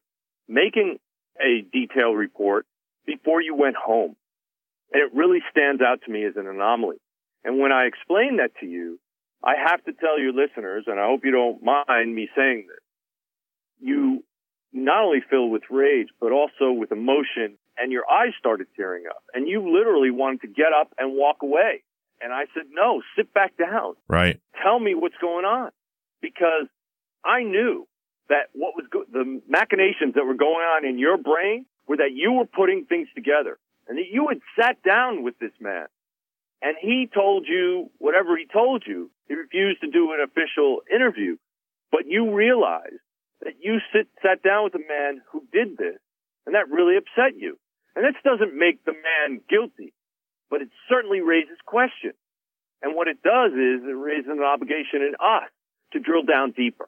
making 0.49 0.97
a 1.39 1.61
detailed 1.71 2.17
report 2.17 2.65
before 3.05 3.41
you 3.41 3.55
went 3.55 3.75
home? 3.75 4.15
And 4.91 5.01
it 5.03 5.15
really 5.15 5.39
stands 5.51 5.81
out 5.81 6.01
to 6.05 6.11
me 6.11 6.25
as 6.25 6.33
an 6.35 6.47
anomaly. 6.47 6.97
And 7.43 7.59
when 7.59 7.71
I 7.71 7.85
explain 7.85 8.37
that 8.37 8.51
to 8.59 8.65
you, 8.65 8.99
I 9.43 9.53
have 9.69 9.83
to 9.85 9.93
tell 9.93 10.19
your 10.19 10.33
listeners, 10.33 10.85
and 10.87 10.99
I 10.99 11.05
hope 11.05 11.21
you 11.23 11.31
don't 11.31 11.63
mind 11.63 12.13
me 12.13 12.27
saying 12.35 12.65
this, 12.67 12.83
you 13.79 14.25
not 14.73 15.03
only 15.05 15.19
fill 15.29 15.49
with 15.49 15.63
rage, 15.69 16.09
but 16.19 16.31
also 16.33 16.71
with 16.71 16.91
emotion, 16.91 17.57
and 17.77 17.91
your 17.91 18.03
eyes 18.11 18.33
started 18.37 18.67
tearing 18.75 19.05
up, 19.09 19.23
and 19.33 19.47
you 19.47 19.61
literally 19.73 20.11
wanted 20.11 20.41
to 20.41 20.47
get 20.47 20.73
up 20.77 20.93
and 20.97 21.15
walk 21.15 21.37
away. 21.41 21.83
And 22.21 22.33
I 22.33 22.45
said, 22.53 22.63
no, 22.71 23.01
sit 23.15 23.33
back 23.33 23.55
down. 23.57 23.95
Right. 24.09 24.41
Tell 24.61 24.77
me 24.79 24.93
what's 24.93 25.15
going 25.21 25.45
on. 25.45 25.71
Because 26.21 26.67
I 27.23 27.43
knew 27.43 27.87
that 28.29 28.49
what 28.53 28.73
was 28.75 28.85
the 29.11 29.41
machinations 29.47 30.15
that 30.15 30.25
were 30.25 30.35
going 30.35 30.65
on 30.65 30.85
in 30.85 30.97
your 30.97 31.17
brain 31.17 31.65
were 31.87 31.97
that 31.97 32.13
you 32.13 32.33
were 32.33 32.45
putting 32.45 32.85
things 32.85 33.07
together 33.15 33.57
and 33.87 33.97
that 33.97 34.09
you 34.11 34.27
had 34.29 34.39
sat 34.59 34.81
down 34.83 35.23
with 35.23 35.37
this 35.39 35.51
man 35.59 35.87
and 36.61 36.75
he 36.79 37.09
told 37.13 37.47
you 37.47 37.89
whatever 37.97 38.37
he 38.37 38.45
told 38.45 38.83
you. 38.85 39.09
He 39.27 39.35
refused 39.35 39.81
to 39.81 39.89
do 39.89 40.11
an 40.13 40.19
official 40.21 40.81
interview, 40.93 41.37
but 41.91 42.05
you 42.05 42.33
realized 42.33 43.01
that 43.41 43.53
you 43.61 43.79
sit, 43.93 44.07
sat 44.21 44.43
down 44.43 44.65
with 44.65 44.75
a 44.75 44.87
man 44.87 45.21
who 45.31 45.43
did 45.51 45.77
this 45.77 45.97
and 46.45 46.55
that 46.55 46.69
really 46.69 46.97
upset 46.97 47.37
you. 47.37 47.57
And 47.95 48.05
this 48.05 48.21
doesn't 48.23 48.57
make 48.57 48.83
the 48.85 48.93
man 48.93 49.41
guilty 49.49 49.93
but 50.49 50.61
it 50.61 50.69
certainly 50.89 51.21
raises 51.21 51.57
questions. 51.65 52.15
And 52.81 52.95
what 52.95 53.07
it 53.07 53.21
does 53.21 53.51
is 53.53 53.83
it 53.83 53.95
raises 53.95 54.29
an 54.29 54.41
obligation 54.41 55.01
in 55.01 55.13
us 55.19 55.49
to 55.93 55.99
drill 55.99 56.23
down 56.23 56.51
deeper 56.51 56.87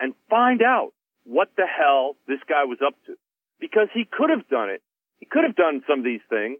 and 0.00 0.14
find 0.28 0.62
out 0.62 0.92
what 1.24 1.50
the 1.56 1.66
hell 1.66 2.16
this 2.26 2.40
guy 2.48 2.64
was 2.64 2.78
up 2.84 2.94
to. 3.06 3.16
Because 3.60 3.88
he 3.94 4.04
could 4.04 4.30
have 4.30 4.48
done 4.48 4.70
it. 4.70 4.82
He 5.18 5.26
could 5.26 5.44
have 5.44 5.56
done 5.56 5.82
some 5.88 6.00
of 6.00 6.04
these 6.04 6.20
things 6.28 6.58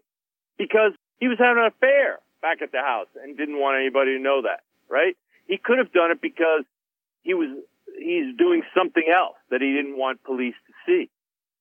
because 0.57 0.93
he 1.19 1.27
was 1.27 1.37
having 1.37 1.63
an 1.63 1.67
affair 1.67 2.19
back 2.41 2.61
at 2.61 2.71
the 2.71 2.81
house 2.81 3.07
and 3.21 3.37
didn't 3.37 3.59
want 3.59 3.79
anybody 3.79 4.17
to 4.17 4.19
know 4.19 4.41
that, 4.41 4.61
right? 4.89 5.15
He 5.47 5.57
could 5.57 5.77
have 5.77 5.91
done 5.91 6.11
it 6.11 6.21
because 6.21 6.63
he 7.21 7.33
was, 7.33 7.49
he's 7.97 8.35
doing 8.37 8.63
something 8.75 9.05
else 9.13 9.37
that 9.51 9.61
he 9.61 9.73
didn't 9.73 9.97
want 9.97 10.23
police 10.23 10.55
to 10.67 10.73
see. 10.85 11.09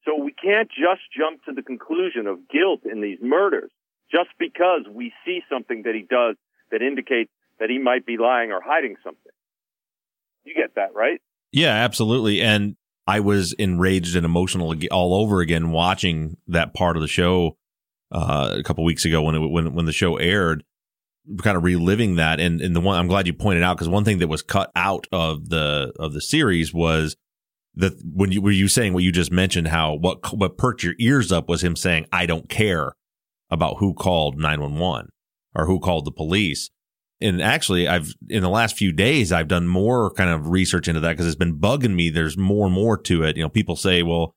So 0.04 0.16
we 0.16 0.32
can't 0.32 0.68
just 0.68 1.02
jump 1.16 1.44
to 1.44 1.52
the 1.52 1.62
conclusion 1.62 2.26
of 2.26 2.48
guilt 2.48 2.80
in 2.84 3.00
these 3.00 3.18
murders 3.22 3.70
just 4.10 4.30
because 4.38 4.82
we 4.90 5.12
see 5.24 5.40
something 5.50 5.82
that 5.84 5.94
he 5.94 6.02
does 6.02 6.36
that 6.70 6.82
indicates 6.82 7.30
that 7.58 7.70
he 7.70 7.78
might 7.78 8.04
be 8.04 8.16
lying 8.16 8.52
or 8.52 8.60
hiding 8.60 8.96
something. 9.02 9.32
You 10.44 10.54
get 10.54 10.74
that, 10.74 10.94
right? 10.94 11.20
Yeah, 11.54 11.72
absolutely. 11.72 12.42
And 12.42 12.74
I 13.06 13.20
was 13.20 13.52
enraged 13.52 14.16
and 14.16 14.24
emotional 14.26 14.74
all 14.90 15.14
over 15.14 15.40
again 15.40 15.70
watching 15.70 16.36
that 16.48 16.74
part 16.74 16.96
of 16.96 17.00
the 17.00 17.08
show 17.08 17.56
uh, 18.10 18.56
a 18.58 18.62
couple 18.64 18.82
weeks 18.82 19.04
ago 19.04 19.22
when 19.22 19.36
it, 19.36 19.48
when 19.48 19.72
when 19.72 19.86
the 19.86 19.92
show 19.92 20.16
aired, 20.16 20.64
kind 21.42 21.56
of 21.56 21.62
reliving 21.62 22.16
that. 22.16 22.40
And 22.40 22.60
and 22.60 22.74
the 22.74 22.80
one 22.80 22.98
I'm 22.98 23.06
glad 23.06 23.28
you 23.28 23.34
pointed 23.34 23.62
out 23.62 23.76
because 23.76 23.88
one 23.88 24.04
thing 24.04 24.18
that 24.18 24.28
was 24.28 24.42
cut 24.42 24.72
out 24.74 25.06
of 25.12 25.48
the 25.48 25.92
of 25.96 26.12
the 26.12 26.20
series 26.20 26.74
was 26.74 27.16
that 27.76 27.92
when 28.04 28.32
you 28.32 28.42
were 28.42 28.50
you 28.50 28.66
saying 28.66 28.92
what 28.92 29.04
you 29.04 29.12
just 29.12 29.30
mentioned 29.30 29.68
how 29.68 29.94
what 29.94 30.36
what 30.36 30.58
perked 30.58 30.82
your 30.82 30.94
ears 30.98 31.30
up 31.30 31.48
was 31.48 31.62
him 31.62 31.76
saying 31.76 32.06
I 32.10 32.26
don't 32.26 32.48
care 32.48 32.94
about 33.48 33.76
who 33.78 33.94
called 33.94 34.38
911 34.38 35.10
or 35.54 35.66
who 35.66 35.78
called 35.78 36.04
the 36.04 36.10
police. 36.10 36.70
And 37.24 37.40
actually, 37.40 37.88
I've 37.88 38.14
in 38.28 38.42
the 38.42 38.48
last 38.48 38.76
few 38.76 38.92
days, 38.92 39.32
I've 39.32 39.48
done 39.48 39.66
more 39.66 40.10
kind 40.12 40.30
of 40.30 40.48
research 40.48 40.88
into 40.88 41.00
that 41.00 41.12
because 41.12 41.26
it's 41.26 41.34
been 41.34 41.58
bugging 41.58 41.94
me. 41.94 42.10
There's 42.10 42.36
more 42.36 42.66
and 42.66 42.74
more 42.74 42.98
to 42.98 43.22
it. 43.22 43.36
You 43.36 43.42
know, 43.42 43.48
people 43.48 43.76
say, 43.76 44.02
well, 44.02 44.34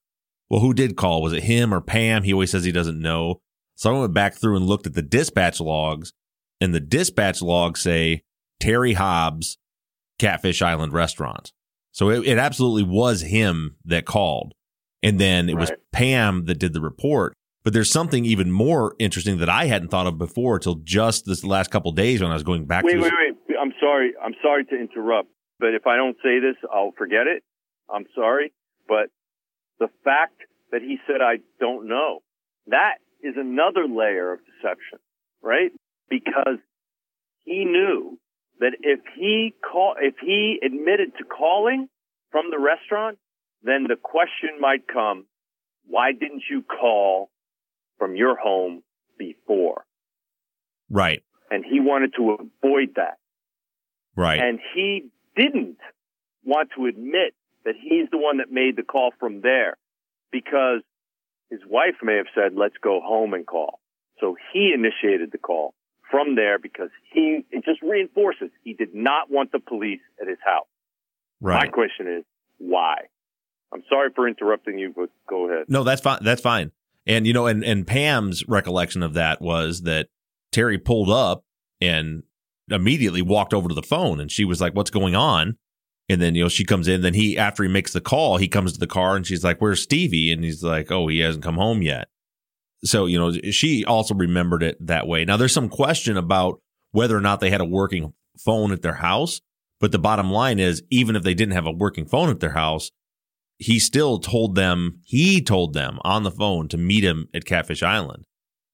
well, 0.50 0.62
who 0.62 0.74
did 0.74 0.96
call? 0.96 1.22
Was 1.22 1.34
it 1.34 1.44
him 1.44 1.74
or 1.74 1.82
Pam? 1.82 2.24
He 2.24 2.32
always 2.32 2.52
says 2.52 2.64
he 2.64 2.72
doesn't 2.72 3.02
know. 3.02 3.42
So 3.76 3.94
I 3.94 4.00
went 4.00 4.14
back 4.14 4.36
through 4.36 4.56
and 4.56 4.66
looked 4.66 4.88
at 4.88 4.94
the 4.94 5.02
dispatch 5.02 5.60
logs, 5.60 6.14
and 6.62 6.74
the 6.74 6.80
dispatch 6.80 7.42
logs 7.42 7.82
say 7.82 8.24
Terry 8.60 8.94
Hobbs, 8.94 9.58
Catfish 10.18 10.62
Island 10.62 10.94
Restaurant. 10.94 11.52
So 11.92 12.10
it, 12.10 12.26
it 12.26 12.38
absolutely 12.38 12.84
was 12.84 13.22
him 13.22 13.76
that 13.86 14.06
called. 14.06 14.54
And 15.04 15.20
then 15.20 15.50
it 15.50 15.56
right. 15.56 15.62
was 15.62 15.72
Pam 15.92 16.46
that 16.46 16.58
did 16.60 16.74
the 16.74 16.82
report. 16.82 17.34
But 17.68 17.74
there's 17.74 17.92
something 17.92 18.24
even 18.24 18.50
more 18.50 18.96
interesting 18.98 19.40
that 19.40 19.50
I 19.50 19.66
hadn't 19.66 19.90
thought 19.90 20.08
of 20.08 20.18
before 20.18 20.56
until 20.56 20.76
just 20.86 21.26
this 21.26 21.44
last 21.44 21.70
couple 21.70 21.92
days 21.92 22.22
when 22.22 22.32
I 22.32 22.34
was 22.34 22.44
going 22.44 22.64
back. 22.64 22.86
Wait, 22.86 22.94
to 22.94 23.02
wait, 23.02 23.12
wait. 23.12 23.58
I'm 23.62 23.74
sorry. 23.78 24.14
I'm 24.24 24.36
sorry 24.42 24.64
to 24.64 24.80
interrupt, 24.80 25.28
but 25.60 25.74
if 25.74 25.86
I 25.86 25.98
don't 25.98 26.16
say 26.24 26.40
this, 26.40 26.56
I'll 26.74 26.94
forget 26.98 27.28
it. 27.28 27.44
I'm 27.94 28.06
sorry, 28.16 28.54
but 28.88 29.10
the 29.82 29.90
fact 30.06 30.44
that 30.72 30.82
he 30.82 30.96
said 31.06 31.18
I 31.22 31.40
don't 31.60 31.90
know, 31.90 32.20
that 32.68 33.00
is 33.22 33.34
another 33.36 33.86
layer 33.86 34.32
of 34.32 34.40
deception, 34.46 35.00
right? 35.44 35.72
Because 36.10 36.60
he 37.44 37.66
knew 37.66 38.18
that 38.62 38.78
if 38.80 39.02
he 39.20 39.54
call, 39.62 39.96
if 40.00 40.16
he 40.22 40.58
admitted 40.66 41.18
to 41.18 41.26
calling 41.26 41.90
from 42.32 42.46
the 42.50 42.60
restaurant, 42.60 43.18
then 43.62 43.88
the 43.90 43.98
question 44.02 44.52
might 44.58 44.88
come, 44.88 45.26
why 45.86 46.14
didn't 46.14 46.44
you 46.50 46.64
call 46.64 47.30
from 47.98 48.16
your 48.16 48.36
home 48.36 48.84
before. 49.18 49.86
Right. 50.90 51.24
And 51.50 51.64
he 51.66 51.80
wanted 51.80 52.14
to 52.18 52.38
avoid 52.40 52.96
that. 52.96 53.18
Right. 54.16 54.40
And 54.40 54.60
he 54.74 55.06
didn't 55.36 55.78
want 56.44 56.70
to 56.78 56.86
admit 56.86 57.34
that 57.66 57.76
he's 57.82 58.10
the 58.12 58.18
one 58.18 58.38
that 58.38 58.52
made 58.52 58.76
the 58.76 58.84
call 58.84 59.12
from 59.20 59.42
there 59.42 59.78
because 60.32 60.82
his 61.50 61.60
wife 61.68 61.96
may 62.02 62.16
have 62.18 62.28
said, 62.34 62.54
let's 62.56 62.76
go 62.82 63.00
home 63.04 63.34
and 63.34 63.46
call. 63.46 63.80
So 64.20 64.36
he 64.54 64.74
initiated 64.74 65.32
the 65.32 65.38
call 65.38 65.74
from 66.10 66.36
there 66.36 66.58
because 66.58 66.90
he, 67.12 67.46
it 67.52 67.64
just 67.66 67.82
reinforces 67.82 68.50
he 68.64 68.74
did 68.74 68.96
not 68.96 69.30
want 69.30 69.52
the 69.52 69.60
police 69.60 70.02
at 70.22 70.28
his 70.28 70.40
house. 70.44 70.68
Right. 71.40 71.66
My 71.66 71.68
question 71.68 72.08
is, 72.08 72.24
why? 72.58 73.08
I'm 73.72 73.84
sorry 73.90 74.10
for 74.16 74.28
interrupting 74.28 74.80
you, 74.80 74.94
but 74.96 75.10
go 75.30 75.50
ahead. 75.50 75.66
No, 75.68 75.84
that's 75.84 76.02
fine. 76.02 76.20
That's 76.22 76.42
fine. 76.42 76.72
And 77.08 77.26
you 77.26 77.34
know, 77.34 77.48
and 77.48 77.64
and 77.64 77.88
Pam's 77.88 78.48
recollection 78.48 79.02
of 79.02 79.14
that 79.14 79.42
was 79.42 79.82
that 79.84 80.10
Terry 80.52 80.78
pulled 80.78 81.10
up 81.10 81.44
and 81.80 82.24
immediately 82.70 83.22
walked 83.22 83.54
over 83.54 83.70
to 83.70 83.76
the 83.76 83.82
phone, 83.82 84.20
and 84.20 84.30
she 84.30 84.44
was 84.44 84.60
like, 84.60 84.76
"What's 84.76 84.92
going 84.92 85.16
on?" 85.16 85.58
And 86.10 86.22
then 86.22 86.36
you 86.36 86.44
know 86.44 86.50
she 86.50 86.66
comes 86.66 86.88
in. 86.88 87.02
Then 87.02 87.14
he 87.14 87.38
after 87.38 87.64
he 87.64 87.70
makes 87.70 87.94
the 87.94 88.02
call, 88.02 88.38
he 88.38 88.50
comes 88.50 88.74
to 88.74 88.80
the 88.80 88.88
car, 88.88 89.16
and 89.16 89.26
she's 89.26 89.44
like, 89.44 89.60
"Where's 89.62 89.82
Stevie?" 89.82 90.32
And 90.32 90.44
he's 90.44 90.64
like, 90.64 90.92
"Oh, 90.92 91.08
he 91.08 91.20
hasn't 91.20 91.46
come 91.46 91.56
home 91.56 91.82
yet." 91.82 92.10
So 92.84 93.06
you 93.06 93.18
know 93.18 93.32
she 93.52 93.86
also 93.86 94.14
remembered 94.14 94.62
it 94.62 94.78
that 94.86 95.08
way. 95.08 95.24
Now 95.24 95.38
there's 95.38 95.54
some 95.54 95.70
question 95.70 96.18
about 96.18 96.62
whether 96.92 97.18
or 97.18 97.22
not 97.22 97.40
they 97.40 97.50
had 97.50 97.62
a 97.62 97.66
working 97.66 98.14
phone 98.38 98.72
at 98.74 98.82
their 98.82 98.96
house, 98.96 99.42
but 99.80 99.92
the 99.92 100.00
bottom 100.00 100.30
line 100.30 100.60
is, 100.60 100.84
even 100.90 101.16
if 101.16 101.24
they 101.24 101.34
didn't 101.34 101.56
have 101.56 101.66
a 101.66 101.72
working 101.72 102.06
phone 102.06 102.30
at 102.30 102.42
their 102.42 102.52
house, 102.52 102.92
he 103.58 103.80
still 103.80 104.20
told 104.20 104.56
them 104.56 105.00
he 105.04 105.42
told 105.42 105.74
them 105.74 106.00
on 106.04 106.24
the 106.24 106.32
phone 106.32 106.68
to 106.70 106.78
meet 106.78 107.04
him 107.04 107.28
at 107.34 107.46
Catfish 107.46 107.84
Island. 107.84 108.26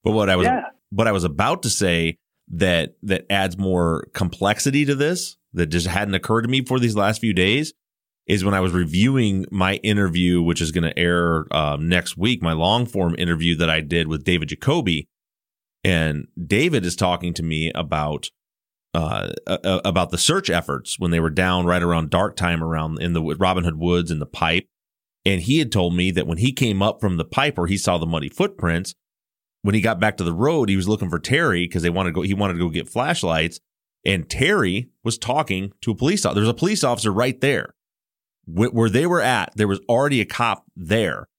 But 0.03 0.11
what 0.11 0.29
I 0.29 0.35
was 0.35 0.47
yeah. 0.47 0.61
what 0.89 1.07
I 1.07 1.11
was 1.11 1.23
about 1.23 1.63
to 1.63 1.69
say 1.69 2.17
that 2.49 2.95
that 3.03 3.25
adds 3.29 3.57
more 3.57 4.07
complexity 4.13 4.85
to 4.85 4.95
this 4.95 5.37
that 5.53 5.67
just 5.67 5.87
hadn't 5.87 6.15
occurred 6.15 6.41
to 6.41 6.49
me 6.49 6.63
for 6.63 6.79
these 6.79 6.95
last 6.95 7.21
few 7.21 7.33
days 7.33 7.73
is 8.25 8.43
when 8.43 8.53
I 8.53 8.61
was 8.61 8.71
reviewing 8.71 9.45
my 9.51 9.75
interview, 9.75 10.41
which 10.41 10.61
is 10.61 10.71
going 10.71 10.85
to 10.85 10.97
air 10.97 11.45
um, 11.51 11.89
next 11.89 12.17
week, 12.17 12.41
my 12.41 12.53
long 12.53 12.85
form 12.85 13.15
interview 13.17 13.55
that 13.57 13.69
I 13.69 13.81
did 13.81 14.07
with 14.07 14.23
David 14.23 14.49
Jacoby, 14.49 15.07
and 15.83 16.27
David 16.41 16.85
is 16.85 16.95
talking 16.95 17.33
to 17.33 17.43
me 17.43 17.71
about 17.73 18.29
uh, 18.93 19.31
uh, 19.47 19.81
about 19.83 20.11
the 20.11 20.17
search 20.17 20.49
efforts 20.49 20.99
when 20.99 21.11
they 21.11 21.19
were 21.19 21.31
down 21.31 21.65
right 21.65 21.81
around 21.81 22.09
dark 22.09 22.35
time 22.35 22.63
around 22.63 23.01
in 23.01 23.13
the 23.13 23.21
Robin 23.21 23.63
Hood 23.63 23.77
Woods 23.77 24.11
and 24.11 24.21
the 24.21 24.25
pipe. 24.27 24.67
And 25.25 25.41
he 25.41 25.59
had 25.59 25.71
told 25.71 25.95
me 25.95 26.11
that 26.11 26.27
when 26.27 26.37
he 26.37 26.51
came 26.51 26.81
up 26.81 26.99
from 26.99 27.17
the 27.17 27.25
pipe 27.25 27.57
where 27.57 27.67
he 27.67 27.77
saw 27.77 27.97
the 27.97 28.05
muddy 28.05 28.29
footprints, 28.29 28.93
when 29.61 29.73
he 29.75 29.81
got 29.81 29.99
back 29.99 30.17
to 30.17 30.23
the 30.23 30.33
road, 30.33 30.67
he 30.67 30.75
was 30.75 30.89
looking 30.89 31.09
for 31.09 31.19
Terry 31.19 31.65
because 31.65 31.81
they 31.81 31.89
wanted 31.89 32.09
to 32.09 32.13
go. 32.13 32.21
He 32.21 32.33
wanted 32.33 32.53
to 32.53 32.59
go 32.59 32.69
get 32.69 32.89
flashlights, 32.89 33.59
and 34.05 34.29
Terry 34.29 34.89
was 35.03 35.17
talking 35.17 35.71
to 35.81 35.91
a 35.91 35.95
police 35.95 36.25
officer. 36.25 36.35
There 36.35 36.41
was 36.41 36.49
a 36.49 36.53
police 36.53 36.83
officer 36.83 37.11
right 37.11 37.39
there 37.39 37.73
where 38.45 38.89
they 38.89 39.05
were 39.05 39.21
at. 39.21 39.53
There 39.55 39.69
was 39.69 39.79
already 39.87 40.19
a 40.19 40.25
cop 40.25 40.65
there 40.75 41.29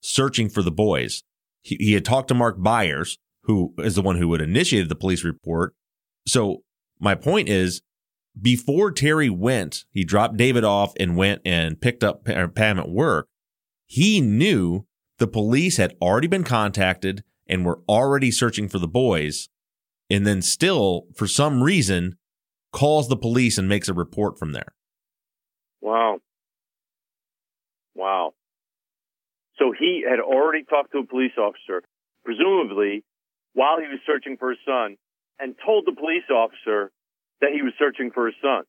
searching 0.00 0.48
for 0.48 0.62
the 0.62 0.70
boys. 0.70 1.22
He, 1.60 1.76
he 1.76 1.92
had 1.92 2.06
talked 2.06 2.28
to 2.28 2.34
Mark 2.34 2.56
Byers, 2.58 3.18
who 3.42 3.74
is 3.78 3.94
the 3.94 4.02
one 4.02 4.16
who 4.16 4.32
had 4.32 4.40
initiated 4.40 4.88
the 4.88 4.94
police 4.94 5.22
report. 5.22 5.74
So 6.26 6.62
my 6.98 7.14
point 7.14 7.50
is, 7.50 7.82
before 8.40 8.90
Terry 8.90 9.28
went, 9.28 9.84
he 9.90 10.04
dropped 10.04 10.38
David 10.38 10.64
off 10.64 10.94
and 10.98 11.16
went 11.16 11.42
and 11.44 11.78
picked 11.78 12.02
up 12.02 12.24
Pam 12.24 12.78
at 12.78 12.88
work. 12.88 13.28
He 13.86 14.20
knew 14.20 14.86
the 15.18 15.26
police 15.26 15.76
had 15.76 15.94
already 16.00 16.26
been 16.26 16.44
contacted 16.44 17.22
and 17.46 17.64
were 17.64 17.80
already 17.88 18.30
searching 18.30 18.68
for 18.68 18.78
the 18.78 18.88
boys. 18.88 19.48
And 20.10 20.26
then 20.26 20.42
still, 20.42 21.06
for 21.14 21.26
some 21.26 21.62
reason, 21.62 22.16
calls 22.72 23.08
the 23.08 23.16
police 23.16 23.58
and 23.58 23.68
makes 23.68 23.88
a 23.88 23.94
report 23.94 24.38
from 24.38 24.52
there. 24.52 24.74
Wow. 25.80 26.18
Wow. 27.94 28.34
So 29.58 29.72
he 29.78 30.04
had 30.08 30.20
already 30.20 30.64
talked 30.64 30.92
to 30.92 30.98
a 30.98 31.06
police 31.06 31.32
officer, 31.38 31.82
presumably 32.24 33.04
while 33.54 33.78
he 33.78 33.86
was 33.86 34.00
searching 34.04 34.36
for 34.36 34.50
his 34.50 34.58
son, 34.66 34.96
and 35.38 35.54
told 35.64 35.86
the 35.86 35.92
police 35.92 36.28
officer 36.30 36.90
that 37.40 37.50
he 37.54 37.62
was 37.62 37.72
searching 37.78 38.10
for 38.12 38.26
his 38.26 38.34
son. 38.42 38.64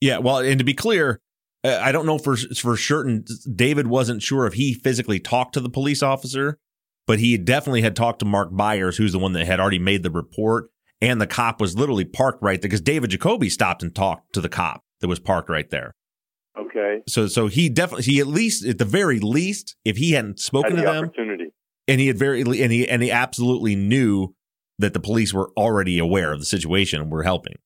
Yeah, 0.00 0.18
well, 0.18 0.38
and 0.38 0.58
to 0.58 0.64
be 0.64 0.74
clear, 0.74 1.20
Uh, 1.64 1.78
I 1.82 1.92
don't 1.92 2.06
know 2.06 2.18
for 2.18 2.36
for 2.36 2.76
certain 2.76 3.24
David 3.54 3.86
wasn't 3.88 4.22
sure 4.22 4.46
if 4.46 4.54
he 4.54 4.74
physically 4.74 5.18
talked 5.18 5.54
to 5.54 5.60
the 5.60 5.70
police 5.70 6.02
officer, 6.02 6.58
but 7.06 7.18
he 7.18 7.36
definitely 7.36 7.82
had 7.82 7.96
talked 7.96 8.20
to 8.20 8.24
Mark 8.24 8.50
Byers, 8.52 8.96
who's 8.96 9.12
the 9.12 9.18
one 9.18 9.32
that 9.32 9.46
had 9.46 9.58
already 9.60 9.78
made 9.78 10.02
the 10.02 10.10
report, 10.10 10.70
and 11.00 11.20
the 11.20 11.26
cop 11.26 11.60
was 11.60 11.76
literally 11.76 12.04
parked 12.04 12.42
right 12.42 12.60
there 12.60 12.68
because 12.68 12.80
David 12.80 13.10
Jacoby 13.10 13.48
stopped 13.50 13.82
and 13.82 13.94
talked 13.94 14.32
to 14.34 14.40
the 14.40 14.48
cop 14.48 14.82
that 15.00 15.08
was 15.08 15.18
parked 15.18 15.48
right 15.50 15.68
there. 15.70 15.94
Okay. 16.58 17.00
So 17.08 17.26
so 17.26 17.48
he 17.48 17.68
definitely 17.68 18.04
he 18.04 18.20
at 18.20 18.26
least 18.28 18.64
at 18.64 18.78
the 18.78 18.84
very 18.84 19.18
least 19.18 19.74
if 19.84 19.96
he 19.96 20.12
hadn't 20.12 20.38
spoken 20.40 20.72
Had 20.76 20.82
to 20.82 20.86
the 20.86 20.92
them 20.92 21.04
opportunity. 21.06 21.46
and 21.88 22.00
he 22.00 22.06
had 22.06 22.18
very 22.18 22.40
and 22.42 22.72
he 22.72 22.88
and 22.88 23.02
he 23.02 23.10
absolutely 23.10 23.74
knew 23.74 24.34
that 24.78 24.92
the 24.92 25.00
police 25.00 25.34
were 25.34 25.50
already 25.56 25.98
aware 25.98 26.32
of 26.32 26.38
the 26.38 26.46
situation 26.46 27.00
and 27.00 27.10
were 27.10 27.24
helping. 27.24 27.56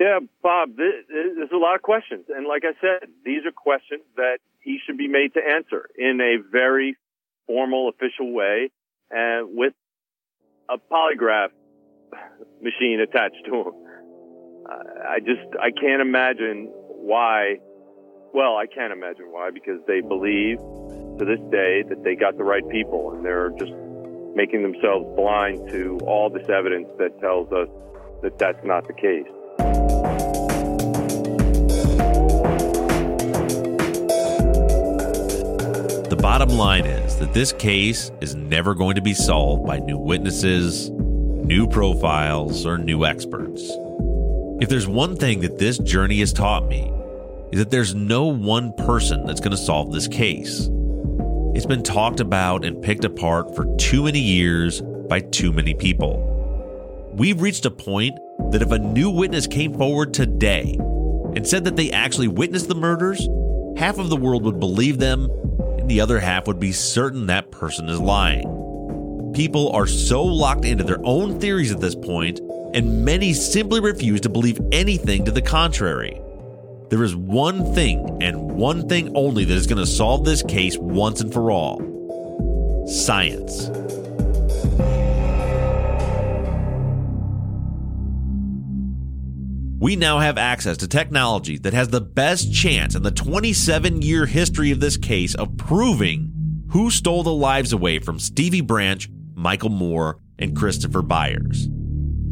Yeah, 0.00 0.20
Bob, 0.42 0.78
th- 0.78 1.06
th- 1.08 1.32
there's 1.36 1.52
a 1.52 1.58
lot 1.58 1.74
of 1.74 1.82
questions. 1.82 2.24
And 2.34 2.46
like 2.46 2.62
I 2.64 2.72
said, 2.80 3.10
these 3.22 3.44
are 3.44 3.52
questions 3.52 4.00
that 4.16 4.38
he 4.60 4.78
should 4.84 4.96
be 4.96 5.08
made 5.08 5.34
to 5.34 5.40
answer 5.40 5.90
in 5.94 6.20
a 6.22 6.38
very 6.50 6.96
formal, 7.46 7.90
official 7.90 8.32
way 8.32 8.70
and 9.10 9.54
with 9.54 9.74
a 10.70 10.78
polygraph 10.78 11.50
machine 12.62 13.00
attached 13.00 13.44
to 13.44 13.54
him. 13.56 13.72
I 15.06 15.18
just, 15.20 15.54
I 15.60 15.70
can't 15.70 16.00
imagine 16.00 16.70
why. 16.72 17.56
Well, 18.32 18.56
I 18.56 18.66
can't 18.66 18.92
imagine 18.92 19.26
why 19.26 19.50
because 19.50 19.80
they 19.86 20.00
believe 20.00 20.58
to 21.18 21.24
this 21.26 21.40
day 21.50 21.82
that 21.88 22.04
they 22.04 22.14
got 22.14 22.38
the 22.38 22.44
right 22.44 22.66
people 22.70 23.12
and 23.12 23.24
they're 23.24 23.50
just 23.58 23.72
making 24.34 24.62
themselves 24.62 25.04
blind 25.16 25.68
to 25.70 25.98
all 26.06 26.30
this 26.30 26.48
evidence 26.48 26.88
that 26.98 27.20
tells 27.20 27.52
us 27.52 27.68
that 28.22 28.38
that's 28.38 28.64
not 28.64 28.86
the 28.86 28.94
case. 28.94 29.26
Bottom 36.30 36.50
line 36.50 36.86
is 36.86 37.16
that 37.16 37.34
this 37.34 37.52
case 37.54 38.12
is 38.20 38.36
never 38.36 38.72
going 38.72 38.94
to 38.94 39.02
be 39.02 39.12
solved 39.12 39.66
by 39.66 39.80
new 39.80 39.98
witnesses, 39.98 40.88
new 40.90 41.66
profiles, 41.66 42.64
or 42.64 42.78
new 42.78 43.04
experts. 43.04 43.68
If 44.60 44.68
there's 44.68 44.86
one 44.86 45.16
thing 45.16 45.40
that 45.40 45.58
this 45.58 45.78
journey 45.78 46.20
has 46.20 46.32
taught 46.32 46.68
me, 46.68 46.92
is 47.50 47.58
that 47.58 47.72
there's 47.72 47.96
no 47.96 48.26
one 48.26 48.72
person 48.74 49.26
that's 49.26 49.40
going 49.40 49.50
to 49.50 49.56
solve 49.56 49.90
this 49.90 50.06
case. 50.06 50.70
It's 51.56 51.66
been 51.66 51.82
talked 51.82 52.20
about 52.20 52.64
and 52.64 52.80
picked 52.80 53.04
apart 53.04 53.56
for 53.56 53.66
too 53.76 54.04
many 54.04 54.20
years 54.20 54.82
by 54.82 55.22
too 55.22 55.52
many 55.52 55.74
people. 55.74 57.10
We've 57.12 57.42
reached 57.42 57.66
a 57.66 57.72
point 57.72 58.16
that 58.52 58.62
if 58.62 58.70
a 58.70 58.78
new 58.78 59.10
witness 59.10 59.48
came 59.48 59.74
forward 59.74 60.14
today 60.14 60.76
and 60.78 61.44
said 61.44 61.64
that 61.64 61.74
they 61.74 61.90
actually 61.90 62.28
witnessed 62.28 62.68
the 62.68 62.76
murders, 62.76 63.28
half 63.76 63.98
of 63.98 64.10
the 64.10 64.16
world 64.16 64.44
would 64.44 64.60
believe 64.60 64.98
them 64.98 65.28
the 65.90 66.00
other 66.00 66.20
half 66.20 66.46
would 66.46 66.60
be 66.60 66.70
certain 66.70 67.26
that 67.26 67.50
person 67.50 67.88
is 67.88 67.98
lying. 67.98 69.32
People 69.34 69.72
are 69.72 69.88
so 69.88 70.22
locked 70.24 70.64
into 70.64 70.84
their 70.84 71.00
own 71.02 71.40
theories 71.40 71.72
at 71.72 71.80
this 71.80 71.96
point, 71.96 72.38
and 72.72 73.04
many 73.04 73.32
simply 73.32 73.80
refuse 73.80 74.20
to 74.20 74.28
believe 74.28 74.60
anything 74.70 75.24
to 75.24 75.32
the 75.32 75.42
contrary. 75.42 76.22
There 76.90 77.02
is 77.02 77.16
one 77.16 77.74
thing 77.74 78.22
and 78.22 78.52
one 78.52 78.88
thing 78.88 79.16
only 79.16 79.44
that 79.44 79.52
is 79.52 79.66
going 79.66 79.84
to 79.84 79.86
solve 79.86 80.24
this 80.24 80.44
case 80.44 80.78
once 80.78 81.20
and 81.22 81.32
for 81.32 81.50
all 81.50 81.80
science. 82.86 83.68
We 89.80 89.96
now 89.96 90.18
have 90.18 90.36
access 90.36 90.76
to 90.78 90.88
technology 90.88 91.56
that 91.60 91.72
has 91.72 91.88
the 91.88 92.02
best 92.02 92.52
chance 92.52 92.94
in 92.94 93.02
the 93.02 93.10
27 93.10 94.02
year 94.02 94.26
history 94.26 94.72
of 94.72 94.80
this 94.80 94.98
case 94.98 95.34
of 95.34 95.56
proving 95.56 96.66
who 96.68 96.90
stole 96.90 97.22
the 97.22 97.32
lives 97.32 97.72
away 97.72 97.98
from 97.98 98.18
Stevie 98.18 98.60
Branch, 98.60 99.08
Michael 99.34 99.70
Moore, 99.70 100.20
and 100.38 100.54
Christopher 100.54 101.00
Byers. 101.00 101.66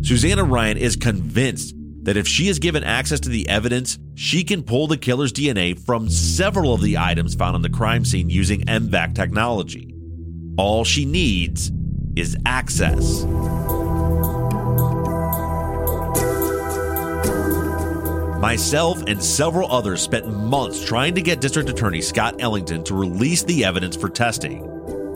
Susanna 0.03 0.45
Ryan 0.45 0.77
is 0.77 0.95
convinced 0.95 1.75
that 2.03 2.19
if 2.19 2.29
she 2.29 2.49
is 2.49 2.59
given 2.59 2.85
access 2.85 3.21
to 3.21 3.31
the 3.31 3.49
evidence, 3.49 3.99
she 4.15 4.45
can 4.45 4.63
pull 4.63 4.87
the 4.87 4.99
killer's 4.99 5.33
DNA 5.33 5.81
from 5.87 6.11
several 6.11 6.75
of 6.75 6.83
the 6.83 6.99
items 6.99 7.35
found 7.35 7.55
on 7.55 7.63
the 7.63 7.71
crime 7.71 8.05
scene 8.05 8.29
using 8.29 8.61
MVAC 8.67 9.15
technology. 9.15 9.95
All 10.59 10.85
she 10.85 11.07
needs 11.07 11.73
is 12.15 12.37
access. 12.45 13.25
Myself 18.39 19.03
and 19.09 19.21
several 19.21 19.71
others 19.73 20.01
spent 20.01 20.33
months 20.33 20.85
trying 20.85 21.17
to 21.17 21.23
get 21.23 21.41
District 21.41 21.69
Attorney 21.69 22.01
Scott 22.01 22.37
Ellington 22.39 22.85
to 22.85 22.95
release 22.95 23.43
the 23.43 23.65
evidence 23.65 23.97
for 23.97 24.09
testing, 24.09 24.63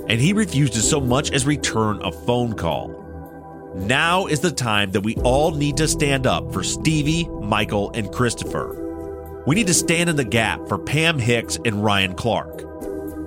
and 0.09 0.20
he 0.20 0.33
refused 0.33 0.73
to 0.73 0.81
so 0.81 1.01
much 1.01 1.31
as 1.31 1.47
return 1.47 2.03
a 2.03 2.11
phone 2.11 2.55
call. 2.55 3.73
Now 3.77 4.27
is 4.27 4.41
the 4.41 4.51
time 4.51 4.91
that 4.91 5.03
we 5.03 5.14
all 5.18 5.53
need 5.53 5.77
to 5.77 5.87
stand 5.87 6.27
up 6.27 6.53
for 6.53 6.64
Stevie, 6.64 7.29
Michael, 7.29 7.93
and 7.95 8.12
Christopher. 8.12 9.43
We 9.47 9.55
need 9.55 9.68
to 9.68 9.75
stand 9.75 10.11
in 10.11 10.16
the 10.16 10.25
gap 10.25 10.66
for 10.66 10.77
Pam 10.77 11.20
Hicks 11.20 11.61
and 11.64 11.85
Ryan 11.85 12.14
Clark. 12.14 12.64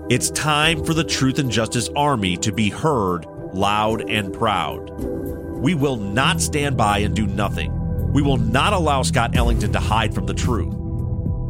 It's 0.09 0.29
time 0.31 0.83
for 0.83 0.93
the 0.93 1.05
Truth 1.05 1.39
and 1.39 1.49
Justice 1.49 1.89
Army 1.95 2.35
to 2.37 2.51
be 2.51 2.69
heard 2.69 3.25
loud 3.53 4.09
and 4.09 4.33
proud. 4.33 4.89
We 4.99 5.73
will 5.73 5.95
not 5.95 6.41
stand 6.41 6.75
by 6.75 6.97
and 6.97 7.15
do 7.15 7.27
nothing. 7.27 7.84
We 8.15 8.21
will 8.21 8.37
not 8.37 8.71
allow 8.71 9.01
Scott 9.01 9.35
Ellington 9.35 9.73
to 9.73 9.79
hide 9.81 10.15
from 10.15 10.25
the 10.25 10.33
truth. 10.33 10.73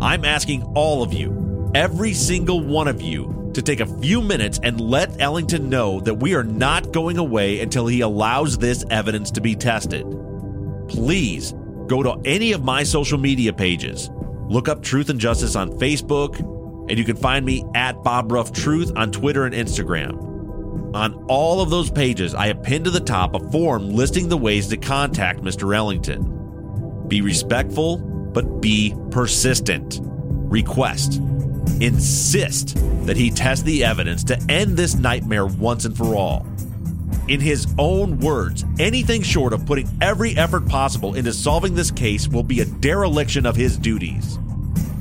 I'm 0.02 0.26
asking 0.26 0.64
all 0.74 1.04
of 1.04 1.14
you, 1.14 1.72
every 1.76 2.12
single 2.12 2.60
one 2.60 2.88
of 2.88 3.04
you, 3.04 3.52
to 3.54 3.62
take 3.62 3.82
a 3.82 4.00
few 4.02 4.20
minutes 4.20 4.60
and 4.64 4.82
let 4.82 5.22
Ellington 5.22 5.70
know 5.70 6.00
that 6.00 6.16
we 6.16 6.34
are 6.34 6.44
not 6.44 6.92
going 6.92 7.20
away 7.20 7.60
until 7.60 7.86
he 7.86 8.02
allows 8.02 8.58
this 8.58 8.84
evidence 8.90 9.30
to 9.30 9.42
be 9.42 9.54
tested. 9.54 10.08
Please 10.88 11.54
go 11.86 12.02
to 12.02 12.20
any 12.26 12.52
of 12.52 12.64
my 12.64 12.82
social 12.82 13.20
media 13.20 13.54
pages. 13.54 14.10
Look 14.50 14.68
up 14.68 14.82
Truth 14.82 15.12
and 15.12 15.20
Justice 15.20 15.56
on 15.56 15.70
Facebook, 15.78 16.40
and 16.90 16.98
you 16.98 17.06
can 17.06 17.16
find 17.16 17.46
me 17.46 17.64
at 17.76 18.02
Bob 18.02 18.32
Ruff 18.32 18.52
Truth 18.52 18.92
on 18.96 19.12
Twitter 19.12 19.46
and 19.46 19.54
Instagram. 19.54 20.96
On 20.96 21.14
all 21.28 21.62
of 21.62 21.70
those 21.70 21.92
pages, 21.92 22.34
I 22.34 22.52
pinned 22.54 22.86
to 22.86 22.92
the 22.92 23.00
top 23.00 23.36
a 23.36 23.52
form 23.52 23.92
listing 23.92 24.30
the 24.30 24.38
ways 24.38 24.68
to 24.70 24.78
contact 24.78 25.42
Mr. 25.42 25.76
Ellington. 25.76 26.36
Be 27.08 27.22
respectful, 27.22 27.98
but 27.98 28.62
be 28.62 28.96
persistent. 29.12 30.00
Request. 30.02 31.22
Insist 31.82 32.78
that 33.06 33.18
he 33.18 33.30
test 33.30 33.66
the 33.66 33.84
evidence 33.84 34.24
to 34.26 34.40
end 34.50 34.78
this 34.78 34.96
nightmare 34.96 35.46
once 35.46 35.86
and 35.86 35.96
for 35.96 36.16
all. 36.16 36.46
In 37.28 37.40
his 37.40 37.68
own 37.78 38.20
words, 38.20 38.66
anything 38.80 39.22
short 39.22 39.54
of 39.54 39.66
putting 39.66 39.90
every 40.02 40.38
effort 40.38 40.68
possible 40.68 41.16
into 41.16 41.34
solving 41.34 41.74
this 41.74 41.92
case 41.92 42.28
will 42.28 42.44
be 42.44 42.62
a 42.62 42.66
dereliction 42.66 43.46
of 43.46 43.56
his 43.56 43.78
duties. 43.78 44.38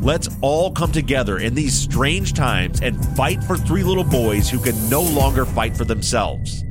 Let's 0.00 0.28
all 0.42 0.70
come 0.70 0.92
together 0.92 1.38
in 1.38 1.54
these 1.54 1.74
strange 1.74 2.34
times 2.34 2.80
and 2.82 3.02
fight 3.16 3.42
for 3.44 3.56
three 3.56 3.82
little 3.82 4.04
boys 4.04 4.50
who 4.50 4.58
can 4.58 4.90
no 4.90 5.02
longer 5.02 5.44
fight 5.46 5.76
for 5.76 5.84
themselves 5.84 6.62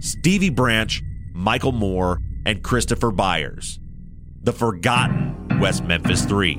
Stevie 0.00 0.50
Branch, 0.50 1.02
Michael 1.32 1.72
Moore, 1.72 2.20
and 2.46 2.62
Christopher 2.62 3.10
Byers. 3.10 3.80
The 4.40 4.52
Forgotten 4.52 5.58
West 5.58 5.82
Memphis 5.82 6.24
3. 6.24 6.54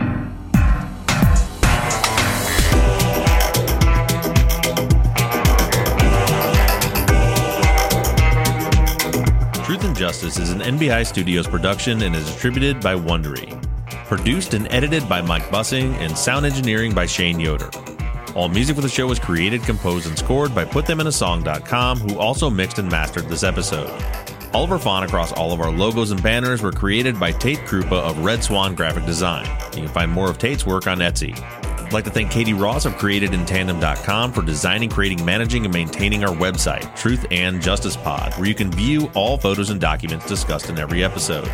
Truth 9.63 9.84
and 9.86 9.95
Justice 9.95 10.38
is 10.38 10.51
an 10.51 10.59
NBI 10.59 11.05
Studios 11.05 11.47
production 11.47 12.01
and 12.01 12.13
is 12.15 12.25
distributed 12.25 12.82
by 12.82 12.95
Wondery. 12.95 13.55
Produced 14.07 14.53
and 14.53 14.67
edited 14.73 15.07
by 15.07 15.21
Mike 15.21 15.43
Bussing 15.43 15.93
and 15.99 16.17
sound 16.17 16.45
engineering 16.45 16.93
by 16.93 17.05
Shane 17.05 17.39
Yoder. 17.39 17.69
All 18.36 18.49
music 18.49 18.75
for 18.75 18.82
the 18.82 18.89
show 18.89 19.07
was 19.07 19.19
created, 19.19 19.63
composed, 19.63 20.05
and 20.05 20.17
scored 20.17 20.53
by 20.53 20.65
PutThemInASong.com, 20.65 21.99
who 21.99 22.19
also 22.19 22.49
mixed 22.49 22.77
and 22.77 22.91
mastered 22.91 23.30
this 23.30 23.43
episode. 23.43 23.89
All 24.52 24.64
of 24.64 24.72
our 24.72 24.80
font 24.80 25.06
across 25.06 25.32
all 25.32 25.54
of 25.54 25.62
our 25.62 25.72
logos 25.72 26.10
and 26.10 26.22
banners 26.24 26.64
were 26.64 26.72
created 26.72 27.20
by 27.20 27.32
Tate 27.32 27.60
Krupa 27.60 27.91
of 27.91 28.18
Red 28.26 28.43
Swan 28.43 28.74
Graphic 28.74 29.06
Design. 29.06 29.45
You 29.76 29.84
can 29.84 29.88
find 29.89 30.12
more 30.12 30.28
of 30.28 30.39
Tate's 30.39 30.66
work 30.66 30.88
on 30.88 30.97
Etsy. 30.97 31.39
I'd 31.39 31.93
like 31.93 32.04
to 32.06 32.10
thank 32.10 32.32
Katie 32.32 32.54
Ross 32.54 32.86
of 32.86 32.93
CreatedInTandem.com 32.93 34.34
for 34.34 34.41
designing, 34.41 34.89
creating, 34.89 35.24
managing, 35.24 35.66
and 35.66 35.74
maintaining 35.74 36.24
our 36.24 36.36
website, 36.36 36.95
Truth 36.95 37.28
and 37.30 37.62
Justice 37.62 37.95
Pod, 37.95 38.34
where 38.36 38.47
you 38.47 38.56
can 38.56 38.72
view 38.72 39.12
all 39.14 39.38
photos 39.38 39.70
and 39.70 39.80
documents 39.80 40.28
discussed 40.28 40.70
in 40.70 40.80
every 40.80 41.04
episode. 41.04 41.47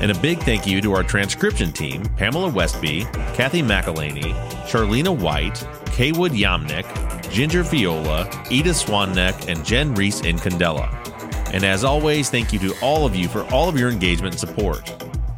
And 0.00 0.10
a 0.10 0.18
big 0.18 0.38
thank 0.40 0.66
you 0.66 0.82
to 0.82 0.92
our 0.92 1.02
transcription 1.02 1.72
team 1.72 2.04
Pamela 2.16 2.50
Westby, 2.50 3.04
Kathy 3.32 3.62
McElhaney, 3.62 4.34
Charlena 4.66 5.16
White, 5.18 5.54
Kaywood 5.86 6.38
Yamnick, 6.38 7.30
Ginger 7.30 7.62
Viola, 7.62 8.28
Edith 8.50 8.76
Swanneck, 8.76 9.48
and 9.48 9.64
Jen 9.64 9.94
Reese 9.94 10.20
in 10.20 10.36
Candela. 10.36 10.90
And 11.52 11.64
as 11.64 11.84
always, 11.84 12.30
thank 12.30 12.52
you 12.52 12.58
to 12.60 12.74
all 12.80 13.06
of 13.06 13.14
you 13.14 13.28
for 13.28 13.44
all 13.52 13.68
of 13.68 13.78
your 13.78 13.90
engagement 13.90 14.34
and 14.34 14.40
support. 14.40 14.90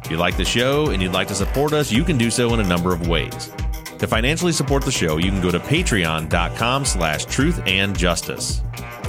If 0.03 0.11
you 0.11 0.17
like 0.17 0.37
the 0.37 0.45
show 0.45 0.89
and 0.89 1.01
you'd 1.01 1.13
like 1.13 1.27
to 1.27 1.35
support 1.35 1.73
us, 1.73 1.91
you 1.91 2.03
can 2.03 2.17
do 2.17 2.31
so 2.31 2.53
in 2.53 2.59
a 2.59 2.67
number 2.67 2.93
of 2.93 3.07
ways. 3.07 3.51
To 3.99 4.07
financially 4.07 4.53
support 4.53 4.83
the 4.83 4.91
show, 4.91 5.17
you 5.17 5.29
can 5.29 5.41
go 5.41 5.51
to 5.51 5.59
patreon.com 5.59 6.85
slash 6.85 7.25
truth 7.25 7.61
and 7.67 7.97
justice. 7.97 8.61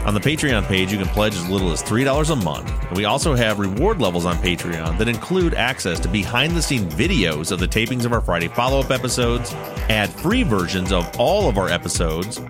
On 0.06 0.14
the 0.14 0.20
Patreon 0.20 0.64
page, 0.64 0.90
you 0.90 0.98
can 0.98 1.06
pledge 1.08 1.34
as 1.34 1.48
little 1.48 1.70
as 1.72 1.82
$3 1.82 2.30
a 2.30 2.36
month. 2.36 2.70
And 2.88 2.96
we 2.96 3.04
also 3.04 3.34
have 3.34 3.58
reward 3.58 4.00
levels 4.00 4.24
on 4.24 4.36
Patreon 4.36 4.96
that 4.96 5.08
include 5.08 5.54
access 5.54 6.00
to 6.00 6.08
behind 6.08 6.56
the 6.56 6.62
scene 6.62 6.88
videos 6.88 7.52
of 7.52 7.60
the 7.60 7.68
tapings 7.68 8.06
of 8.06 8.12
our 8.12 8.22
Friday 8.22 8.48
follow 8.48 8.80
up 8.80 8.90
episodes, 8.90 9.52
ad 9.90 10.10
free 10.10 10.42
versions 10.42 10.90
of 10.90 11.08
all 11.20 11.48
of 11.48 11.58
our 11.58 11.68
episodes, 11.68 12.40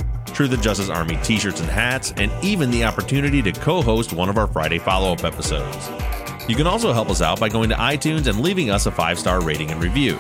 And 0.49 0.63
Justice 0.63 0.89
Army 0.89 1.19
t 1.23 1.39
shirts 1.39 1.61
and 1.61 1.69
hats, 1.69 2.15
and 2.17 2.33
even 2.43 2.71
the 2.71 2.85
opportunity 2.85 3.43
to 3.43 3.53
co 3.53 3.83
host 3.83 4.15
one 4.15 4.31
of 4.31 4.39
our 4.39 4.47
Friday 4.47 4.79
follow 4.79 5.13
up 5.13 5.23
episodes. 5.23 5.91
You 6.49 6.57
can 6.57 6.67
also 6.67 6.95
help 6.95 7.11
us 7.11 7.21
out 7.21 7.39
by 7.39 7.51
going 7.51 7.69
to 7.69 7.75
iTunes 7.75 8.27
and 8.27 8.41
leaving 8.41 8.71
us 8.71 8.87
a 8.87 8.91
five 8.91 9.19
star 9.19 9.43
rating 9.43 9.71
and 9.71 9.83
review. 9.83 10.19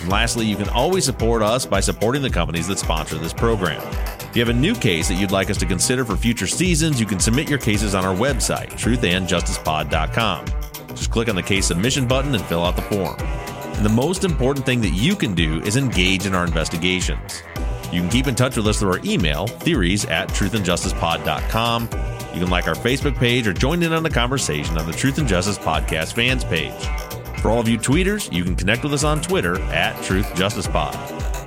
And 0.00 0.08
lastly, 0.08 0.46
you 0.46 0.56
can 0.56 0.70
always 0.70 1.04
support 1.04 1.42
us 1.42 1.66
by 1.66 1.80
supporting 1.80 2.22
the 2.22 2.30
companies 2.30 2.68
that 2.68 2.78
sponsor 2.78 3.18
this 3.18 3.34
program. 3.34 3.82
If 4.30 4.34
you 4.34 4.40
have 4.40 4.48
a 4.48 4.58
new 4.58 4.74
case 4.74 5.08
that 5.08 5.16
you'd 5.16 5.30
like 5.30 5.50
us 5.50 5.58
to 5.58 5.66
consider 5.66 6.06
for 6.06 6.16
future 6.16 6.46
seasons, 6.46 6.98
you 6.98 7.04
can 7.04 7.20
submit 7.20 7.50
your 7.50 7.58
cases 7.58 7.94
on 7.94 8.06
our 8.06 8.16
website, 8.16 8.70
truthandjusticepod.com. 8.70 10.46
Just 10.88 11.10
click 11.10 11.28
on 11.28 11.36
the 11.36 11.42
case 11.42 11.66
submission 11.66 12.08
button 12.08 12.34
and 12.34 12.42
fill 12.46 12.64
out 12.64 12.76
the 12.76 12.82
form. 12.82 13.16
And 13.20 13.84
the 13.84 13.90
most 13.90 14.24
important 14.24 14.64
thing 14.64 14.80
that 14.80 14.94
you 14.94 15.14
can 15.14 15.34
do 15.34 15.60
is 15.64 15.76
engage 15.76 16.24
in 16.24 16.34
our 16.34 16.46
investigations. 16.46 17.42
You 17.92 18.00
can 18.00 18.10
keep 18.10 18.26
in 18.26 18.34
touch 18.34 18.56
with 18.56 18.66
us 18.66 18.78
through 18.78 18.92
our 18.92 19.00
email, 19.04 19.46
theories 19.46 20.04
at 20.06 20.28
truthandjusticepod.com. 20.28 21.82
You 22.32 22.40
can 22.40 22.50
like 22.50 22.68
our 22.68 22.74
Facebook 22.74 23.16
page 23.16 23.46
or 23.46 23.52
join 23.52 23.82
in 23.82 23.92
on 23.92 24.02
the 24.02 24.10
conversation 24.10 24.78
on 24.78 24.86
the 24.86 24.92
Truth 24.92 25.18
and 25.18 25.26
Justice 25.28 25.58
Podcast 25.58 26.12
fans 26.12 26.44
page. 26.44 26.72
For 27.40 27.50
all 27.50 27.58
of 27.58 27.68
you 27.68 27.78
tweeters, 27.78 28.32
you 28.32 28.44
can 28.44 28.54
connect 28.54 28.84
with 28.84 28.92
us 28.92 29.02
on 29.02 29.20
Twitter 29.20 29.60
at 29.72 30.00
Truth 30.04 30.34
Justice 30.36 30.66
Pod. 30.68 30.94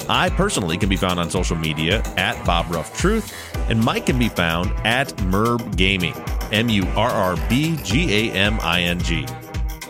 I 0.09 0.29
personally 0.29 0.77
can 0.77 0.89
be 0.89 0.97
found 0.97 1.19
on 1.19 1.29
social 1.29 1.55
media 1.55 2.01
at 2.17 2.43
Bob 2.45 2.69
Ruff 2.69 2.97
Truth, 2.97 3.33
and 3.69 3.79
Mike 3.79 4.07
can 4.07 4.19
be 4.19 4.27
found 4.27 4.73
at 4.85 5.07
Murrb 5.17 5.77
Gaming, 5.77 6.15
M 6.51 6.67
U 6.67 6.83
R 6.95 7.09
R 7.09 7.37
B 7.47 7.77
G 7.83 8.29
A 8.29 8.33
M 8.33 8.59
I 8.61 8.81
N 8.81 8.99
G. 8.99 9.25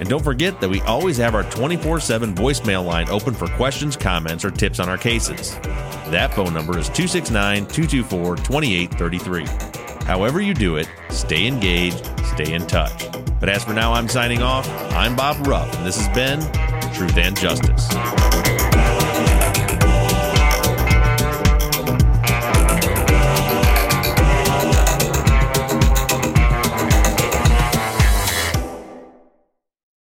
And 0.04 0.10
don't 0.10 0.22
forget 0.22 0.60
that 0.60 0.70
we 0.70 0.82
always 0.82 1.16
have 1.16 1.34
our 1.34 1.44
24 1.44 2.02
7 2.02 2.36
voicemail 2.36 2.86
line 2.86 3.08
open 3.08 3.34
for 3.34 3.48
questions, 3.48 3.96
comments, 3.96 4.44
or 4.44 4.52
tips 4.52 4.82
on 4.82 4.90
our 4.90 4.98
cases. 4.98 5.56
That 6.12 6.34
phone 6.34 6.54
number 6.54 6.78
is 6.78 6.90
269 6.90 7.68
224 7.68 8.36
2833. 8.36 9.46
However, 10.06 10.42
you 10.42 10.54
do 10.54 10.76
it, 10.76 10.90
stay 11.10 11.48
engaged, 11.48 12.06
stay 12.34 12.52
in 12.52 12.68
touch. 12.68 13.08
But 13.40 13.48
as 13.48 13.64
for 13.64 13.72
now, 13.72 13.94
I'm 13.94 14.10
signing 14.10 14.42
off. 14.42 14.68
I'm 14.92 15.16
Bob 15.16 15.48
Ruff, 15.48 15.74
and 15.78 15.88
this 15.88 15.96
has 15.96 16.14
been 16.14 16.42
Truth 16.94 17.16
and 17.16 17.40
Justice. 17.40 17.88